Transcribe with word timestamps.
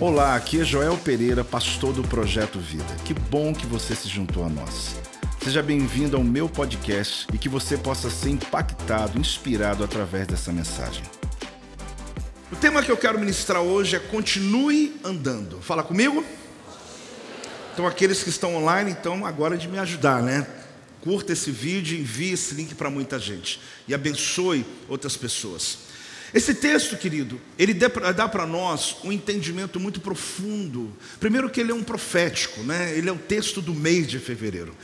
Olá, 0.00 0.34
aqui 0.34 0.60
é 0.60 0.64
Joel 0.64 0.96
Pereira, 0.98 1.44
pastor 1.44 1.92
do 1.92 2.02
Projeto 2.02 2.58
Vida. 2.58 2.96
Que 3.04 3.14
bom 3.14 3.54
que 3.54 3.66
você 3.66 3.94
se 3.94 4.08
juntou 4.08 4.44
a 4.44 4.48
nós. 4.48 4.96
Seja 5.42 5.62
bem-vindo 5.62 6.16
ao 6.16 6.24
meu 6.24 6.48
podcast 6.48 7.26
e 7.32 7.38
que 7.38 7.48
você 7.48 7.76
possa 7.76 8.10
ser 8.10 8.30
impactado, 8.30 9.18
inspirado 9.18 9.84
através 9.84 10.26
dessa 10.26 10.52
mensagem. 10.52 11.04
O 12.50 12.56
tema 12.56 12.82
que 12.82 12.90
eu 12.90 12.96
quero 12.96 13.18
ministrar 13.18 13.62
hoje 13.62 13.94
é 13.94 14.00
Continue 14.00 14.96
Andando. 15.04 15.60
Fala 15.60 15.82
comigo? 15.82 16.24
Então, 17.72 17.86
aqueles 17.86 18.22
que 18.22 18.28
estão 18.28 18.56
online, 18.56 18.90
então, 18.90 19.24
agora 19.24 19.54
é 19.54 19.58
de 19.58 19.68
me 19.68 19.78
ajudar, 19.78 20.22
né? 20.22 20.46
Curta 21.00 21.32
esse 21.32 21.50
vídeo, 21.50 21.98
envie 21.98 22.32
esse 22.32 22.54
link 22.54 22.74
para 22.74 22.90
muita 22.90 23.18
gente 23.18 23.60
e 23.86 23.94
abençoe 23.94 24.64
outras 24.88 25.16
pessoas. 25.16 25.91
Esse 26.34 26.54
texto, 26.54 26.96
querido, 26.96 27.40
ele 27.58 27.74
dá 27.74 28.26
para 28.28 28.46
nós 28.46 28.96
um 29.04 29.12
entendimento 29.12 29.78
muito 29.78 30.00
profundo. 30.00 30.96
Primeiro 31.20 31.50
que 31.50 31.60
ele 31.60 31.72
é 31.72 31.74
um 31.74 31.82
profético, 31.82 32.62
né? 32.62 32.96
Ele 32.96 33.08
é 33.08 33.12
o 33.12 33.18
texto 33.18 33.60
do 33.60 33.74
mês 33.74 34.06
de 34.06 34.18
fevereiro. 34.18 34.74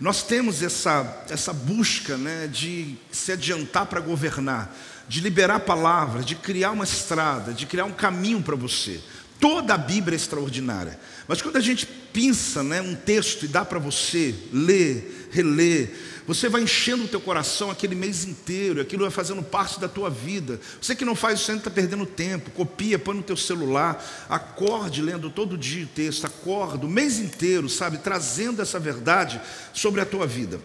Nós 0.00 0.22
temos 0.22 0.62
essa, 0.62 1.24
essa 1.28 1.52
busca 1.52 2.16
né, 2.16 2.48
de 2.48 2.96
se 3.10 3.32
adiantar 3.32 3.86
para 3.86 4.00
governar, 4.00 4.74
de 5.08 5.20
liberar 5.20 5.60
palavras, 5.60 6.24
de 6.24 6.36
criar 6.36 6.70
uma 6.70 6.84
estrada, 6.84 7.52
de 7.52 7.66
criar 7.66 7.84
um 7.84 7.92
caminho 7.92 8.40
para 8.40 8.54
você. 8.54 9.00
Toda 9.40 9.74
a 9.74 9.78
Bíblia 9.78 10.16
é 10.16 10.20
extraordinária. 10.20 10.98
Mas 11.28 11.40
quando 11.40 11.56
a 11.56 11.60
gente 11.60 11.86
pensa 11.86 12.62
né, 12.62 12.80
um 12.80 12.94
texto 12.94 13.44
e 13.44 13.48
dá 13.48 13.64
para 13.64 13.78
você 13.78 14.34
ler, 14.52 15.28
reler, 15.30 15.94
você 16.26 16.48
vai 16.48 16.62
enchendo 16.62 17.04
o 17.04 17.08
teu 17.08 17.20
coração 17.20 17.70
aquele 17.70 17.94
mês 17.94 18.24
inteiro, 18.24 18.80
aquilo 18.80 19.02
vai 19.02 19.10
fazendo 19.10 19.42
parte 19.42 19.78
da 19.78 19.88
tua 19.88 20.10
vida. 20.10 20.60
Você 20.80 20.94
que 20.94 21.04
não 21.04 21.14
faz 21.14 21.40
isso 21.40 21.50
ainda 21.50 21.60
está 21.60 21.70
perdendo 21.70 22.04
tempo. 22.04 22.50
Copia, 22.50 22.98
põe 22.98 23.16
no 23.16 23.22
teu 23.22 23.36
celular, 23.36 24.04
acorde 24.28 25.00
lendo 25.00 25.30
todo 25.30 25.56
dia 25.56 25.84
o 25.84 25.88
texto, 25.88 26.26
acorda 26.26 26.84
o 26.84 26.90
mês 26.90 27.18
inteiro, 27.18 27.68
sabe, 27.68 27.98
trazendo 27.98 28.60
essa 28.60 28.78
verdade 28.80 29.40
sobre 29.72 30.00
a 30.00 30.06
tua 30.06 30.26
vida. 30.26 30.60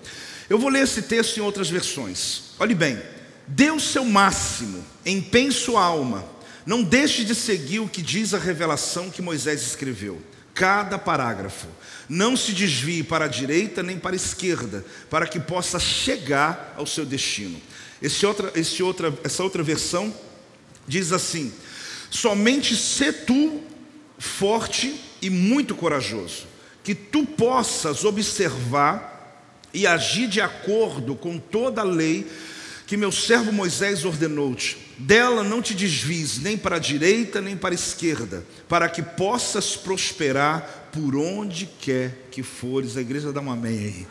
Eu 0.50 0.58
vou 0.58 0.70
ler 0.70 0.84
esse 0.84 1.04
texto 1.04 1.38
em 1.38 1.42
outras 1.42 1.70
versões. 1.70 2.56
Olhe 2.60 2.74
bem, 2.74 3.00
dê 3.48 3.70
o 3.70 3.80
seu 3.80 4.04
máximo, 4.04 4.84
empenhe 5.06 5.52
sua 5.52 5.84
alma 5.84 6.33
não 6.66 6.84
deixe 6.84 7.24
de 7.24 7.36
seguir 7.36 7.80
o 7.80 7.88
que 7.88 8.02
diz 8.02 8.34
a 8.34 8.40
revelação 8.40 9.10
que 9.10 9.22
Moisés 9.22 9.62
escreveu. 9.62 10.22
Cada 10.54 10.98
parágrafo. 10.98 11.68
Não 12.08 12.38
se 12.38 12.52
desvie 12.52 13.04
para 13.04 13.26
a 13.26 13.28
direita 13.28 13.82
nem 13.82 13.98
para 13.98 14.14
a 14.14 14.16
esquerda, 14.16 14.86
para 15.10 15.26
que 15.26 15.40
possa 15.40 15.80
chegar 15.80 16.74
ao 16.78 16.86
seu 16.86 17.06
destino. 17.06 17.60
Esse 18.02 18.26
outra, 18.26 18.52
esse 18.56 18.84
outra, 18.84 19.14
essa 19.24 19.44
outra 19.44 19.64
versão 19.64 20.14
diz 20.88 21.12
assim: 21.12 21.52
Somente 22.12 22.76
se 22.76 23.12
tu 23.12 23.62
forte 24.20 25.00
e 25.22 25.30
muito 25.30 25.74
corajoso, 25.74 26.46
que 26.84 26.94
tu 26.94 27.26
possas 27.26 28.04
observar 28.04 29.14
e 29.74 29.88
agir 29.88 30.28
de 30.28 30.40
acordo 30.40 31.16
com 31.16 31.40
toda 31.40 31.82
a 31.82 31.86
lei 31.86 32.30
que 32.94 32.98
meu 32.98 33.12
servo 33.12 33.52
Moisés 33.52 34.06
ordenou-te. 34.06 34.78
Dela 35.00 35.44
não 35.44 35.64
te 35.64 35.74
desvies 35.74 36.38
nem 36.38 36.56
para 36.56 36.76
a 36.76 36.80
direita 36.80 37.42
nem 37.42 37.58
para 37.58 37.74
a 37.74 37.74
esquerda, 37.74 38.46
para 38.70 38.88
que 38.88 39.02
possas 39.02 39.76
prosperar 39.76 40.90
por 40.94 41.16
onde 41.16 41.66
quer 41.66 42.28
que 42.30 42.44
fores. 42.44 42.96
A 42.96 43.02
igreja 43.02 43.34
dá 43.34 43.42
um 43.42 43.52
amém 43.52 43.80
aí. 43.80 44.08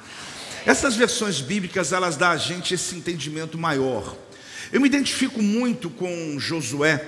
Essas 0.66 0.96
versões 0.96 1.40
bíblicas, 1.40 1.92
elas 1.92 2.16
dão 2.16 2.30
a 2.30 2.36
gente 2.36 2.74
esse 2.74 2.96
entendimento 2.96 3.56
maior. 3.56 4.16
Eu 4.72 4.80
me 4.80 4.88
identifico 4.88 5.40
muito 5.40 5.88
com 5.88 6.36
Josué, 6.40 7.06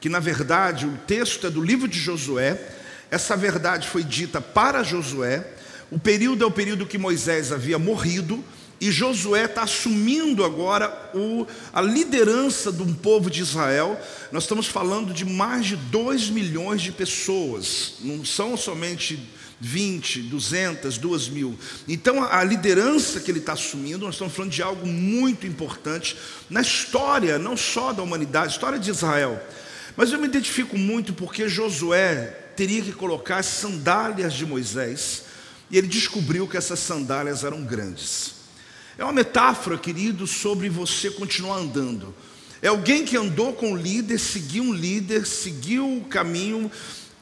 que 0.00 0.08
na 0.08 0.18
verdade 0.18 0.86
o 0.86 0.96
texto 1.06 1.46
é 1.46 1.50
do 1.50 1.60
livro 1.60 1.86
de 1.86 2.00
Josué. 2.00 2.58
Essa 3.10 3.36
verdade 3.36 3.86
foi 3.86 4.02
dita 4.02 4.40
para 4.40 4.82
Josué. 4.82 5.46
O 5.90 5.98
período 5.98 6.42
é 6.42 6.46
o 6.46 6.50
período 6.50 6.86
que 6.86 6.96
Moisés 6.96 7.52
havia 7.52 7.78
morrido, 7.78 8.42
e 8.82 8.90
Josué 8.90 9.44
está 9.44 9.62
assumindo 9.62 10.44
agora 10.44 11.12
o, 11.14 11.46
a 11.72 11.80
liderança 11.80 12.72
de 12.72 12.82
um 12.82 12.92
povo 12.92 13.30
de 13.30 13.40
Israel. 13.40 13.96
Nós 14.32 14.42
estamos 14.42 14.66
falando 14.66 15.14
de 15.14 15.24
mais 15.24 15.66
de 15.66 15.76
2 15.76 16.30
milhões 16.30 16.82
de 16.82 16.90
pessoas, 16.90 17.92
não 18.00 18.24
são 18.24 18.56
somente 18.56 19.20
20, 19.60 20.22
200, 20.22 20.98
2 20.98 21.28
mil. 21.28 21.56
Então, 21.86 22.24
a 22.24 22.42
liderança 22.42 23.20
que 23.20 23.30
ele 23.30 23.38
está 23.38 23.52
assumindo, 23.52 24.04
nós 24.04 24.16
estamos 24.16 24.34
falando 24.34 24.50
de 24.50 24.64
algo 24.64 24.84
muito 24.84 25.46
importante 25.46 26.16
na 26.50 26.60
história, 26.60 27.38
não 27.38 27.56
só 27.56 27.92
da 27.92 28.02
humanidade, 28.02 28.54
história 28.54 28.80
de 28.80 28.90
Israel. 28.90 29.40
Mas 29.96 30.10
eu 30.10 30.18
me 30.18 30.26
identifico 30.26 30.76
muito 30.76 31.14
porque 31.14 31.48
Josué 31.48 32.36
teria 32.56 32.82
que 32.82 32.90
colocar 32.90 33.36
as 33.36 33.46
sandálias 33.46 34.32
de 34.32 34.44
Moisés, 34.44 35.22
e 35.70 35.78
ele 35.78 35.86
descobriu 35.86 36.48
que 36.48 36.56
essas 36.56 36.80
sandálias 36.80 37.44
eram 37.44 37.62
grandes. 37.62 38.41
É 38.98 39.04
uma 39.04 39.12
metáfora, 39.12 39.78
querido, 39.78 40.26
sobre 40.26 40.68
você 40.68 41.10
continuar 41.10 41.56
andando. 41.56 42.14
É 42.60 42.68
alguém 42.68 43.04
que 43.04 43.16
andou 43.16 43.52
com 43.54 43.72
o 43.72 43.76
líder, 43.76 44.18
seguiu 44.18 44.64
um 44.64 44.72
líder, 44.72 45.26
seguiu 45.26 45.98
o 45.98 46.04
caminho, 46.04 46.70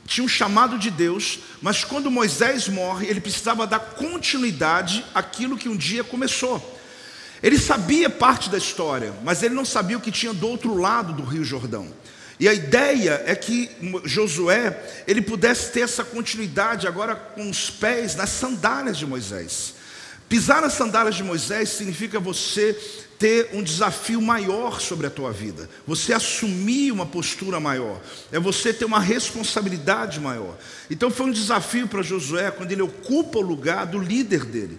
tinha 0.04 0.24
um 0.24 0.28
chamado 0.28 0.78
de 0.78 0.90
Deus, 0.90 1.38
mas 1.62 1.84
quando 1.84 2.10
Moisés 2.10 2.68
morre, 2.68 3.06
ele 3.06 3.20
precisava 3.20 3.66
dar 3.66 3.78
continuidade 3.78 5.04
àquilo 5.14 5.56
que 5.56 5.68
um 5.68 5.76
dia 5.76 6.02
começou. 6.02 6.78
Ele 7.42 7.58
sabia 7.58 8.10
parte 8.10 8.50
da 8.50 8.58
história, 8.58 9.14
mas 9.22 9.42
ele 9.42 9.54
não 9.54 9.64
sabia 9.64 9.96
o 9.96 10.00
que 10.00 10.10
tinha 10.10 10.34
do 10.34 10.48
outro 10.48 10.76
lado 10.76 11.12
do 11.12 11.22
Rio 11.22 11.44
Jordão. 11.44 11.88
E 12.38 12.48
a 12.48 12.52
ideia 12.52 13.22
é 13.24 13.34
que 13.34 13.70
Josué 14.04 15.04
ele 15.06 15.22
pudesse 15.22 15.72
ter 15.72 15.82
essa 15.82 16.02
continuidade 16.02 16.86
agora 16.86 17.14
com 17.14 17.48
os 17.48 17.70
pés 17.70 18.16
nas 18.16 18.30
sandálias 18.30 18.98
de 18.98 19.06
Moisés. 19.06 19.74
Pisar 20.30 20.62
nas 20.62 20.74
sandálias 20.74 21.16
de 21.16 21.24
Moisés 21.24 21.70
significa 21.70 22.20
você 22.20 22.72
ter 23.18 23.50
um 23.52 23.64
desafio 23.64 24.22
maior 24.22 24.80
sobre 24.80 25.08
a 25.08 25.10
tua 25.10 25.32
vida, 25.32 25.68
você 25.84 26.12
assumir 26.12 26.92
uma 26.92 27.04
postura 27.04 27.58
maior, 27.58 28.00
é 28.30 28.38
você 28.38 28.72
ter 28.72 28.84
uma 28.84 29.00
responsabilidade 29.00 30.20
maior. 30.20 30.56
Então 30.88 31.10
foi 31.10 31.26
um 31.26 31.32
desafio 31.32 31.88
para 31.88 32.00
Josué 32.00 32.48
quando 32.52 32.70
ele 32.70 32.80
ocupa 32.80 33.40
o 33.40 33.42
lugar 33.42 33.86
do 33.86 33.98
líder 33.98 34.44
dele, 34.44 34.78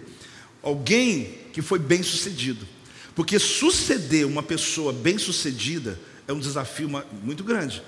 alguém 0.62 1.38
que 1.52 1.60
foi 1.60 1.78
bem 1.78 2.02
sucedido, 2.02 2.66
porque 3.14 3.38
suceder 3.38 4.26
uma 4.26 4.42
pessoa 4.42 4.90
bem 4.90 5.18
sucedida 5.18 6.00
é 6.26 6.32
um 6.32 6.40
desafio 6.40 6.88
muito 7.22 7.44
grande. 7.44 7.82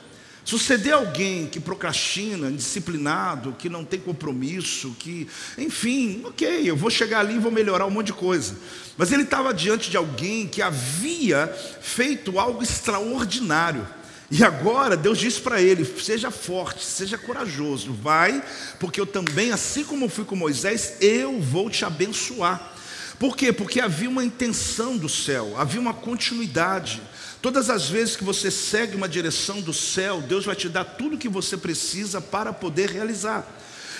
Suceder 0.44 0.92
alguém 0.92 1.46
que 1.46 1.58
procrastina, 1.58 2.50
indisciplinado, 2.50 3.56
que 3.58 3.70
não 3.70 3.82
tem 3.82 3.98
compromisso, 3.98 4.94
que, 4.98 5.26
enfim, 5.56 6.22
ok, 6.26 6.68
eu 6.68 6.76
vou 6.76 6.90
chegar 6.90 7.20
ali 7.20 7.36
e 7.36 7.38
vou 7.38 7.50
melhorar 7.50 7.86
um 7.86 7.90
monte 7.90 8.08
de 8.08 8.12
coisa. 8.12 8.54
Mas 8.98 9.10
ele 9.10 9.22
estava 9.22 9.54
diante 9.54 9.90
de 9.90 9.96
alguém 9.96 10.46
que 10.46 10.60
havia 10.60 11.46
feito 11.80 12.38
algo 12.38 12.62
extraordinário. 12.62 13.86
E 14.30 14.44
agora 14.44 14.98
Deus 14.98 15.18
disse 15.18 15.40
para 15.40 15.62
ele: 15.62 15.84
seja 15.84 16.30
forte, 16.30 16.84
seja 16.84 17.16
corajoso, 17.16 17.94
vai, 17.94 18.42
porque 18.78 19.00
eu 19.00 19.06
também, 19.06 19.50
assim 19.50 19.82
como 19.82 20.10
fui 20.10 20.24
com 20.24 20.36
Moisés, 20.36 20.96
eu 21.00 21.40
vou 21.40 21.70
te 21.70 21.86
abençoar. 21.86 22.74
Por 23.18 23.36
quê? 23.36 23.52
Porque 23.52 23.80
havia 23.80 24.10
uma 24.10 24.24
intenção 24.24 24.96
do 24.96 25.08
céu, 25.08 25.54
havia 25.56 25.80
uma 25.80 25.94
continuidade. 25.94 27.00
Todas 27.44 27.68
as 27.68 27.90
vezes 27.90 28.16
que 28.16 28.24
você 28.24 28.50
segue 28.50 28.96
uma 28.96 29.06
direção 29.06 29.60
do 29.60 29.74
céu, 29.74 30.22
Deus 30.22 30.46
vai 30.46 30.56
te 30.56 30.66
dar 30.66 30.82
tudo 30.82 31.16
o 31.16 31.18
que 31.18 31.28
você 31.28 31.58
precisa 31.58 32.18
para 32.18 32.54
poder 32.54 32.88
realizar. 32.88 33.46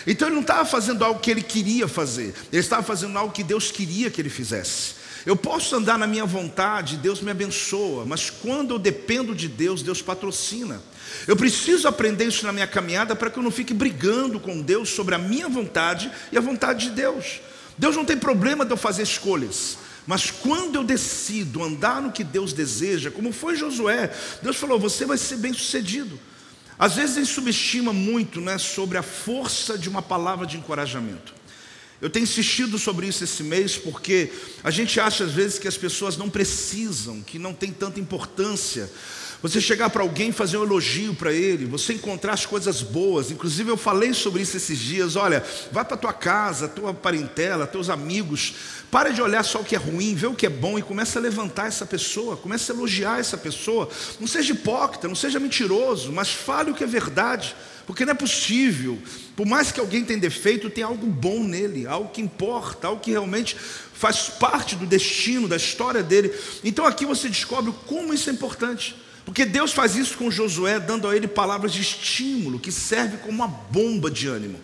Então 0.06 0.28
ele 0.28 0.34
não 0.34 0.40
estava 0.40 0.64
fazendo 0.64 1.04
algo 1.04 1.20
que 1.20 1.30
ele 1.30 1.42
queria 1.42 1.86
fazer, 1.86 2.34
ele 2.50 2.60
estava 2.60 2.82
fazendo 2.82 3.18
algo 3.18 3.34
que 3.34 3.44
Deus 3.44 3.70
queria 3.70 4.10
que 4.10 4.18
ele 4.18 4.30
fizesse. 4.30 4.94
Eu 5.26 5.36
posso 5.36 5.76
andar 5.76 5.98
na 5.98 6.06
minha 6.06 6.24
vontade, 6.24 6.96
Deus 6.96 7.20
me 7.20 7.30
abençoa, 7.30 8.06
mas 8.06 8.30
quando 8.30 8.76
eu 8.76 8.78
dependo 8.78 9.34
de 9.34 9.46
Deus, 9.46 9.82
Deus 9.82 10.00
patrocina. 10.00 10.80
Eu 11.28 11.36
preciso 11.36 11.86
aprender 11.86 12.24
isso 12.24 12.46
na 12.46 12.52
minha 12.52 12.66
caminhada 12.66 13.14
para 13.14 13.28
que 13.28 13.38
eu 13.38 13.42
não 13.42 13.50
fique 13.50 13.74
brigando 13.74 14.40
com 14.40 14.62
Deus 14.62 14.88
sobre 14.88 15.16
a 15.16 15.18
minha 15.18 15.50
vontade 15.50 16.10
e 16.32 16.38
a 16.38 16.40
vontade 16.40 16.88
de 16.88 16.94
Deus. 16.94 17.42
Deus 17.76 17.94
não 17.94 18.06
tem 18.06 18.16
problema 18.16 18.64
de 18.64 18.70
eu 18.70 18.76
fazer 18.78 19.02
escolhas. 19.02 19.83
Mas 20.06 20.30
quando 20.30 20.76
eu 20.76 20.84
decido 20.84 21.62
andar 21.62 22.02
no 22.02 22.12
que 22.12 22.22
Deus 22.22 22.52
deseja, 22.52 23.10
como 23.10 23.32
foi 23.32 23.56
Josué, 23.56 24.14
Deus 24.42 24.56
falou: 24.56 24.78
você 24.78 25.06
vai 25.06 25.16
ser 25.16 25.36
bem 25.36 25.52
sucedido. 25.52 26.18
Às 26.78 26.94
vezes 26.96 27.16
a 27.16 27.20
gente 27.20 27.32
subestima 27.32 27.92
muito 27.92 28.40
né, 28.40 28.58
sobre 28.58 28.98
a 28.98 29.02
força 29.02 29.78
de 29.78 29.88
uma 29.88 30.02
palavra 30.02 30.46
de 30.46 30.56
encorajamento. 30.56 31.32
Eu 32.00 32.10
tenho 32.10 32.24
insistido 32.24 32.78
sobre 32.78 33.06
isso 33.06 33.24
esse 33.24 33.42
mês 33.42 33.76
porque 33.76 34.30
a 34.62 34.70
gente 34.70 34.98
acha 34.98 35.24
às 35.24 35.32
vezes 35.32 35.58
que 35.58 35.68
as 35.68 35.78
pessoas 35.78 36.16
não 36.16 36.28
precisam, 36.28 37.22
que 37.22 37.38
não 37.38 37.54
tem 37.54 37.72
tanta 37.72 38.00
importância. 38.00 38.90
Você 39.44 39.60
chegar 39.60 39.90
para 39.90 40.00
alguém 40.00 40.32
fazer 40.32 40.56
um 40.56 40.62
elogio 40.62 41.14
para 41.14 41.30
ele, 41.30 41.66
você 41.66 41.92
encontrar 41.92 42.32
as 42.32 42.46
coisas 42.46 42.80
boas. 42.80 43.30
Inclusive 43.30 43.70
eu 43.70 43.76
falei 43.76 44.14
sobre 44.14 44.40
isso 44.40 44.56
esses 44.56 44.78
dias. 44.78 45.16
Olha, 45.16 45.44
vai 45.70 45.84
para 45.84 45.98
tua 45.98 46.14
casa, 46.14 46.66
tua 46.66 46.94
parentela, 46.94 47.66
teus 47.66 47.90
amigos. 47.90 48.54
Para 48.90 49.10
de 49.10 49.20
olhar 49.20 49.42
só 49.42 49.60
o 49.60 49.64
que 49.64 49.76
é 49.76 49.78
ruim, 49.78 50.14
vê 50.14 50.26
o 50.26 50.34
que 50.34 50.46
é 50.46 50.48
bom 50.48 50.78
e 50.78 50.82
começa 50.82 51.18
a 51.18 51.22
levantar 51.22 51.66
essa 51.66 51.84
pessoa, 51.84 52.38
começa 52.38 52.72
a 52.72 52.74
elogiar 52.74 53.20
essa 53.20 53.36
pessoa. 53.36 53.86
Não 54.18 54.26
seja 54.26 54.54
hipócrita, 54.54 55.08
não 55.08 55.14
seja 55.14 55.38
mentiroso, 55.38 56.10
mas 56.10 56.30
fale 56.30 56.70
o 56.70 56.74
que 56.74 56.82
é 56.82 56.86
verdade. 56.86 57.54
Porque 57.86 58.06
não 58.06 58.12
é 58.12 58.16
possível, 58.16 58.98
por 59.36 59.44
mais 59.44 59.70
que 59.70 59.78
alguém 59.78 60.06
tenha 60.06 60.18
defeito, 60.18 60.70
tem 60.70 60.82
algo 60.82 61.06
bom 61.06 61.44
nele, 61.44 61.86
algo 61.86 62.08
que 62.08 62.22
importa, 62.22 62.86
algo 62.86 63.02
que 63.02 63.10
realmente 63.10 63.54
faz 63.92 64.26
parte 64.26 64.74
do 64.74 64.86
destino, 64.86 65.46
da 65.46 65.56
história 65.56 66.02
dele. 66.02 66.32
Então 66.64 66.86
aqui 66.86 67.04
você 67.04 67.28
descobre 67.28 67.74
como 67.86 68.14
isso 68.14 68.30
é 68.30 68.32
importante. 68.32 69.04
Porque 69.24 69.44
Deus 69.44 69.72
faz 69.72 69.96
isso 69.96 70.18
com 70.18 70.30
Josué, 70.30 70.78
dando 70.78 71.08
a 71.08 71.16
ele 71.16 71.26
palavras 71.26 71.72
de 71.72 71.80
estímulo, 71.80 72.58
que 72.58 72.70
serve 72.70 73.16
como 73.18 73.32
uma 73.32 73.48
bomba 73.48 74.10
de 74.10 74.28
ânimo. 74.28 74.60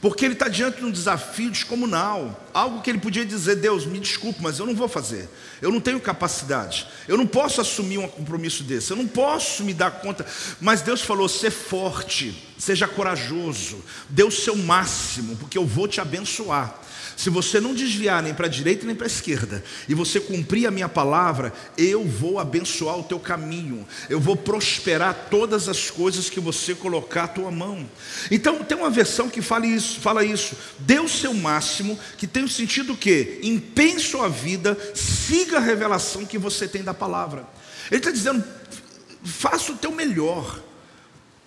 Porque 0.00 0.24
ele 0.24 0.34
está 0.34 0.46
diante 0.46 0.78
de 0.78 0.84
um 0.84 0.92
desafio 0.92 1.50
descomunal, 1.50 2.48
algo 2.54 2.80
que 2.80 2.88
ele 2.88 3.00
podia 3.00 3.24
dizer: 3.24 3.56
Deus, 3.56 3.84
me 3.84 3.98
desculpe, 3.98 4.40
mas 4.40 4.60
eu 4.60 4.66
não 4.66 4.74
vou 4.74 4.86
fazer, 4.86 5.28
eu 5.60 5.72
não 5.72 5.80
tenho 5.80 6.00
capacidade, 6.00 6.86
eu 7.08 7.16
não 7.16 7.26
posso 7.26 7.60
assumir 7.60 7.98
um 7.98 8.06
compromisso 8.06 8.62
desse, 8.62 8.92
eu 8.92 8.96
não 8.96 9.08
posso 9.08 9.64
me 9.64 9.74
dar 9.74 9.90
conta. 9.90 10.24
Mas 10.60 10.82
Deus 10.82 11.02
falou: 11.02 11.28
ser 11.28 11.50
forte, 11.50 12.32
seja 12.56 12.86
corajoso, 12.86 13.84
dê 14.08 14.22
o 14.22 14.30
seu 14.30 14.54
máximo, 14.54 15.34
porque 15.34 15.58
eu 15.58 15.66
vou 15.66 15.88
te 15.88 16.00
abençoar. 16.00 16.80
Se 17.18 17.30
você 17.30 17.58
não 17.58 17.74
desviar 17.74 18.22
nem 18.22 18.32
para 18.32 18.46
a 18.46 18.48
direita 18.48 18.86
nem 18.86 18.94
para 18.94 19.04
a 19.04 19.08
esquerda, 19.08 19.64
e 19.88 19.92
você 19.92 20.20
cumprir 20.20 20.68
a 20.68 20.70
minha 20.70 20.88
palavra, 20.88 21.52
eu 21.76 22.04
vou 22.04 22.38
abençoar 22.38 22.96
o 22.96 23.02
teu 23.02 23.18
caminho, 23.18 23.84
eu 24.08 24.20
vou 24.20 24.36
prosperar 24.36 25.26
todas 25.28 25.68
as 25.68 25.90
coisas 25.90 26.30
que 26.30 26.38
você 26.38 26.76
colocar 26.76 27.24
a 27.24 27.28
tua 27.28 27.50
mão. 27.50 27.90
Então, 28.30 28.62
tem 28.62 28.78
uma 28.78 28.88
versão 28.88 29.28
que 29.28 29.42
fala 29.42 29.66
isso, 29.66 29.98
fala 29.98 30.24
isso. 30.24 30.56
Dê 30.78 31.00
o 31.00 31.08
seu 31.08 31.34
máximo, 31.34 31.98
que 32.16 32.28
tem 32.28 32.44
o 32.44 32.48
sentido 32.48 32.96
que 32.96 33.40
empenhe 33.42 33.98
sua 33.98 34.28
vida, 34.28 34.78
siga 34.94 35.56
a 35.56 35.60
revelação 35.60 36.24
que 36.24 36.38
você 36.38 36.68
tem 36.68 36.84
da 36.84 36.94
palavra. 36.94 37.44
Ele 37.90 37.98
está 37.98 38.12
dizendo: 38.12 38.44
faça 39.24 39.72
o 39.72 39.76
teu 39.76 39.90
melhor. 39.90 40.62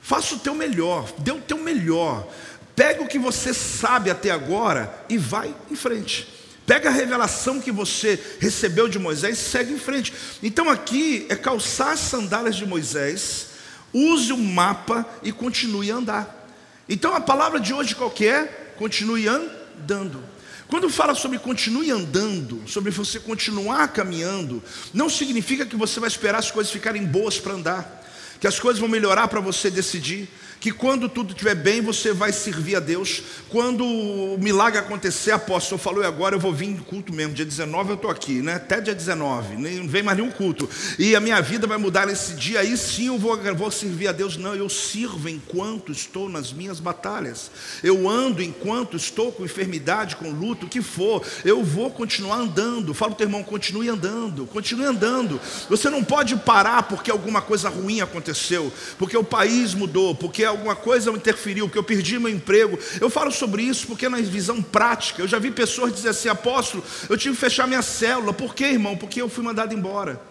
Faça 0.01 0.33
o 0.33 0.39
teu 0.39 0.55
melhor, 0.55 1.13
dê 1.19 1.31
o 1.31 1.39
teu 1.39 1.59
melhor. 1.59 2.27
Pega 2.75 3.03
o 3.03 3.07
que 3.07 3.19
você 3.19 3.53
sabe 3.53 4.09
até 4.09 4.31
agora 4.31 4.93
e 5.09 5.17
vai 5.17 5.53
em 5.69 5.75
frente. 5.75 6.27
Pega 6.65 6.89
a 6.89 6.91
revelação 6.91 7.59
que 7.59 7.71
você 7.71 8.19
recebeu 8.39 8.87
de 8.87 8.99
Moisés 8.99 9.37
e 9.37 9.41
segue 9.41 9.73
em 9.73 9.79
frente. 9.79 10.13
Então 10.41 10.69
aqui 10.69 11.25
é 11.29 11.35
calçar 11.35 11.91
as 11.91 11.99
sandálias 11.99 12.55
de 12.55 12.65
Moisés, 12.65 13.47
use 13.91 14.31
o 14.31 14.37
mapa 14.37 15.05
e 15.23 15.31
continue 15.31 15.91
a 15.91 15.95
andar. 15.95 16.47
Então 16.87 17.15
a 17.15 17.21
palavra 17.21 17.59
de 17.59 17.73
hoje 17.73 17.95
qual 17.95 18.09
que 18.09 18.27
é? 18.27 18.73
Continue 18.77 19.27
andando. 19.27 20.23
Quando 20.67 20.89
fala 20.89 21.13
sobre 21.13 21.37
continue 21.37 21.91
andando, 21.91 22.63
sobre 22.65 22.91
você 22.91 23.19
continuar 23.19 23.89
caminhando, 23.89 24.63
não 24.93 25.09
significa 25.09 25.65
que 25.65 25.75
você 25.75 25.99
vai 25.99 26.07
esperar 26.07 26.39
as 26.39 26.49
coisas 26.49 26.71
ficarem 26.71 27.03
boas 27.03 27.37
para 27.37 27.53
andar, 27.55 28.07
que 28.39 28.47
as 28.47 28.57
coisas 28.57 28.79
vão 28.79 28.87
melhorar 28.87 29.27
para 29.27 29.41
você 29.41 29.69
decidir 29.69 30.29
que 30.61 30.71
quando 30.71 31.09
tudo 31.09 31.31
estiver 31.31 31.55
bem, 31.55 31.81
você 31.81 32.13
vai 32.13 32.31
servir 32.31 32.75
a 32.75 32.79
Deus. 32.79 33.23
Quando 33.49 33.83
o 33.83 34.37
milagre 34.39 34.77
acontecer, 34.77 35.31
apóstolo 35.31 35.81
falou, 35.81 36.03
e 36.03 36.05
agora 36.05 36.35
eu 36.35 36.39
vou 36.39 36.53
vir 36.53 36.67
no 36.67 36.83
culto 36.83 37.11
mesmo. 37.11 37.33
Dia 37.33 37.43
19 37.43 37.89
eu 37.89 37.95
estou 37.95 38.11
aqui, 38.11 38.43
né? 38.43 38.53
Até 38.53 38.79
dia 38.79 38.93
19, 38.93 39.57
não 39.57 39.87
vem 39.87 40.03
mais 40.03 40.15
nenhum 40.15 40.29
culto. 40.29 40.69
E 40.99 41.15
a 41.15 41.19
minha 41.19 41.41
vida 41.41 41.65
vai 41.65 41.79
mudar 41.79 42.05
nesse 42.05 42.35
dia, 42.35 42.59
aí 42.59 42.77
sim 42.77 43.07
eu 43.07 43.17
vou, 43.17 43.35
vou 43.55 43.71
servir 43.71 44.07
a 44.07 44.11
Deus. 44.11 44.37
Não, 44.37 44.53
eu 44.53 44.69
sirvo 44.69 45.27
enquanto 45.27 45.91
estou 45.91 46.29
nas 46.29 46.53
minhas 46.53 46.79
batalhas. 46.79 47.49
Eu 47.83 48.07
ando 48.07 48.43
enquanto 48.43 48.95
estou 48.95 49.31
com 49.31 49.43
enfermidade, 49.43 50.15
com 50.15 50.29
luto, 50.29 50.67
o 50.67 50.69
que 50.69 50.83
for. 50.83 51.25
Eu 51.43 51.63
vou 51.63 51.89
continuar 51.89 52.35
andando. 52.35 52.93
Fala 52.93 53.13
o 53.13 53.15
teu 53.15 53.25
irmão, 53.25 53.41
continue 53.41 53.89
andando, 53.89 54.45
continue 54.45 54.85
andando. 54.85 55.41
Você 55.69 55.89
não 55.89 56.03
pode 56.03 56.35
parar 56.35 56.83
porque 56.83 57.09
alguma 57.09 57.41
coisa 57.41 57.67
ruim 57.67 57.99
aconteceu, 57.99 58.71
porque 58.99 59.17
o 59.17 59.23
país 59.23 59.73
mudou, 59.73 60.13
porque 60.13 60.50
alguma 60.51 60.75
coisa 60.75 61.09
interferiu, 61.11 61.69
que 61.69 61.77
eu 61.77 61.83
perdi 61.83 62.19
meu 62.19 62.29
emprego. 62.29 62.77
Eu 62.99 63.09
falo 63.09 63.31
sobre 63.31 63.63
isso 63.63 63.87
porque 63.87 64.07
na 64.07 64.17
visão 64.17 64.61
prática, 64.61 65.21
eu 65.21 65.27
já 65.27 65.39
vi 65.39 65.51
pessoas 65.51 65.93
dizer 65.93 66.09
assim, 66.09 66.29
apóstolo, 66.29 66.83
eu 67.09 67.17
tive 67.17 67.35
que 67.35 67.41
fechar 67.41 67.67
minha 67.67 67.81
célula. 67.81 68.33
Por 68.33 68.53
quê, 68.53 68.65
irmão? 68.65 68.95
Porque 68.95 69.21
eu 69.21 69.29
fui 69.29 69.43
mandado 69.43 69.73
embora. 69.73 70.21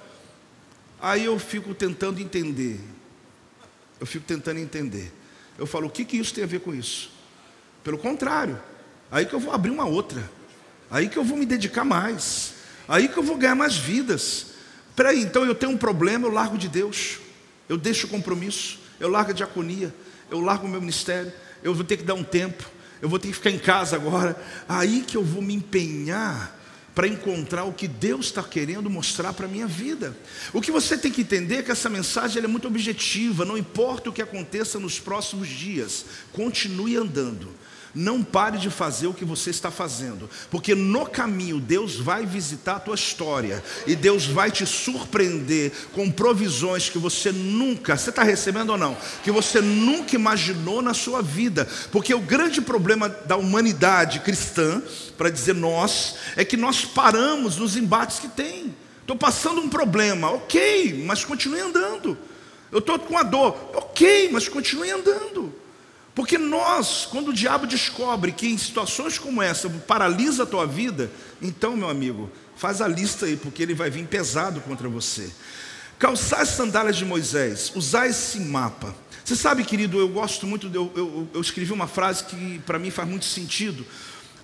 Aí 1.01 1.25
eu 1.25 1.39
fico 1.39 1.75
tentando 1.75 2.21
entender. 2.21 2.79
Eu 3.99 4.07
fico 4.07 4.25
tentando 4.25 4.61
entender. 4.61 5.13
Eu 5.59 5.67
falo, 5.67 5.89
o 5.89 5.91
que, 5.91 6.05
que 6.05 6.17
isso 6.17 6.33
tem 6.33 6.45
a 6.45 6.47
ver 6.47 6.61
com 6.61 6.75
isso? 6.75 7.11
Pelo 7.83 7.99
contrário, 7.99 8.61
aí 9.11 9.27
que 9.27 9.35
eu 9.35 9.41
vou 9.41 9.53
abrir 9.53 9.71
uma 9.71 9.87
outra. 9.87 10.23
Aí 10.91 11.09
que 11.09 11.17
eu 11.17 11.25
vou 11.25 11.37
me 11.37 11.47
dedicar 11.47 11.85
mais. 11.85 12.55
Aí 12.89 13.09
que 13.09 13.17
eu 13.17 13.23
vou 13.23 13.37
ganhar 13.37 13.55
mais 13.55 13.77
vidas. 13.77 14.47
Peraí, 14.97 15.21
então 15.21 15.45
eu 15.45 15.55
tenho 15.55 15.73
um 15.73 15.77
problema, 15.77 16.27
eu 16.27 16.33
largo 16.33 16.59
de 16.59 16.69
Deus. 16.69 17.19
Eu 17.69 17.79
deixo 17.79 18.07
o 18.07 18.11
compromisso, 18.11 18.79
eu 18.99 19.09
largo 19.09 19.31
a 19.31 19.35
diaconia, 19.35 19.95
eu 20.31 20.41
largo 20.41 20.67
o 20.67 20.71
meu 20.71 20.81
ministério, 20.81 21.33
eu 21.63 21.75
vou 21.75 21.85
ter 21.85 21.97
que 21.97 22.05
dar 22.05 22.15
um 22.15 22.25
tempo, 22.25 22.65
eu 23.03 23.09
vou 23.09 23.19
ter 23.19 23.29
que 23.29 23.35
ficar 23.35 23.51
em 23.51 23.59
casa 23.59 23.97
agora. 23.97 24.41
Aí 24.69 25.03
que 25.03 25.17
eu 25.17 25.25
vou 25.25 25.43
me 25.43 25.55
empenhar 25.55 26.59
para 26.95 27.07
encontrar 27.07 27.65
o 27.65 27.73
que 27.73 27.87
Deus 27.87 28.27
está 28.27 28.43
querendo 28.43 28.91
mostrar 28.91 29.33
para 29.33 29.47
a 29.47 29.49
minha 29.49 29.67
vida. 29.67 30.17
O 30.53 30.61
que 30.61 30.73
você 30.73 30.99
tem 30.99 31.11
que 31.11 31.23
entender 31.23 31.57
é 31.57 31.63
que 31.63 31.71
essa 31.71 31.89
mensagem 31.89 32.43
é 32.43 32.47
muito 32.47 32.67
objetiva, 32.67 33.45
não 33.45 33.57
importa 33.57 34.11
o 34.11 34.13
que 34.13 34.23
aconteça 34.23 34.79
nos 34.79 34.99
próximos 34.99 35.49
dias, 35.49 36.05
continue 36.33 36.97
andando. 36.97 37.49
Não 37.95 38.23
pare 38.23 38.59
de 38.59 38.71
fazer 38.71 39.09
o 39.09 39.15
que 39.15 39.25
você 39.25 39.51
está 39.51 39.71
fazendo, 39.71 40.31
porque 40.51 40.75
no 40.75 41.05
caminho 41.07 41.59
Deus 41.59 41.97
vai 41.97 42.25
visitar 42.25 42.77
a 42.77 42.81
tua 42.81 42.95
história 42.95 43.63
e 43.87 43.97
Deus 43.97 44.27
vai 44.27 44.51
te 44.51 44.65
surpreender 44.65 45.73
com 45.93 46.11
provisões 46.11 46.89
que 46.89 46.99
você 46.99 47.33
nunca, 47.33 47.97
você 47.97 48.11
está 48.11 48.23
recebendo 48.23 48.71
ou 48.71 48.79
não, 48.79 48.97
que 49.25 49.31
você 49.31 49.61
nunca 49.61 50.15
imaginou 50.15 50.81
na 50.81 50.95
sua 50.95 51.21
vida, 51.21 51.67
porque 51.91 52.15
o 52.15 52.21
grande 52.21 52.61
problema 52.61 53.09
da 53.09 53.37
humanidade 53.37 54.21
cristã, 54.21 54.81
para 55.19 55.31
dizer 55.31 55.55
nós, 55.55 56.15
é 56.37 56.45
que 56.45 56.57
nós 56.57 56.85
paramos 56.85 57.57
nos 57.57 57.77
embates 57.77 58.21
que 58.21 58.29
tem. 58.29 58.75
Estou 59.01 59.17
passando 59.17 59.61
um 59.61 59.69
problema, 59.69 60.31
ok, 60.31 61.03
mas 61.05 61.25
continue 61.25 61.61
andando. 61.61 62.17
Eu 62.71 62.79
estou 62.79 62.99
com 63.01 63.19
a 63.19 63.25
dor, 63.25 63.57
ok, 63.75 64.31
mas 64.31 64.49
continue 64.49 64.91
andando. 64.91 65.53
Porque 66.21 66.37
nós, 66.37 67.09
quando 67.11 67.29
o 67.29 67.33
diabo 67.33 67.67
descobre 67.67 68.31
que 68.31 68.47
em 68.47 68.59
situações 68.59 69.19
como 69.19 69.41
essa 69.41 69.71
paralisa 69.71 70.43
a 70.43 70.47
tua 70.47 70.67
vida, 70.67 71.11
então, 71.41 71.75
meu 71.75 71.89
amigo, 71.89 72.31
faz 72.55 72.83
a 72.83 72.87
lista 72.87 73.25
aí, 73.25 73.39
porque 73.39 73.63
ele 73.63 73.73
vai 73.73 73.89
vir 73.89 74.07
pesado 74.07 74.61
contra 74.61 74.87
você. 74.87 75.31
Calçar 75.99 76.43
as 76.43 76.51
sandálias 76.51 76.99
de 76.99 77.07
Moisés, 77.07 77.73
usar 77.75 78.07
esse 78.07 78.39
mapa. 78.39 78.95
Você 79.25 79.35
sabe, 79.35 79.65
querido, 79.65 79.99
eu 79.99 80.11
gosto 80.11 80.47
muito, 80.47 80.69
de, 80.69 80.77
eu, 80.77 80.93
eu, 80.95 81.29
eu 81.33 81.41
escrevi 81.41 81.73
uma 81.73 81.87
frase 81.87 82.25
que 82.25 82.59
para 82.67 82.79
mim 82.79 82.91
faz 82.91 83.09
muito 83.09 83.25
sentido. 83.25 83.87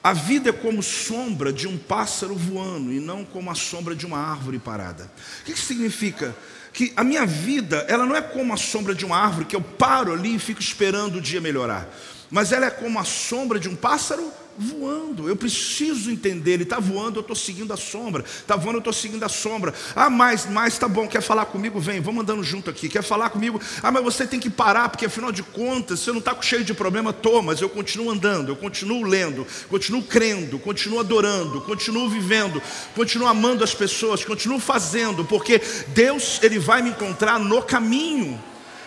A 0.07 0.13
vida 0.13 0.51
é 0.51 0.53
como 0.53 0.85
sombra 0.85 1.53
de 1.53 1.67
um 1.67 1.77
pássaro 1.77 2.37
voando 2.37 2.93
e 2.93 3.01
não 3.01 3.25
como 3.25 3.51
a 3.51 3.57
sombra 3.57 3.93
de 3.93 4.07
uma 4.07 4.19
árvore 4.19 4.57
parada. 4.57 5.11
O 5.41 5.45
que 5.47 5.59
significa? 5.59 6.33
que 6.73 6.93
a 6.95 7.03
minha 7.03 7.27
vida, 7.27 7.85
ela 7.89 8.07
não 8.07 8.15
é 8.15 8.23
como 8.23 8.53
a 8.53 8.57
sombra 8.57 8.95
de 8.95 9.05
uma 9.05 9.17
árvore 9.17 9.47
que 9.47 9.57
eu 9.57 9.61
paro 9.61 10.13
ali 10.13 10.37
e 10.37 10.39
fico 10.39 10.61
esperando 10.61 11.17
o 11.17 11.21
dia 11.21 11.41
melhorar, 11.41 11.89
mas 12.31 12.53
ela 12.53 12.67
é 12.67 12.71
como 12.71 13.01
a 13.01 13.05
sombra 13.05 13.59
de 13.59 13.69
um 13.69 13.75
pássaro 13.75 14.31
voando. 14.59 15.29
Eu 15.29 15.37
preciso 15.37 16.11
entender, 16.11 16.53
ele 16.53 16.63
está 16.63 16.79
voando, 16.79 17.19
eu 17.19 17.21
estou 17.21 17.37
seguindo 17.37 17.73
a 17.73 17.77
sombra. 17.77 18.25
Está 18.25 18.57
voando, 18.57 18.77
eu 18.77 18.81
estou 18.81 18.93
seguindo 18.93 19.23
a 19.25 19.29
sombra. 19.29 19.75
Ah, 19.95 20.11
mas, 20.11 20.47
mas 20.47 20.79
tá 20.79 20.89
bom, 20.89 21.07
quer 21.07 21.21
falar 21.21 21.47
comigo? 21.47 21.79
Vem, 21.79 22.01
vamos 22.01 22.23
andando 22.23 22.43
junto 22.43 22.71
aqui. 22.71 22.89
Quer 22.89 23.03
falar 23.03 23.31
comigo? 23.31 23.61
Ah, 23.83 23.91
mas 23.91 24.03
você 24.03 24.27
tem 24.27 24.41
que 24.41 24.51
parar, 24.51 24.89
porque 24.89 25.07
afinal 25.07 25.31
de 25.31 25.43
contas, 25.43 26.01
você 26.01 26.11
não 26.11 26.19
está 26.19 26.37
cheio 26.41 26.65
de 26.65 26.75
problema, 26.75 27.13
tô, 27.13 27.43
mas 27.43 27.61
eu 27.61 27.69
continuo 27.69 28.11
andando, 28.11 28.49
eu 28.51 28.57
continuo 28.57 29.03
lendo, 29.03 29.47
continuo 29.69 30.03
crendo, 30.03 30.59
continuo 30.59 31.01
adorando, 31.01 31.61
continuo 31.63 32.09
vivendo, 32.09 32.63
continuo 32.95 33.29
amando 33.29 33.63
as 33.63 33.75
pessoas, 33.75 34.25
continuo 34.25 34.59
fazendo, 34.59 35.25
porque 35.25 35.61
Deus, 35.89 36.41
Ele 36.43 36.59
vai 36.59 36.83
me 36.83 36.91
encontrar 36.91 37.39
no 37.39 37.63
caminho. 37.63 38.43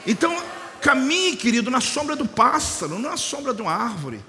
Então, 0.05 0.35
caminhe, 0.81 1.35
querido, 1.35 1.69
na 1.69 1.81
sombra 1.81 2.15
do 2.15 2.25
pássaro, 2.25 2.93
não 2.97 3.09
na 3.09 3.17
sombra 3.17 3.53
de 3.53 3.61
uma 3.61 3.73
árvore 3.73 4.19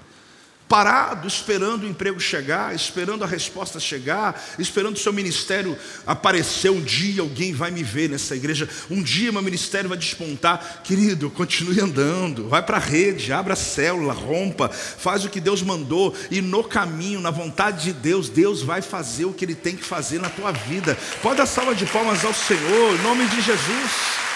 parado, 0.71 1.27
esperando 1.27 1.83
o 1.83 1.85
emprego 1.85 2.17
chegar, 2.17 2.73
esperando 2.73 3.25
a 3.25 3.27
resposta 3.27 3.77
chegar, 3.77 4.41
esperando 4.57 4.95
o 4.95 4.99
seu 4.99 5.11
ministério 5.11 5.77
aparecer. 6.07 6.71
Um 6.71 6.79
dia 6.79 7.21
alguém 7.21 7.51
vai 7.51 7.69
me 7.69 7.83
ver 7.83 8.07
nessa 8.07 8.37
igreja, 8.37 8.69
um 8.89 9.03
dia 9.03 9.33
meu 9.33 9.41
ministério 9.41 9.89
vai 9.89 9.97
despontar. 9.97 10.81
Querido, 10.81 11.29
continue 11.29 11.81
andando, 11.81 12.47
vai 12.47 12.63
para 12.63 12.77
a 12.77 12.79
rede, 12.79 13.33
abra 13.33 13.51
a 13.51 13.57
célula, 13.57 14.13
rompa, 14.13 14.69
faz 14.69 15.25
o 15.25 15.29
que 15.29 15.41
Deus 15.41 15.61
mandou, 15.61 16.15
e 16.31 16.39
no 16.39 16.63
caminho, 16.63 17.19
na 17.19 17.31
vontade 17.31 17.83
de 17.83 17.91
Deus, 17.91 18.29
Deus 18.29 18.61
vai 18.61 18.81
fazer 18.81 19.25
o 19.25 19.33
que 19.33 19.43
Ele 19.43 19.55
tem 19.55 19.75
que 19.75 19.83
fazer 19.83 20.21
na 20.21 20.29
tua 20.29 20.53
vida. 20.53 20.97
Pode 21.21 21.35
dar 21.35 21.47
salva 21.47 21.75
de 21.75 21.85
palmas 21.85 22.23
ao 22.23 22.33
Senhor, 22.33 22.95
em 22.95 23.03
nome 23.03 23.27
de 23.27 23.41
Jesus. 23.41 24.30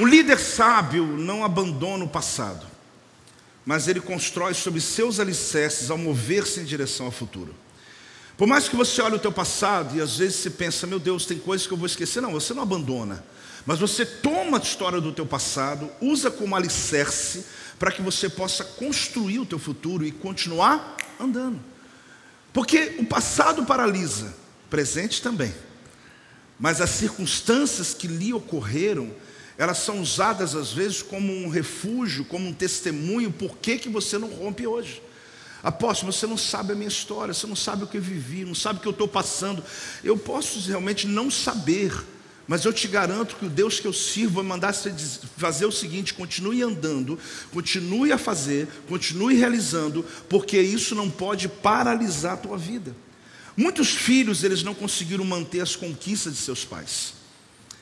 Um 0.00 0.06
líder 0.06 0.38
sábio 0.38 1.06
não 1.06 1.44
abandona 1.44 2.04
o 2.04 2.08
passado, 2.08 2.66
mas 3.66 3.86
ele 3.86 4.00
constrói 4.00 4.54
sobre 4.54 4.80
seus 4.80 5.20
alicerces 5.20 5.90
ao 5.90 5.98
mover-se 5.98 6.58
em 6.58 6.64
direção 6.64 7.04
ao 7.04 7.12
futuro. 7.12 7.54
Por 8.34 8.48
mais 8.48 8.66
que 8.66 8.74
você 8.74 9.02
olhe 9.02 9.16
o 9.16 9.18
teu 9.18 9.30
passado 9.30 9.94
e 9.94 10.00
às 10.00 10.16
vezes 10.16 10.36
você 10.36 10.48
pensa, 10.48 10.86
meu 10.86 10.98
Deus, 10.98 11.26
tem 11.26 11.38
coisas 11.38 11.66
que 11.66 11.74
eu 11.74 11.76
vou 11.76 11.84
esquecer. 11.84 12.22
Não, 12.22 12.32
você 12.32 12.54
não 12.54 12.62
abandona. 12.62 13.22
Mas 13.66 13.78
você 13.78 14.06
toma 14.06 14.56
a 14.56 14.62
história 14.62 15.02
do 15.02 15.12
teu 15.12 15.26
passado, 15.26 15.90
usa 16.00 16.30
como 16.30 16.56
alicerce 16.56 17.44
para 17.78 17.92
que 17.92 18.00
você 18.00 18.26
possa 18.26 18.64
construir 18.64 19.40
o 19.40 19.44
teu 19.44 19.58
futuro 19.58 20.06
e 20.06 20.10
continuar 20.10 20.96
andando. 21.20 21.60
Porque 22.54 22.96
o 22.98 23.04
passado 23.04 23.66
paralisa, 23.66 24.34
presente 24.70 25.20
também. 25.20 25.54
Mas 26.58 26.80
as 26.80 26.88
circunstâncias 26.88 27.92
que 27.92 28.08
lhe 28.08 28.32
ocorreram, 28.32 29.14
elas 29.60 29.76
são 29.76 30.00
usadas 30.00 30.54
às 30.54 30.72
vezes 30.72 31.02
como 31.02 31.30
um 31.30 31.50
refúgio, 31.50 32.24
como 32.24 32.48
um 32.48 32.52
testemunho, 32.52 33.30
por 33.30 33.58
que, 33.58 33.76
que 33.76 33.90
você 33.90 34.16
não 34.16 34.28
rompe 34.28 34.66
hoje? 34.66 35.02
Apóstolo, 35.62 36.10
você 36.10 36.26
não 36.26 36.38
sabe 36.38 36.72
a 36.72 36.74
minha 36.74 36.88
história, 36.88 37.34
você 37.34 37.46
não 37.46 37.54
sabe 37.54 37.84
o 37.84 37.86
que 37.86 37.98
eu 37.98 38.02
vivi, 38.02 38.42
não 38.46 38.54
sabe 38.54 38.78
o 38.78 38.80
que 38.82 38.88
eu 38.88 38.92
estou 38.92 39.06
passando. 39.06 39.62
Eu 40.02 40.16
posso 40.16 40.66
realmente 40.66 41.06
não 41.06 41.30
saber, 41.30 41.92
mas 42.48 42.64
eu 42.64 42.72
te 42.72 42.88
garanto 42.88 43.36
que 43.36 43.44
o 43.44 43.50
Deus 43.50 43.78
que 43.78 43.86
eu 43.86 43.92
sirvo 43.92 44.36
vai 44.36 44.44
mandar 44.44 44.72
você 44.72 44.94
fazer 45.36 45.66
o 45.66 45.72
seguinte: 45.72 46.14
continue 46.14 46.62
andando, 46.62 47.18
continue 47.52 48.12
a 48.12 48.16
fazer, 48.18 48.66
continue 48.88 49.34
realizando, 49.34 50.02
porque 50.26 50.58
isso 50.58 50.94
não 50.94 51.10
pode 51.10 51.48
paralisar 51.48 52.32
a 52.32 52.38
tua 52.38 52.56
vida. 52.56 52.96
Muitos 53.54 53.90
filhos 53.90 54.42
eles 54.42 54.62
não 54.62 54.72
conseguiram 54.72 55.22
manter 55.26 55.60
as 55.60 55.76
conquistas 55.76 56.32
de 56.32 56.38
seus 56.38 56.64
pais. 56.64 57.19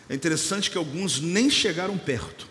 É 0.09 0.15
interessante 0.15 0.71
que 0.71 0.79
alguns 0.79 1.21
nem 1.21 1.51
chegaram 1.51 1.99
perto. 1.99 2.47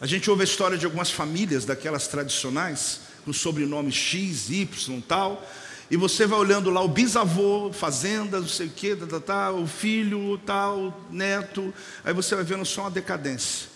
A 0.00 0.06
gente 0.06 0.28
ouve 0.30 0.42
a 0.42 0.44
história 0.44 0.76
de 0.76 0.84
algumas 0.84 1.10
famílias 1.10 1.64
daquelas 1.64 2.08
tradicionais 2.08 3.00
com 3.24 3.32
sobrenome 3.32 3.92
X, 3.92 4.50
Y, 4.50 5.00
tal. 5.06 5.46
E 5.90 5.96
você 5.96 6.26
vai 6.26 6.38
olhando 6.38 6.70
lá 6.70 6.82
o 6.82 6.88
bisavô, 6.88 7.72
fazenda, 7.72 8.40
não 8.40 8.48
sei 8.48 8.66
o 8.66 8.70
quê, 8.70 8.94
tá, 8.94 9.06
tá, 9.06 9.20
tá, 9.20 9.52
o 9.52 9.66
filho, 9.66 10.38
tal, 10.44 11.06
neto. 11.10 11.72
Aí 12.04 12.12
você 12.12 12.34
vai 12.34 12.44
vendo 12.44 12.64
só 12.64 12.82
uma 12.82 12.90
decadência. 12.90 13.68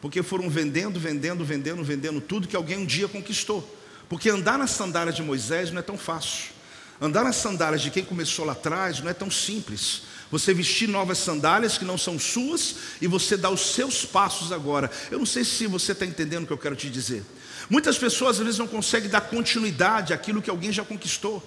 Porque 0.00 0.22
foram 0.22 0.48
vendendo, 0.48 0.98
vendendo, 0.98 1.44
vendendo, 1.44 1.82
vendendo 1.82 2.20
tudo 2.20 2.48
que 2.48 2.56
alguém 2.56 2.78
um 2.78 2.86
dia 2.86 3.08
conquistou. 3.08 3.78
Porque 4.08 4.30
andar 4.30 4.58
nas 4.58 4.70
sandálias 4.70 5.14
de 5.14 5.22
Moisés 5.22 5.70
não 5.70 5.80
é 5.80 5.82
tão 5.82 5.98
fácil. 5.98 6.52
Andar 7.00 7.24
nas 7.24 7.36
sandálias 7.36 7.82
de 7.82 7.90
quem 7.90 8.04
começou 8.04 8.44
lá 8.44 8.52
atrás 8.52 9.00
não 9.00 9.10
é 9.10 9.14
tão 9.14 9.30
simples. 9.30 10.02
Você 10.30 10.54
vestir 10.54 10.88
novas 10.88 11.18
sandálias 11.18 11.76
que 11.76 11.84
não 11.84 11.98
são 11.98 12.18
suas 12.18 12.76
e 13.00 13.06
você 13.06 13.36
dar 13.36 13.50
os 13.50 13.74
seus 13.74 14.04
passos 14.04 14.52
agora. 14.52 14.90
Eu 15.10 15.18
não 15.18 15.26
sei 15.26 15.44
se 15.44 15.66
você 15.66 15.92
está 15.92 16.06
entendendo 16.06 16.44
o 16.44 16.46
que 16.46 16.52
eu 16.52 16.58
quero 16.58 16.76
te 16.76 16.88
dizer. 16.88 17.24
Muitas 17.68 17.98
pessoas 17.98 18.38
às 18.38 18.44
vezes 18.44 18.58
não 18.58 18.68
conseguem 18.68 19.10
dar 19.10 19.22
continuidade 19.22 20.12
àquilo 20.12 20.40
que 20.40 20.50
alguém 20.50 20.72
já 20.72 20.84
conquistou. 20.84 21.42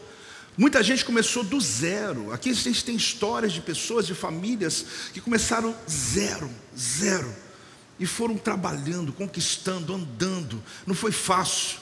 Muita 0.58 0.84
gente 0.84 1.04
começou 1.04 1.44
do 1.44 1.60
zero. 1.60 2.32
Aqui 2.32 2.50
a 2.50 2.54
gente 2.54 2.84
tem 2.84 2.96
histórias 2.96 3.54
de 3.54 3.62
pessoas, 3.62 4.06
de 4.06 4.14
famílias 4.14 4.86
que 5.14 5.20
começaram 5.20 5.76
zero, 5.90 6.50
zero. 6.78 7.34
E 8.00 8.06
foram 8.06 8.38
trabalhando, 8.38 9.14
conquistando, 9.14 9.94
andando. 9.94 10.62
Não 10.86 10.94
foi 10.94 11.12
fácil. 11.12 11.80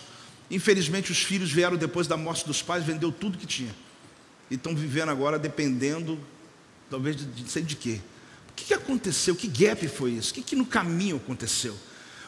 Infelizmente, 0.49 1.11
os 1.11 1.19
filhos 1.19 1.51
vieram 1.51 1.77
depois 1.77 2.07
da 2.07 2.15
morte 2.15 2.45
dos 2.45 2.61
pais, 2.61 2.85
vendeu 2.85 3.11
tudo 3.11 3.37
que 3.37 3.45
tinha. 3.45 3.73
E 4.49 4.55
estão 4.55 4.75
vivendo 4.75 5.09
agora 5.09 5.39
dependendo, 5.39 6.19
talvez, 6.91 7.15
de, 7.15 7.49
sei 7.49 7.63
de 7.63 7.75
quê. 7.77 8.01
O 8.49 8.53
que, 8.53 8.65
que 8.65 8.73
aconteceu? 8.73 9.33
Que 9.33 9.47
gap 9.47 9.87
foi 9.87 10.11
isso? 10.11 10.31
O 10.31 10.33
que, 10.35 10.41
que 10.41 10.55
no 10.57 10.65
caminho 10.65 11.15
aconteceu? 11.15 11.75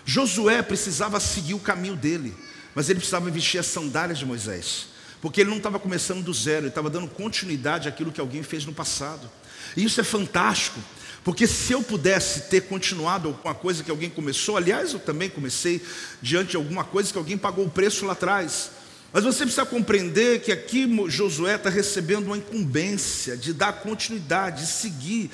Josué 0.06 0.62
precisava 0.62 1.20
seguir 1.20 1.54
o 1.54 1.60
caminho 1.60 1.98
dele, 1.98 2.34
mas 2.74 2.90
ele 2.90 3.00
precisava 3.00 3.30
vestir 3.30 3.60
as 3.60 3.68
sandálias 3.68 4.18
de 4.18 4.26
Moisés, 4.26 4.88
porque 5.22 5.42
ele 5.42 5.50
não 5.50 5.58
estava 5.58 5.78
começando 5.78 6.24
do 6.24 6.34
zero, 6.34 6.62
ele 6.62 6.70
estava 6.70 6.90
dando 6.90 7.08
continuidade 7.10 7.90
àquilo 7.90 8.12
que 8.12 8.22
alguém 8.22 8.42
fez 8.42 8.66
no 8.66 8.74
passado. 8.74 9.30
E 9.76 9.84
isso 9.84 10.00
é 10.00 10.04
fantástico, 10.04 10.80
porque 11.24 11.46
se 11.46 11.74
eu 11.74 11.84
pudesse 11.84 12.50
ter 12.50 12.62
continuado 12.62 13.30
alguma 13.30 13.54
coisa 13.54 13.84
que 13.84 13.92
alguém 13.92 14.10
começou, 14.10 14.58
aliás, 14.58 14.94
eu 14.94 15.00
também 15.00 15.30
comecei 15.30 15.82
diante 16.22 16.52
de 16.52 16.58
alguma 16.58 16.84
coisa 16.84 17.12
que 17.12 17.18
alguém 17.18 17.38
pagou 17.38 17.66
o 17.66 17.70
preço 17.70 18.06
lá 18.06 18.14
atrás. 18.14 18.72
Mas 19.14 19.24
você 19.24 19.44
precisa 19.44 19.64
compreender 19.64 20.42
que 20.42 20.52
aqui 20.52 20.90
Josué 21.08 21.54
está 21.56 21.70
recebendo 21.70 22.26
uma 22.26 22.38
incumbência 22.38 23.38
de 23.38 23.54
dar 23.54 23.74
continuidade, 23.74 24.62
de 24.62 24.68
seguir. 24.68 25.30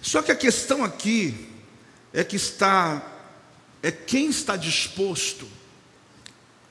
Só 0.00 0.22
que 0.22 0.30
a 0.30 0.36
questão 0.36 0.84
aqui 0.84 1.48
é 2.12 2.22
que 2.22 2.36
está 2.36 3.14
é 3.82 3.90
quem 3.90 4.28
está 4.28 4.56
disposto 4.56 5.46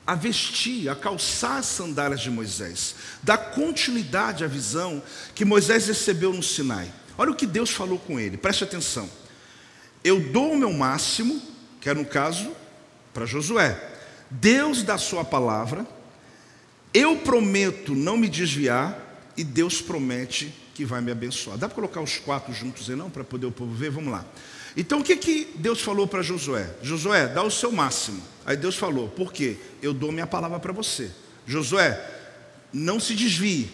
a 0.07 0.15
vestir, 0.15 0.89
a 0.89 0.95
calçar 0.95 1.57
as 1.57 1.65
sandálias 1.65 2.21
de 2.21 2.29
Moisés, 2.29 2.95
dar 3.23 3.37
continuidade 3.37 4.43
à 4.43 4.47
visão 4.47 5.01
que 5.33 5.43
Moisés 5.43 5.87
recebeu 5.87 6.31
no 6.31 6.43
Sinai. 6.43 6.91
Olha 7.17 7.31
o 7.31 7.35
que 7.35 7.47
Deus 7.47 7.69
falou 7.69 7.97
com 7.97 8.19
ele, 8.19 8.37
preste 8.37 8.63
atenção. 8.63 9.09
Eu 10.03 10.19
dou 10.19 10.53
o 10.53 10.57
meu 10.57 10.71
máximo, 10.71 11.41
que 11.81 11.89
é 11.89 11.93
no 11.93 12.05
caso 12.05 12.51
para 13.13 13.25
Josué. 13.25 13.77
Deus 14.29 14.83
dá 14.83 14.95
a 14.95 14.99
sua 14.99 15.23
palavra, 15.23 15.87
eu 16.95 17.17
prometo 17.17 17.93
não 17.93 18.15
me 18.15 18.29
desviar, 18.29 18.97
e 19.35 19.43
Deus 19.43 19.81
promete 19.81 20.53
que 20.73 20.85
vai 20.85 21.01
me 21.01 21.11
abençoar. 21.11 21.57
Dá 21.57 21.67
para 21.67 21.75
colocar 21.75 21.99
os 21.99 22.17
quatro 22.17 22.53
juntos 22.53 22.89
aí 22.89 22.95
não, 22.95 23.09
para 23.09 23.21
poder 23.21 23.45
o 23.45 23.51
povo 23.51 23.73
ver? 23.75 23.89
Vamos 23.89 24.13
lá. 24.13 24.25
Então 24.77 24.99
o 24.99 25.03
que, 25.03 25.17
que 25.17 25.53
Deus 25.55 25.81
falou 25.81 26.07
para 26.07 26.21
Josué? 26.21 26.69
Josué, 26.81 27.27
dá 27.27 27.43
o 27.43 27.51
seu 27.51 27.69
máximo. 27.69 28.21
Aí 28.45 28.55
Deus 28.55 28.77
falou, 28.77 29.09
por 29.09 29.33
quê? 29.33 29.57
Eu 29.81 29.93
dou 29.93 30.09
minha 30.09 30.25
palavra 30.25 30.57
para 30.57 30.71
você. 30.71 31.11
Josué, 31.45 32.01
não 32.71 32.97
se 32.97 33.13
desvie, 33.13 33.69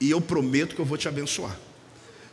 e 0.00 0.10
eu 0.10 0.20
prometo 0.20 0.74
que 0.74 0.80
eu 0.80 0.86
vou 0.86 0.96
te 0.96 1.06
abençoar. 1.06 1.54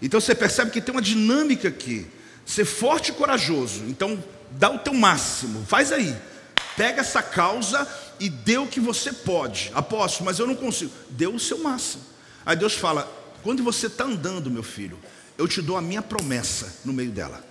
Então 0.02 0.22
você 0.22 0.34
percebe 0.34 0.72
que 0.72 0.80
tem 0.80 0.96
uma 0.96 1.02
dinâmica 1.02 1.68
aqui. 1.68 2.08
Ser 2.46 2.64
forte 2.64 3.10
e 3.10 3.14
corajoso. 3.14 3.84
Então 3.90 4.24
dá 4.52 4.70
o 4.70 4.80
teu 4.80 4.94
máximo, 4.94 5.66
faz 5.66 5.92
aí. 5.92 6.16
Pega 6.78 7.02
essa 7.02 7.22
causa 7.22 7.86
e 8.20 8.30
dê 8.30 8.58
o 8.58 8.68
que 8.68 8.80
você 8.80 9.12
pode. 9.12 9.72
Apóstolo, 9.74 10.26
mas 10.26 10.40
eu 10.40 10.48
não 10.48 10.56
consigo. 10.56 10.92
Dê 11.10 11.28
o 11.28 11.40
seu 11.40 11.60
máximo. 11.60 12.04
Aí 12.46 12.56
Deus 12.56 12.74
fala: 12.74 13.12
quando 13.44 13.64
você 13.64 13.88
está 13.88 14.06
andando, 14.06 14.50
meu 14.50 14.64
filho, 14.64 14.98
eu 15.38 15.48
te 15.48 15.62
dou 15.62 15.78
a 15.78 15.82
minha 15.82 16.02
promessa 16.02 16.80
no 16.84 16.94
meio 16.94 17.12
dela. 17.12 17.44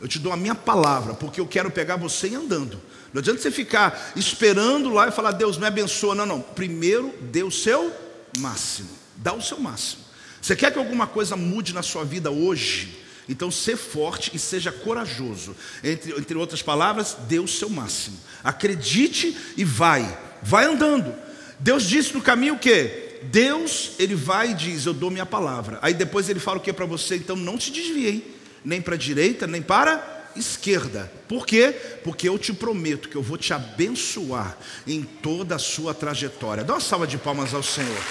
Eu 0.00 0.06
te 0.06 0.18
dou 0.18 0.32
a 0.32 0.36
minha 0.36 0.54
palavra, 0.54 1.14
porque 1.14 1.40
eu 1.40 1.46
quero 1.46 1.70
pegar 1.70 1.96
você 1.96 2.34
andando. 2.34 2.80
Não 3.12 3.20
adianta 3.20 3.40
você 3.40 3.50
ficar 3.50 4.12
esperando 4.14 4.92
lá 4.92 5.08
e 5.08 5.10
falar, 5.10 5.32
Deus 5.32 5.56
me 5.56 5.66
abençoa. 5.66 6.14
Não, 6.14 6.26
não. 6.26 6.40
Primeiro, 6.40 7.14
dê 7.22 7.42
o 7.42 7.50
seu 7.50 7.90
máximo. 8.38 8.90
Dá 9.16 9.32
o 9.32 9.40
seu 9.40 9.58
máximo. 9.58 10.02
Você 10.42 10.54
quer 10.54 10.70
que 10.70 10.78
alguma 10.78 11.06
coisa 11.06 11.34
mude 11.34 11.72
na 11.72 11.82
sua 11.82 12.04
vida 12.04 12.30
hoje? 12.30 13.05
Então, 13.28 13.50
ser 13.50 13.76
forte 13.76 14.30
e 14.34 14.38
seja 14.38 14.70
corajoso. 14.70 15.56
Entre, 15.82 16.12
entre 16.12 16.36
outras 16.36 16.62
palavras, 16.62 17.16
dê 17.28 17.38
o 17.38 17.48
seu 17.48 17.68
máximo. 17.68 18.18
Acredite 18.42 19.36
e 19.56 19.64
vai. 19.64 20.18
Vai 20.42 20.64
andando. 20.64 21.14
Deus 21.58 21.84
disse 21.84 22.14
no 22.14 22.22
caminho 22.22 22.54
o 22.54 22.58
quê? 22.58 23.20
Deus, 23.24 23.92
ele 23.98 24.14
vai 24.14 24.50
e 24.50 24.54
diz: 24.54 24.86
Eu 24.86 24.94
dou 24.94 25.10
minha 25.10 25.26
palavra. 25.26 25.78
Aí 25.82 25.94
depois 25.94 26.28
ele 26.28 26.38
fala 26.38 26.58
o 26.58 26.60
que 26.60 26.72
para 26.72 26.86
você? 26.86 27.16
Então 27.16 27.34
não 27.34 27.58
se 27.58 27.70
desvie 27.70 28.36
nem 28.64 28.80
para 28.80 28.94
a 28.94 28.98
direita, 28.98 29.46
nem 29.46 29.62
para 29.62 30.30
esquerda. 30.36 31.10
Por 31.28 31.46
quê? 31.46 31.74
Porque 32.04 32.28
eu 32.28 32.38
te 32.38 32.52
prometo 32.52 33.08
que 33.08 33.16
eu 33.16 33.22
vou 33.22 33.38
te 33.38 33.52
abençoar 33.54 34.56
em 34.86 35.02
toda 35.02 35.54
a 35.54 35.58
sua 35.58 35.94
trajetória. 35.94 36.64
Dá 36.64 36.74
uma 36.74 36.80
salva 36.80 37.06
de 37.06 37.16
palmas 37.16 37.54
ao 37.54 37.62
Senhor. 37.62 38.02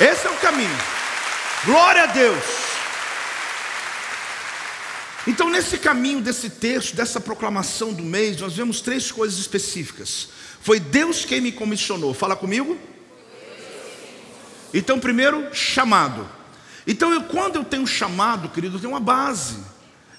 Esse 0.00 0.26
é 0.26 0.30
o 0.30 0.36
caminho. 0.36 0.78
Glória 1.64 2.04
a 2.04 2.06
Deus. 2.06 2.71
Então, 5.26 5.48
nesse 5.48 5.78
caminho 5.78 6.20
desse 6.20 6.50
texto, 6.50 6.96
dessa 6.96 7.20
proclamação 7.20 7.92
do 7.92 8.02
mês, 8.02 8.40
nós 8.40 8.54
vemos 8.54 8.80
três 8.80 9.12
coisas 9.12 9.38
específicas. 9.38 10.28
Foi 10.60 10.80
Deus 10.80 11.24
quem 11.24 11.40
me 11.40 11.52
comissionou. 11.52 12.12
Fala 12.12 12.34
comigo. 12.34 12.76
Então, 14.74 14.98
primeiro, 14.98 15.54
chamado. 15.54 16.28
Então, 16.86 17.12
eu, 17.12 17.22
quando 17.24 17.56
eu 17.56 17.64
tenho 17.64 17.86
chamado, 17.86 18.48
querido, 18.48 18.76
eu 18.76 18.80
tenho 18.80 18.92
uma 18.92 19.00
base. 19.00 19.58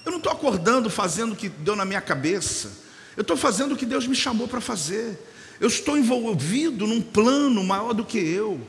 Eu 0.06 0.10
não 0.10 0.18
estou 0.18 0.32
acordando 0.32 0.88
fazendo 0.88 1.32
o 1.32 1.36
que 1.36 1.48
deu 1.48 1.76
na 1.76 1.84
minha 1.84 2.00
cabeça. 2.00 2.72
Eu 3.16 3.22
estou 3.22 3.36
fazendo 3.36 3.72
o 3.72 3.76
que 3.76 3.84
Deus 3.86 4.06
me 4.06 4.16
chamou 4.16 4.48
para 4.48 4.60
fazer. 4.60 5.18
Eu 5.60 5.68
estou 5.68 5.98
envolvido 5.98 6.86
num 6.86 7.02
plano 7.02 7.62
maior 7.62 7.92
do 7.92 8.04
que 8.04 8.18
eu. 8.18 8.60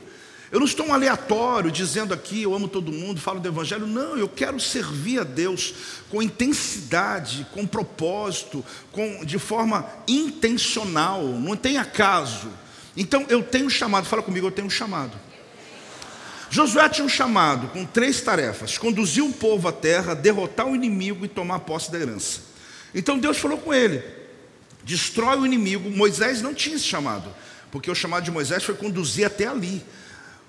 Eu 0.50 0.60
não 0.60 0.66
estou 0.66 0.86
um 0.86 0.94
aleatório 0.94 1.70
dizendo 1.72 2.14
aqui, 2.14 2.42
eu 2.42 2.54
amo 2.54 2.68
todo 2.68 2.92
mundo, 2.92 3.20
falo 3.20 3.40
do 3.40 3.48
Evangelho. 3.48 3.86
Não, 3.86 4.16
eu 4.16 4.28
quero 4.28 4.60
servir 4.60 5.20
a 5.20 5.24
Deus 5.24 5.74
com 6.08 6.22
intensidade, 6.22 7.46
com 7.52 7.66
propósito, 7.66 8.64
com, 8.92 9.24
de 9.24 9.38
forma 9.38 9.84
intencional, 10.06 11.24
não 11.24 11.56
tem 11.56 11.78
acaso. 11.78 12.48
Então 12.96 13.26
eu 13.28 13.42
tenho 13.42 13.68
chamado, 13.68 14.06
fala 14.06 14.22
comigo, 14.22 14.46
eu 14.46 14.52
tenho 14.52 14.70
chamado. 14.70 15.18
Josué 16.48 16.88
tinha 16.88 17.04
um 17.04 17.08
chamado 17.08 17.68
com 17.68 17.84
três 17.84 18.20
tarefas: 18.20 18.78
conduzir 18.78 19.24
o 19.24 19.32
povo 19.32 19.66
à 19.66 19.72
terra, 19.72 20.14
derrotar 20.14 20.66
o 20.66 20.76
inimigo 20.76 21.24
e 21.24 21.28
tomar 21.28 21.60
posse 21.60 21.90
da 21.90 21.98
herança. 21.98 22.40
Então 22.94 23.18
Deus 23.18 23.36
falou 23.36 23.58
com 23.58 23.74
ele: 23.74 24.02
destrói 24.84 25.38
o 25.38 25.46
inimigo. 25.46 25.90
Moisés 25.90 26.40
não 26.40 26.54
tinha 26.54 26.76
esse 26.76 26.84
chamado, 26.84 27.34
porque 27.70 27.90
o 27.90 27.94
chamado 27.94 28.24
de 28.24 28.30
Moisés 28.30 28.62
foi 28.62 28.74
conduzir 28.74 29.26
até 29.26 29.46
ali. 29.46 29.84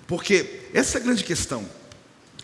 Porque 0.08 0.62
essa 0.72 0.96
é 0.96 1.00
a 1.00 1.04
grande 1.04 1.22
questão. 1.22 1.68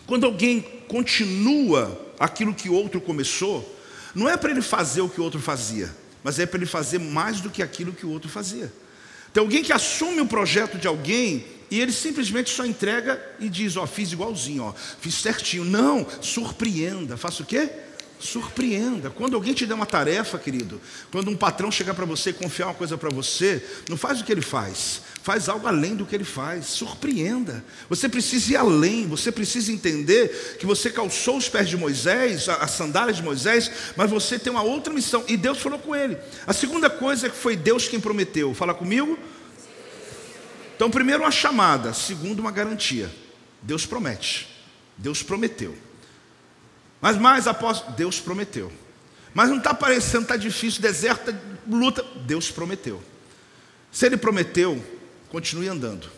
Quando 0.05 0.25
alguém 0.25 0.61
continua 0.87 2.13
aquilo 2.19 2.53
que 2.53 2.69
outro 2.69 3.01
começou, 3.01 3.77
não 4.13 4.29
é 4.29 4.37
para 4.37 4.51
ele 4.51 4.61
fazer 4.61 5.01
o 5.01 5.09
que 5.09 5.19
o 5.19 5.23
outro 5.23 5.41
fazia, 5.41 5.93
mas 6.23 6.39
é 6.39 6.45
para 6.45 6.59
ele 6.59 6.67
fazer 6.67 6.99
mais 6.99 7.41
do 7.41 7.49
que 7.49 7.63
aquilo 7.63 7.91
que 7.91 8.05
o 8.05 8.11
outro 8.11 8.29
fazia. 8.29 8.71
Tem 9.33 9.41
alguém 9.41 9.63
que 9.63 9.73
assume 9.73 10.21
o 10.21 10.27
projeto 10.27 10.77
de 10.77 10.87
alguém 10.87 11.43
e 11.71 11.81
ele 11.81 11.91
simplesmente 11.91 12.51
só 12.51 12.63
entrega 12.63 13.19
e 13.39 13.49
diz: 13.49 13.75
Ó, 13.75 13.83
oh, 13.83 13.87
fiz 13.87 14.11
igualzinho, 14.11 14.63
ó, 14.63 14.73
fiz 15.01 15.15
certinho. 15.15 15.65
Não, 15.65 16.05
surpreenda. 16.21 17.17
Faça 17.17 17.41
o 17.41 17.45
quê? 17.45 17.67
Surpreenda. 18.19 19.09
Quando 19.09 19.35
alguém 19.35 19.53
te 19.53 19.65
der 19.65 19.73
uma 19.73 19.85
tarefa, 19.85 20.37
querido, 20.37 20.81
quando 21.11 21.29
um 21.29 21.35
patrão 21.35 21.71
chegar 21.71 21.93
para 21.93 22.05
você 22.05 22.29
e 22.29 22.33
confiar 22.33 22.67
uma 22.67 22.73
coisa 22.73 22.97
para 22.97 23.09
você, 23.09 23.63
não 23.89 23.97
faz 23.97 24.21
o 24.21 24.23
que 24.23 24.31
ele 24.31 24.41
faz, 24.41 25.01
faz 25.21 25.49
algo 25.49 25.67
além 25.67 25.95
do 25.95 26.05
que 26.05 26.15
ele 26.15 26.23
faz. 26.23 26.67
Surpreenda. 26.67 27.63
Você 27.89 28.07
precisa 28.07 28.53
ir 28.53 28.55
além, 28.55 29.07
você 29.07 29.31
precisa 29.31 29.71
entender 29.71 30.57
que 30.59 30.65
você 30.65 30.89
calçou 30.89 31.37
os 31.37 31.49
pés 31.49 31.67
de 31.69 31.75
Moisés, 31.75 32.47
as 32.47 32.71
sandálias 32.71 33.17
de 33.17 33.23
Moisés, 33.23 33.71
mas 33.95 34.09
você 34.09 34.39
tem 34.39 34.51
uma 34.51 34.63
outra 34.63 34.93
missão. 34.93 35.23
E 35.27 35.35
Deus 35.35 35.59
falou 35.59 35.79
com 35.79 35.95
ele. 35.95 36.17
A 36.47 36.53
segunda 36.53 36.89
coisa 36.89 37.27
é 37.27 37.29
que 37.29 37.37
foi 37.37 37.55
Deus 37.55 37.87
quem 37.87 37.99
prometeu. 37.99 38.53
Fala 38.53 38.73
comigo. 38.73 39.19
Então, 40.75 40.89
primeiro, 40.89 41.23
uma 41.23 41.31
chamada, 41.31 41.93
segundo, 41.93 42.39
uma 42.39 42.51
garantia. 42.51 43.09
Deus 43.61 43.85
promete. 43.85 44.47
Deus 44.97 45.23
prometeu. 45.23 45.75
Mas 47.05 47.17
mais 47.17 47.45
após, 47.45 47.83
Deus 47.95 48.19
prometeu. 48.19 48.71
Mas 49.31 49.47
não 49.47 49.59
está 49.59 49.75
parecendo, 49.75 50.23
está 50.23 50.35
difícil, 50.35 50.81
deserto, 50.81 51.35
luta. 51.69 52.03
Deus 52.25 52.49
prometeu. 52.49 52.99
Se 53.91 54.07
Ele 54.07 54.17
prometeu, 54.17 54.83
continue 55.29 55.67
andando. 55.67 56.09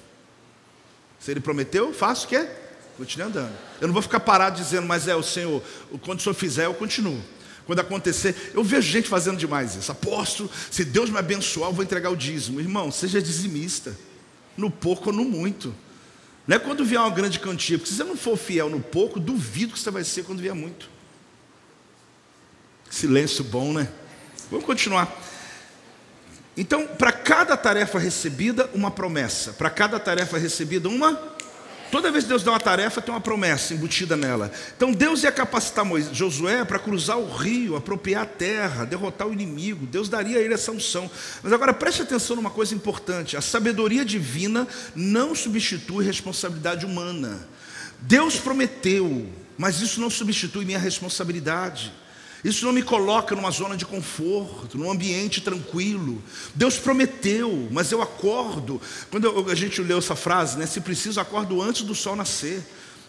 Se 1.20 1.30
Ele 1.30 1.42
prometeu, 1.42 1.94
faça 1.94 2.24
o 2.24 2.30
quê? 2.30 2.48
Continue 2.96 3.28
andando. 3.28 3.52
Eu 3.82 3.88
não 3.88 3.94
vou 3.94 4.02
ficar 4.02 4.22
parado 4.22 4.62
dizendo, 4.62 4.88
mas 4.88 5.10
é 5.10 5.16
o 5.18 5.22
Senhor, 5.22 5.62
quando 6.04 6.20
o 6.20 6.24
Senhor 6.24 6.34
fizer, 6.34 6.68
eu 6.68 6.74
continuo. 6.74 7.22
Quando 7.66 7.80
acontecer, 7.80 8.54
eu 8.54 8.64
vejo 8.64 8.90
gente 8.90 9.10
fazendo 9.10 9.36
demais 9.36 9.76
isso. 9.76 9.92
Apóstolo, 9.92 10.50
se 10.72 10.86
Deus 10.86 11.10
me 11.10 11.18
abençoar, 11.18 11.70
eu 11.70 11.74
vou 11.74 11.84
entregar 11.84 12.12
o 12.12 12.16
dízimo. 12.16 12.62
Irmão, 12.62 12.94
seja 12.94 13.22
dizimista 13.22 13.94
no 14.56 14.72
pouco 14.72 15.10
ou 15.10 15.16
no 15.18 15.26
muito. 15.26 15.76
Não 16.48 16.56
é 16.56 16.60
quando 16.60 16.86
vier 16.86 17.02
uma 17.02 17.10
grande 17.10 17.40
quantia, 17.40 17.78
porque 17.78 17.92
se 17.92 17.98
você 17.98 18.04
não 18.06 18.16
for 18.16 18.38
fiel 18.38 18.70
no 18.70 18.80
pouco, 18.80 19.20
duvido 19.20 19.74
que 19.74 19.80
você 19.80 19.92
vai 19.92 20.04
ser 20.04 20.24
quando 20.24 20.40
vier 20.40 20.56
muito. 20.56 20.90
Silêncio 22.90 23.44
bom, 23.44 23.74
né? 23.74 23.90
Vamos 24.50 24.66
continuar. 24.66 25.14
Então, 26.56 26.88
para 26.88 27.12
cada 27.12 27.58
tarefa 27.58 28.00
recebida, 28.00 28.70
uma 28.74 28.90
promessa. 28.90 29.52
Para 29.54 29.70
cada 29.70 30.00
tarefa 30.00 30.38
recebida, 30.38 30.88
uma 30.88 31.14
Toda 31.92 32.12
vez 32.12 32.26
que 32.26 32.30
Deus 32.30 32.44
dá 32.44 32.52
uma 32.52 32.60
tarefa, 32.60 33.02
tem 33.02 33.14
uma 33.14 33.22
promessa 33.22 33.74
embutida 33.74 34.18
nela. 34.18 34.52
Então 34.76 34.92
Deus 34.92 35.24
ia 35.24 35.32
capacitar 35.32 35.86
Moisés, 35.86 36.16
Josué 36.16 36.66
para 36.66 36.80
cruzar 36.80 37.18
o 37.18 37.30
rio, 37.30 37.76
apropriar 37.76 38.24
a 38.24 38.26
terra, 38.26 38.86
derrotar 38.86 39.28
o 39.28 39.34
inimigo. 39.34 39.86
Deus 39.86 40.10
daria 40.10 40.38
a 40.38 40.42
ele 40.42 40.54
essa 40.54 40.72
unção. 40.72 41.10
Mas 41.42 41.54
agora 41.54 41.74
preste 41.74 42.02
atenção 42.02 42.36
numa 42.36 42.50
coisa 42.50 42.76
importante: 42.76 43.38
a 43.38 43.42
sabedoria 43.42 44.04
divina 44.04 44.68
não 44.96 45.34
substitui 45.34 46.06
responsabilidade 46.06 46.86
humana. 46.86 47.48
Deus 48.00 48.36
prometeu, 48.38 49.28
mas 49.58 49.82
isso 49.82 50.02
não 50.02 50.10
substitui 50.10 50.66
minha 50.66 50.80
responsabilidade. 50.80 51.92
Isso 52.44 52.66
não 52.66 52.72
me 52.72 52.84
coloca 52.84 53.36
numa 53.36 53.52
zona 53.52 53.76
de 53.76 53.86
conforto, 53.86 54.78
num 54.78 54.92
ambiente 54.92 55.42
tranquilo. 55.42 56.22
Deus 56.54 56.78
prometeu, 56.78 57.68
mas 57.72 57.92
eu 57.92 58.02
acordo. 58.02 58.82
Quando 59.10 59.50
a 59.50 59.56
gente 59.56 59.82
leu 59.82 59.98
essa 59.98 60.16
frase, 60.16 60.58
né? 60.58 60.66
Se 60.66 60.80
preciso, 60.82 61.20
acordo 61.20 61.62
antes 61.62 61.82
do 61.82 61.96
sol 61.96 62.16
nascer. 62.16 62.64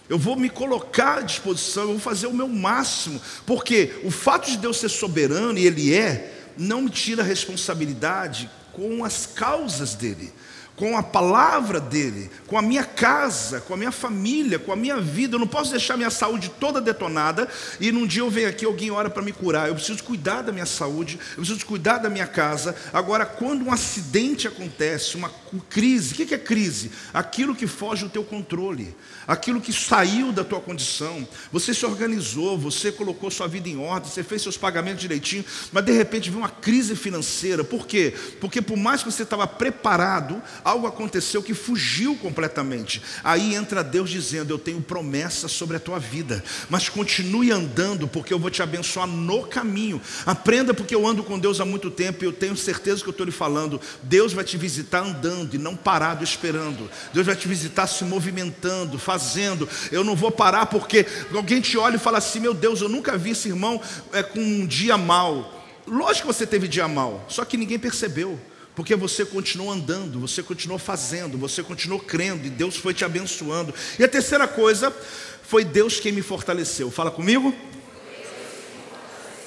Eu 0.09 0.19
vou 0.19 0.37
me 0.37 0.49
colocar 0.49 1.19
à 1.19 1.21
disposição, 1.21 1.83
eu 1.83 1.91
vou 1.91 1.99
fazer 1.99 2.27
o 2.27 2.33
meu 2.33 2.49
máximo, 2.49 3.21
porque 3.45 4.01
o 4.05 4.11
fato 4.11 4.51
de 4.51 4.57
Deus 4.57 4.79
ser 4.79 4.89
soberano, 4.89 5.59
e 5.59 5.67
Ele 5.67 5.95
é, 5.95 6.53
não 6.57 6.83
me 6.83 6.91
tira 6.91 7.23
a 7.23 7.27
responsabilidade 7.27 8.49
com 8.73 9.05
as 9.05 9.27
causas 9.27 9.95
dele 9.95 10.33
com 10.79 10.97
a 10.97 11.03
palavra 11.03 11.81
dele, 11.81 12.31
com 12.47 12.57
a 12.57 12.63
minha 12.63 12.85
casa, 12.85 13.61
com 13.61 13.75
a 13.75 13.77
minha 13.77 13.91
família, 13.91 14.61
com 14.61 14.73
a 14.73 14.77
minha 14.77 15.01
vida. 15.01 15.35
Eu 15.35 15.41
não 15.41 15.47
posso 15.47 15.73
deixar 15.73 15.97
minha 15.97 16.09
saúde 16.09 16.53
toda 16.61 16.81
detonada 16.81 17.49
e 17.81 17.91
num 17.91 18.07
dia 18.07 18.23
eu 18.23 18.31
venho 18.31 18.49
aqui 18.49 18.65
alguém 18.65 18.89
ora 18.91 19.11
para 19.11 19.21
me 19.21 19.33
curar. 19.33 19.69
Eu 19.69 19.75
preciso 19.75 20.05
cuidar 20.05 20.43
da 20.43 20.53
minha 20.53 20.65
saúde, 20.65 21.19
eu 21.31 21.43
preciso 21.43 21.67
cuidar 21.67 21.99
da 21.99 22.09
minha 22.09 22.29
casa. 22.29 22.77
Agora, 22.93 23.27
quando 23.27 23.67
um 23.67 23.73
acidente 23.73 24.47
acontece, 24.47 25.17
uma 25.17 25.33
crise, 25.69 26.13
o 26.13 26.17
que 26.17 26.33
é 26.33 26.39
crise? 26.39 26.93
Aquilo 27.13 27.57
que 27.57 27.67
foge 27.67 28.05
do 28.05 28.11
teu 28.11 28.23
controle, 28.23 28.95
aquilo 29.27 29.61
que 29.61 29.73
saiu 29.73 30.31
da 30.31 30.45
tua 30.45 30.61
condição. 30.61 31.27
Você 31.51 31.75
se 31.75 31.85
organizou, 31.85 32.57
você 32.57 32.93
colocou 32.93 33.33
sua 33.33 33.49
vida 33.49 33.69
em 33.69 33.79
ordem, 33.79 34.09
você 34.09 34.23
fez 34.23 34.43
seus 34.43 34.57
pagamentos 34.57 35.01
direitinho, 35.01 35.45
mas 35.73 35.85
de 35.85 35.93
repente 35.93 36.31
veio 36.31 36.43
uma 36.43 36.49
crise 36.49 36.95
financeira. 36.95 37.65
Por 37.65 37.85
quê? 37.85 38.15
Porque 38.41 38.63
por 38.63 38.77
mais 38.77 39.03
que 39.03 39.11
você 39.11 39.25
estava 39.25 39.47
preparado, 39.47 40.41
algo 40.69 40.87
aconteceu 40.87 41.43
que 41.43 41.55
fugiu 41.55 42.15
completamente. 42.17 43.01
Aí 43.25 43.55
entra 43.55 43.83
Deus 43.83 44.11
dizendo: 44.11 44.53
Eu 44.53 44.59
tenho 44.59 44.81
promessa 44.81 45.49
sobre 45.49 45.77
a 45.77 45.81
tua 45.81 45.99
vida, 45.99 46.45
mas 46.69 46.89
continue 46.89 47.51
andando, 47.51 48.07
porque 48.07 48.33
eu 48.33 48.39
vou 48.39 48.51
te 48.51 48.63
abençoar 48.63 49.07
no 49.07 49.45
caminho. 49.45 50.01
Aprenda, 50.27 50.75
porque 50.75 50.95
eu 50.95 51.07
ando 51.07 51.25
com 51.25 51.39
Deus 51.39 51.61
há 51.61 51.65
muito 51.65 51.91
tempo 51.91 52.23
e 52.23 52.27
eu 52.27 52.33
tenho 52.33 52.57
certeza 52.57 53.03
que 53.03 53.09
eu 53.09 53.13
estou 53.13 53.25
lhe 53.25 53.33
falando. 53.33 53.81
Deus 54.03 54.33
vai 54.33 54.45
te 54.45 54.57
visitar 54.57 55.01
andando 55.01 55.55
e 55.55 55.59
não 55.59 55.75
parado 55.75 56.23
esperando. 56.23 56.91
Deus 57.15 57.27
vai 57.27 57.35
te 57.35 57.49
visitar 57.49 57.87
se 57.87 58.05
movimentando, 58.05 58.99
fazendo. 58.99 59.69
Eu 59.91 60.05
não 60.05 60.15
vou 60.15 60.31
parar 60.31 60.67
porque 60.67 61.07
alguém 61.35 61.61
te 61.61 61.79
olha 61.79 61.97
e 61.97 62.01
fala 62.01 62.19
assim: 62.19 62.41
Meu 62.41 62.53
Deus, 62.53 62.83
eu 62.83 62.89
nunca 62.89 63.17
vi 63.17 63.31
esse 63.31 63.49
irmão 63.49 63.81
é, 64.13 64.23
com 64.23 64.41
um 64.41 64.67
dia 64.67 64.99
mal. 64.99 65.55
Lógico 65.87 66.29
que 66.29 66.35
você 66.35 66.47
teve 66.47 66.69
dia 66.69 66.87
mal, 66.87 67.25
só 67.29 67.45
que 67.47 67.57
ninguém 67.57 67.79
percebeu. 67.79 68.39
Porque 68.79 68.95
você 68.95 69.25
continuou 69.25 69.73
andando, 69.73 70.21
você 70.21 70.41
continuou 70.41 70.79
fazendo, 70.79 71.37
você 71.37 71.65
continuou 71.65 71.99
crendo 71.99 72.47
e 72.47 72.49
Deus 72.49 72.77
foi 72.77 72.95
te 72.95 73.05
abençoando. 73.05 73.75
E 73.99 74.05
a 74.05 74.09
terceira 74.09 74.47
coisa 74.47 74.97
foi 75.43 75.65
Deus 75.65 75.99
quem 75.99 76.13
me 76.13 76.23
fortaleceu. 76.23 76.89
Fala 76.89 77.11
comigo. 77.11 77.53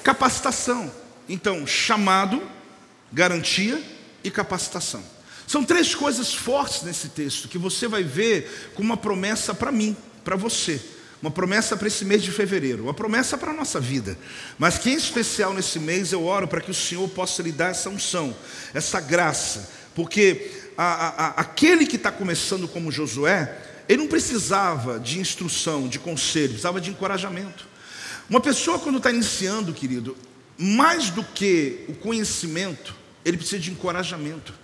Capacitação. 0.04 0.92
Então, 1.26 1.66
chamado, 1.66 2.42
garantia 3.10 3.82
e 4.22 4.30
capacitação. 4.30 5.02
São 5.46 5.64
três 5.64 5.94
coisas 5.94 6.34
fortes 6.34 6.82
nesse 6.82 7.08
texto 7.08 7.48
que 7.48 7.56
você 7.56 7.88
vai 7.88 8.02
ver 8.02 8.70
com 8.74 8.82
uma 8.82 8.98
promessa 8.98 9.54
para 9.54 9.72
mim, 9.72 9.96
para 10.22 10.36
você 10.36 10.78
uma 11.22 11.30
promessa 11.30 11.76
para 11.76 11.86
esse 11.86 12.04
mês 12.04 12.20
de 12.22 12.32
fevereiro, 12.32 12.82
uma 12.82 12.94
promessa 12.94 13.38
para 13.38 13.52
a 13.52 13.54
nossa 13.54 13.78
vida. 13.78 14.18
Mas 14.58 14.76
que 14.76 14.90
em 14.90 14.96
especial 14.96 15.54
nesse 15.54 15.78
mês 15.78 16.12
eu 16.12 16.24
oro 16.24 16.48
para 16.48 16.60
que 16.60 16.70
o 16.70 16.74
Senhor 16.74 17.08
possa 17.08 17.42
lhe 17.42 17.52
dar 17.52 17.70
essa 17.70 17.88
unção, 17.88 18.36
essa 18.74 19.00
graça, 19.00 19.70
porque 19.94 20.50
a, 20.76 20.84
a, 20.84 21.28
aquele 21.40 21.86
que 21.86 21.96
está 21.96 22.10
começando 22.10 22.66
como 22.66 22.90
Josué, 22.90 23.56
ele 23.88 24.02
não 24.02 24.08
precisava 24.08 24.98
de 24.98 25.20
instrução, 25.20 25.86
de 25.86 26.00
conselho, 26.00 26.48
precisava 26.48 26.80
de 26.80 26.90
encorajamento. 26.90 27.68
Uma 28.28 28.40
pessoa, 28.40 28.78
quando 28.78 28.96
está 28.96 29.10
iniciando, 29.10 29.72
querido, 29.72 30.16
mais 30.58 31.10
do 31.10 31.22
que 31.22 31.84
o 31.88 31.94
conhecimento, 31.94 32.94
ele 33.24 33.36
precisa 33.36 33.60
de 33.60 33.70
encorajamento. 33.70 34.54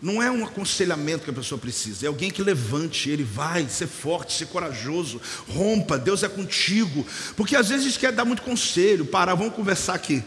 Não 0.00 0.22
é 0.22 0.30
um 0.30 0.44
aconselhamento 0.44 1.24
que 1.24 1.30
a 1.30 1.32
pessoa 1.32 1.58
precisa, 1.58 2.04
é 2.04 2.08
alguém 2.08 2.30
que 2.30 2.42
levante 2.42 3.08
ele, 3.08 3.24
vai, 3.24 3.66
ser 3.68 3.86
forte, 3.86 4.34
ser 4.34 4.46
corajoso, 4.46 5.20
rompa, 5.48 5.96
Deus 5.96 6.22
é 6.22 6.28
contigo. 6.28 7.06
Porque 7.34 7.56
às 7.56 7.70
vezes 7.70 7.86
a 7.86 7.88
gente 7.88 7.98
quer 7.98 8.12
dar 8.12 8.26
muito 8.26 8.42
conselho, 8.42 9.06
parar, 9.06 9.34
vamos 9.34 9.54
conversar 9.54 9.94
aqui. 9.94 10.22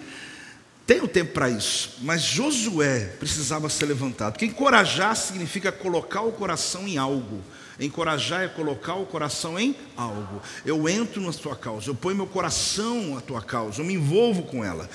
Tem 0.88 1.02
o 1.02 1.08
tempo 1.08 1.34
para 1.34 1.52
isso, 1.52 1.98
mas 2.02 2.24
Josué 2.24 3.14
precisava 3.20 3.70
ser 3.70 3.86
levantado. 3.86 4.34
Porque 4.34 4.46
encorajar 4.46 5.16
significa 5.16 5.72
colocar 5.72 6.22
o 6.22 6.32
coração 6.32 6.88
em 6.88 6.98
algo. 6.98 7.44
Encorajar 7.80 8.42
é 8.42 8.48
colocar 8.48 8.96
o 8.96 9.06
coração 9.06 9.60
em 9.60 9.76
algo. 9.96 10.42
Eu 10.66 10.90
entro 10.90 11.22
na 11.22 11.32
tua 11.32 11.56
causa, 11.56 11.92
eu 11.92 11.96
ponho 11.96 12.16
meu 12.16 12.26
coração 12.26 13.14
na 13.14 13.22
tua 13.22 13.40
causa, 13.40 13.82
eu 13.82 13.86
me 13.86 13.94
envolvo 13.94 14.42
com 14.42 14.66
ela. 14.66 14.90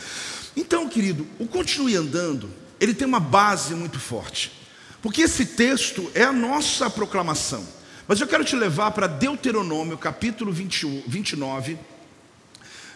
Então, 0.56 0.88
querido, 0.88 1.24
o 1.38 1.46
continue 1.46 1.94
andando, 1.94 2.50
ele 2.80 2.92
tem 2.92 3.06
uma 3.06 3.20
base 3.20 3.72
muito 3.72 4.00
forte. 4.00 4.63
Porque 5.05 5.21
esse 5.21 5.45
texto 5.45 6.11
é 6.14 6.23
a 6.23 6.33
nossa 6.33 6.88
proclamação. 6.88 7.62
Mas 8.09 8.23
eu 8.23 8.27
quero 8.27 8.43
te 8.43 8.57
levar 8.57 8.90
para 8.93 9.07
Deuteronômio, 9.07 9.99
capítulo 9.99 10.51
21, 10.51 11.03
29, 11.07 11.79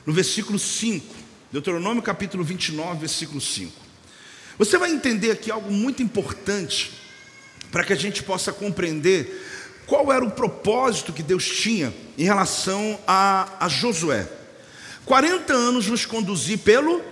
no 0.06 0.12
versículo 0.14 0.58
5. 0.58 1.04
Deuteronômio, 1.52 2.02
capítulo 2.02 2.42
29, 2.42 3.00
versículo 3.00 3.42
5. 3.42 3.70
Você 4.56 4.78
vai 4.78 4.90
entender 4.90 5.32
aqui 5.32 5.50
algo 5.50 5.70
muito 5.70 6.02
importante 6.02 6.92
para 7.70 7.84
que 7.84 7.92
a 7.92 7.96
gente 7.96 8.22
possa 8.22 8.54
compreender 8.54 9.46
qual 9.86 10.10
era 10.10 10.24
o 10.24 10.30
propósito 10.30 11.12
que 11.12 11.22
Deus 11.22 11.46
tinha 11.46 11.92
em 12.16 12.24
relação 12.24 12.98
a, 13.06 13.66
a 13.66 13.68
Josué. 13.68 14.26
40 15.04 15.52
anos 15.52 15.86
nos 15.88 16.06
conduzi 16.06 16.56
pelo 16.56 17.02